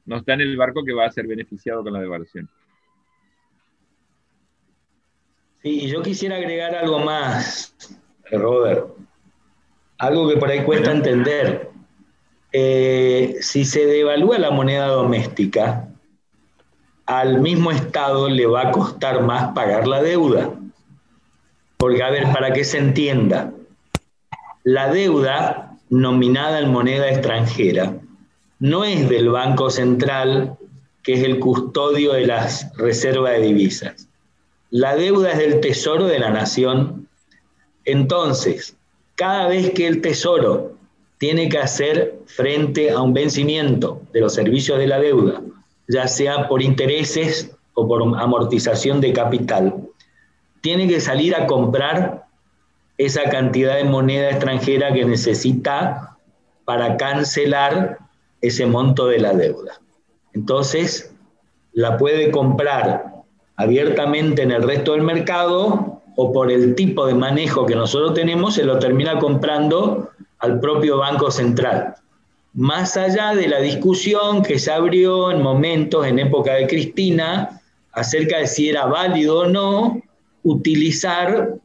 No 0.05 0.17
está 0.17 0.33
en 0.33 0.41
el 0.41 0.57
barco 0.57 0.83
que 0.83 0.93
va 0.93 1.05
a 1.05 1.11
ser 1.11 1.27
beneficiado 1.27 1.83
con 1.83 1.93
la 1.93 2.01
devaluación. 2.01 2.49
Sí, 5.61 5.85
y 5.85 5.89
yo 5.89 6.01
quisiera 6.01 6.35
agregar 6.35 6.75
algo 6.75 6.99
más, 6.99 7.73
Robert 8.31 8.97
algo 9.97 10.27
que 10.29 10.37
por 10.37 10.49
ahí 10.49 10.63
cuesta 10.63 10.91
entender. 10.91 11.69
eh, 12.55 13.37
si 13.41 13.65
se 13.65 13.85
devalúa 13.87 14.37
la 14.37 14.51
moneda 14.51 14.87
doméstica, 14.87 15.89
al 17.05 17.41
mismo 17.41 17.71
Estado 17.71 18.29
le 18.29 18.45
va 18.45 18.69
a 18.69 18.71
costar 18.71 19.23
más 19.23 19.53
pagar 19.53 19.87
la 19.87 20.01
deuda. 20.01 20.53
Porque, 21.77 22.03
a 22.03 22.11
ver, 22.11 22.31
para 22.31 22.53
que 22.53 22.63
se 22.63 22.77
entienda, 22.77 23.51
la 24.63 24.89
deuda 24.93 25.77
nominada 25.89 26.59
en 26.59 26.71
moneda 26.71 27.09
extranjera 27.09 27.95
no 28.59 28.85
es 28.85 29.09
del 29.09 29.29
Banco 29.29 29.69
Central, 29.69 30.55
que 31.01 31.13
es 31.13 31.23
el 31.23 31.39
custodio 31.39 32.13
de 32.13 32.27
las 32.27 32.71
reservas 32.77 33.33
de 33.33 33.41
divisas. 33.41 34.07
La 34.69 34.95
deuda 34.95 35.31
es 35.31 35.39
del 35.39 35.59
Tesoro 35.59 36.05
de 36.05 36.19
la 36.19 36.29
Nación. 36.29 37.09
Entonces, 37.83 38.77
cada 39.23 39.47
vez 39.47 39.69
que 39.69 39.87
el 39.87 40.01
Tesoro 40.01 40.73
tiene 41.17 41.47
que 41.47 41.57
hacer 41.57 42.19
frente 42.25 42.91
a 42.91 43.01
un 43.01 43.13
vencimiento 43.13 44.01
de 44.11 44.19
los 44.19 44.33
servicios 44.33 44.77
de 44.77 44.85
la 44.85 44.99
deuda, 44.99 45.41
ya 45.87 46.09
sea 46.09 46.49
por 46.49 46.61
intereses 46.61 47.49
o 47.73 47.87
por 47.87 48.01
amortización 48.01 48.99
de 48.99 49.13
capital, 49.13 49.75
tiene 50.59 50.89
que 50.89 50.99
salir 50.99 51.37
a 51.37 51.47
comprar 51.47 52.25
esa 52.97 53.23
cantidad 53.29 53.77
de 53.77 53.85
moneda 53.85 54.29
extranjera 54.29 54.91
que 54.91 55.05
necesita 55.05 56.17
para 56.65 56.97
cancelar 56.97 57.99
ese 58.41 58.65
monto 58.65 59.07
de 59.07 59.19
la 59.19 59.31
deuda. 59.31 59.79
Entonces, 60.33 61.15
la 61.71 61.95
puede 61.95 62.29
comprar 62.29 63.23
abiertamente 63.55 64.41
en 64.41 64.51
el 64.51 64.63
resto 64.63 64.91
del 64.91 65.03
mercado 65.03 65.92
o 66.15 66.31
por 66.31 66.51
el 66.51 66.75
tipo 66.75 67.05
de 67.05 67.13
manejo 67.13 67.65
que 67.65 67.75
nosotros 67.75 68.13
tenemos, 68.13 68.55
se 68.55 68.63
lo 68.63 68.79
termina 68.79 69.19
comprando 69.19 70.11
al 70.39 70.59
propio 70.59 70.97
Banco 70.97 71.31
Central. 71.31 71.95
Más 72.53 72.97
allá 72.97 73.33
de 73.33 73.47
la 73.47 73.59
discusión 73.59 74.43
que 74.43 74.59
se 74.59 74.71
abrió 74.71 75.31
en 75.31 75.41
momentos, 75.41 76.05
en 76.05 76.19
época 76.19 76.53
de 76.53 76.67
Cristina, 76.67 77.61
acerca 77.93 78.39
de 78.39 78.47
si 78.47 78.69
era 78.69 78.85
válido 78.85 79.39
o 79.39 79.47
no 79.47 80.01
utilizar 80.43 81.55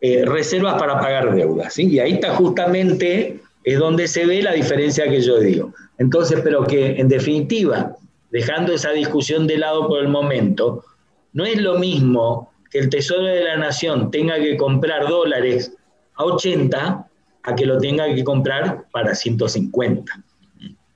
eh, 0.00 0.24
reservas 0.26 0.74
para 0.74 1.00
pagar 1.00 1.34
deudas. 1.34 1.78
Y 1.78 1.98
ahí 1.98 2.14
está 2.14 2.34
justamente, 2.34 3.40
es 3.62 3.78
donde 3.78 4.06
se 4.06 4.26
ve 4.26 4.42
la 4.42 4.52
diferencia 4.52 5.08
que 5.08 5.20
yo 5.20 5.38
digo. 5.38 5.72
Entonces, 5.98 6.40
pero 6.44 6.64
que 6.64 7.00
en 7.00 7.08
definitiva, 7.08 7.96
dejando 8.30 8.74
esa 8.74 8.90
discusión 8.90 9.46
de 9.46 9.58
lado 9.58 9.88
por 9.88 10.00
el 10.00 10.08
momento, 10.08 10.84
no 11.32 11.46
es 11.46 11.60
lo 11.60 11.78
mismo 11.78 12.50
que 12.74 12.80
el 12.80 12.88
Tesoro 12.88 13.22
de 13.22 13.44
la 13.44 13.56
Nación 13.56 14.10
tenga 14.10 14.34
que 14.34 14.56
comprar 14.56 15.06
dólares 15.06 15.72
a 16.16 16.24
80 16.24 17.08
a 17.44 17.54
que 17.54 17.66
lo 17.66 17.78
tenga 17.78 18.12
que 18.12 18.24
comprar 18.24 18.86
para 18.90 19.14
150. 19.14 20.24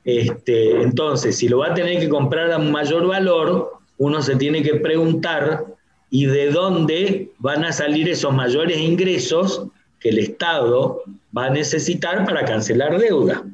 Este, 0.05 0.83
entonces, 0.83 1.37
si 1.37 1.49
lo 1.49 1.59
va 1.59 1.68
a 1.68 1.74
tener 1.74 2.01
que 2.01 2.09
comprar 2.09 2.51
a 2.51 2.57
un 2.57 2.72
mayor 2.72 3.07
valor, 3.07 3.74
uno 3.99 4.20
se 4.22 4.35
tiene 4.35 4.64
que 4.64 4.74
preguntar 4.74 5.66
y 6.11 6.26
de 6.26 6.51
dónde 6.51 7.31
van 7.39 7.64
a 7.64 7.70
salir 7.70 8.09
esos 8.09 8.35
mayores 8.35 8.79
ingresos 8.79 9.68
que 10.01 10.09
el 10.09 10.18
Estado 10.18 11.05
va 11.37 11.45
a 11.45 11.51
necesitar 11.51 12.24
para 12.24 12.45
cancelar 12.45 12.99
deuda. 12.99 13.45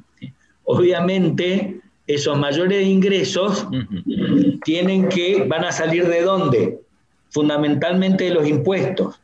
Obviamente, 0.63 1.79
esos 2.07 2.39
mayores 2.39 2.87
ingresos 2.87 3.67
tienen 4.65 5.11
que, 5.11 5.45
van 5.47 5.65
a 5.65 5.73
salir 5.73 6.09
de 6.09 6.23
dónde? 6.23 6.84
Fundamentalmente 7.35 8.25
de 8.25 8.31
los 8.31 8.49
impuestos. 8.49 9.21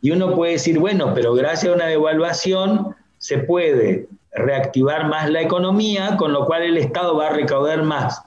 Y 0.00 0.12
uno 0.12 0.34
puede 0.34 0.52
decir, 0.52 0.78
bueno, 0.78 1.12
pero 1.14 1.34
gracias 1.34 1.70
a 1.70 1.76
una 1.76 1.86
devaluación 1.86 2.96
se 3.18 3.38
puede 3.38 4.08
reactivar 4.32 5.08
más 5.08 5.28
la 5.28 5.42
economía, 5.42 6.16
con 6.16 6.32
lo 6.32 6.46
cual 6.46 6.62
el 6.62 6.78
Estado 6.78 7.14
va 7.14 7.26
a 7.26 7.32
recaudar 7.32 7.82
más. 7.82 8.22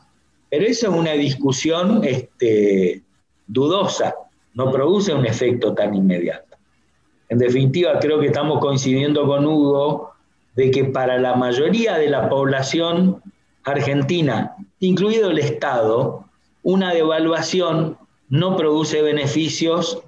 Pero 0.52 0.66
eso 0.66 0.92
es 0.92 0.94
una 0.94 1.14
discusión 1.14 2.04
este, 2.04 3.02
dudosa 3.48 4.14
no 4.54 4.72
produce 4.72 5.14
un 5.14 5.26
efecto 5.26 5.74
tan 5.74 5.96
inmediato. 5.96 6.58
En 7.30 7.38
definitiva, 7.38 8.00
creo 8.00 8.20
que 8.20 8.28
estamos 8.28 8.60
coincidiendo 8.60 9.26
con 9.26 9.46
Hugo 9.46 10.12
de 10.56 10.70
que 10.72 10.86
para 10.86 11.18
la 11.18 11.36
mayoría 11.36 11.98
de 11.98 12.10
la 12.10 12.28
población 12.28 13.22
argentina, 13.64 14.56
incluido 14.80 15.32
el 15.32 15.40
Estado, 15.40 16.26
una 16.64 16.94
devaluación 16.94 17.98
no 18.32 18.56
produce 18.56 19.02
beneficios 19.02 20.02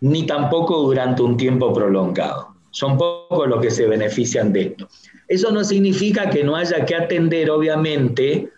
ni 0.00 0.26
tampoco 0.26 0.82
durante 0.82 1.22
un 1.22 1.36
tiempo 1.36 1.72
prolongado. 1.72 2.48
Son 2.72 2.98
pocos 2.98 3.48
los 3.48 3.60
que 3.60 3.70
se 3.70 3.86
benefician 3.86 4.52
de 4.52 4.62
esto. 4.62 4.88
Eso 5.28 5.50
no 5.52 5.62
significa 5.62 6.28
que 6.28 6.42
no 6.42 6.56
haya 6.56 6.84
que 6.84 6.96
atender, 6.96 7.48
obviamente, 7.50 8.48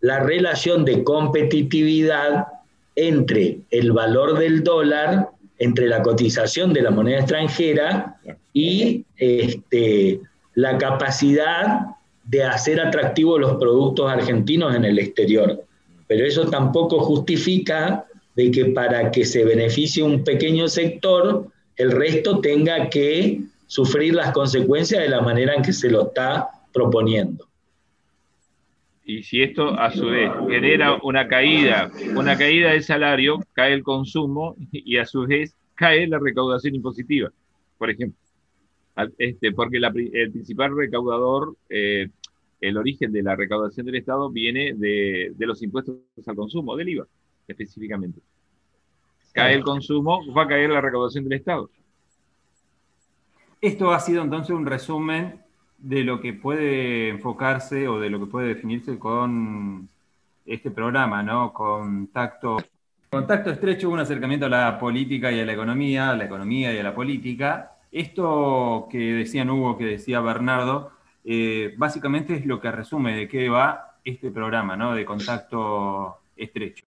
la 0.00 0.20
relación 0.20 0.84
de 0.84 1.02
competitividad 1.02 2.46
entre 2.94 3.58
el 3.70 3.92
valor 3.92 4.38
del 4.38 4.62
dólar, 4.62 5.30
entre 5.58 5.88
la 5.88 6.02
cotización 6.02 6.72
de 6.72 6.82
la 6.82 6.90
moneda 6.90 7.18
extranjera 7.18 8.20
y 8.52 9.04
este, 9.16 10.20
la 10.54 10.78
capacidad 10.78 11.86
de 12.24 12.44
hacer 12.44 12.80
atractivos 12.80 13.40
los 13.40 13.56
productos 13.56 14.10
argentinos 14.10 14.76
en 14.76 14.84
el 14.84 14.98
exterior. 15.00 15.64
Pero 16.06 16.24
eso 16.24 16.46
tampoco 16.46 17.00
justifica 17.00 18.06
de 18.36 18.50
que 18.50 18.66
para 18.66 19.10
que 19.10 19.24
se 19.24 19.44
beneficie 19.44 20.02
un 20.02 20.24
pequeño 20.24 20.68
sector, 20.68 21.46
el 21.76 21.90
resto 21.90 22.40
tenga 22.40 22.88
que 22.88 23.42
sufrir 23.66 24.14
las 24.14 24.32
consecuencias 24.32 25.02
de 25.02 25.08
la 25.08 25.20
manera 25.20 25.54
en 25.54 25.62
que 25.62 25.72
se 25.72 25.90
lo 25.90 26.08
está 26.08 26.48
proponiendo. 26.72 27.46
Y 29.04 29.22
si 29.22 29.42
esto 29.42 29.70
a 29.70 29.90
su 29.90 30.06
vez 30.06 30.30
genera 30.48 30.98
una 31.02 31.26
caída, 31.26 31.90
una 32.14 32.36
caída 32.36 32.70
del 32.70 32.82
salario, 32.82 33.40
cae 33.54 33.72
el 33.72 33.82
consumo 33.82 34.56
y 34.72 34.98
a 34.98 35.06
su 35.06 35.26
vez 35.26 35.54
cae 35.74 36.06
la 36.06 36.18
recaudación 36.18 36.74
impositiva, 36.74 37.32
por 37.78 37.90
ejemplo. 37.90 38.18
Este, 39.18 39.52
porque 39.52 39.78
el 39.78 40.30
principal 40.30 40.76
recaudador, 40.76 41.56
eh, 41.70 42.08
el 42.60 42.76
origen 42.76 43.12
de 43.12 43.22
la 43.22 43.34
recaudación 43.34 43.86
del 43.86 43.96
Estado 43.96 44.30
viene 44.30 44.74
de, 44.74 45.32
los 45.38 45.62
impuestos 45.62 45.96
al 46.26 46.36
consumo, 46.36 46.76
del 46.76 46.90
IVA 46.90 47.06
específicamente. 47.50 48.20
Cae 49.32 49.54
el 49.54 49.62
consumo, 49.62 50.20
va 50.32 50.42
a 50.42 50.48
caer 50.48 50.70
la 50.70 50.80
recaudación 50.80 51.24
del 51.24 51.34
Estado. 51.34 51.70
Esto 53.60 53.92
ha 53.92 54.00
sido 54.00 54.22
entonces 54.22 54.50
un 54.50 54.66
resumen 54.66 55.40
de 55.78 56.02
lo 56.02 56.20
que 56.20 56.32
puede 56.32 57.08
enfocarse 57.08 57.88
o 57.88 58.00
de 58.00 58.10
lo 58.10 58.20
que 58.20 58.26
puede 58.26 58.48
definirse 58.48 58.98
con 58.98 59.88
este 60.46 60.70
programa, 60.70 61.22
¿no? 61.22 61.52
Contacto, 61.52 62.58
contacto 63.10 63.50
estrecho, 63.50 63.90
un 63.90 64.00
acercamiento 64.00 64.46
a 64.46 64.48
la 64.48 64.78
política 64.78 65.30
y 65.30 65.40
a 65.40 65.44
la 65.44 65.52
economía, 65.52 66.10
a 66.10 66.16
la 66.16 66.24
economía 66.24 66.74
y 66.74 66.78
a 66.78 66.82
la 66.82 66.94
política. 66.94 67.76
Esto 67.92 68.88
que 68.90 68.98
decían 68.98 69.50
Hugo, 69.50 69.76
que 69.76 69.84
decía 69.84 70.20
Bernardo, 70.20 70.92
eh, 71.24 71.74
básicamente 71.76 72.34
es 72.34 72.46
lo 72.46 72.60
que 72.60 72.70
resume 72.70 73.14
de 73.14 73.28
qué 73.28 73.48
va 73.48 73.98
este 74.04 74.30
programa, 74.30 74.76
¿no? 74.76 74.94
De 74.94 75.04
contacto 75.04 76.18
estrecho. 76.36 76.89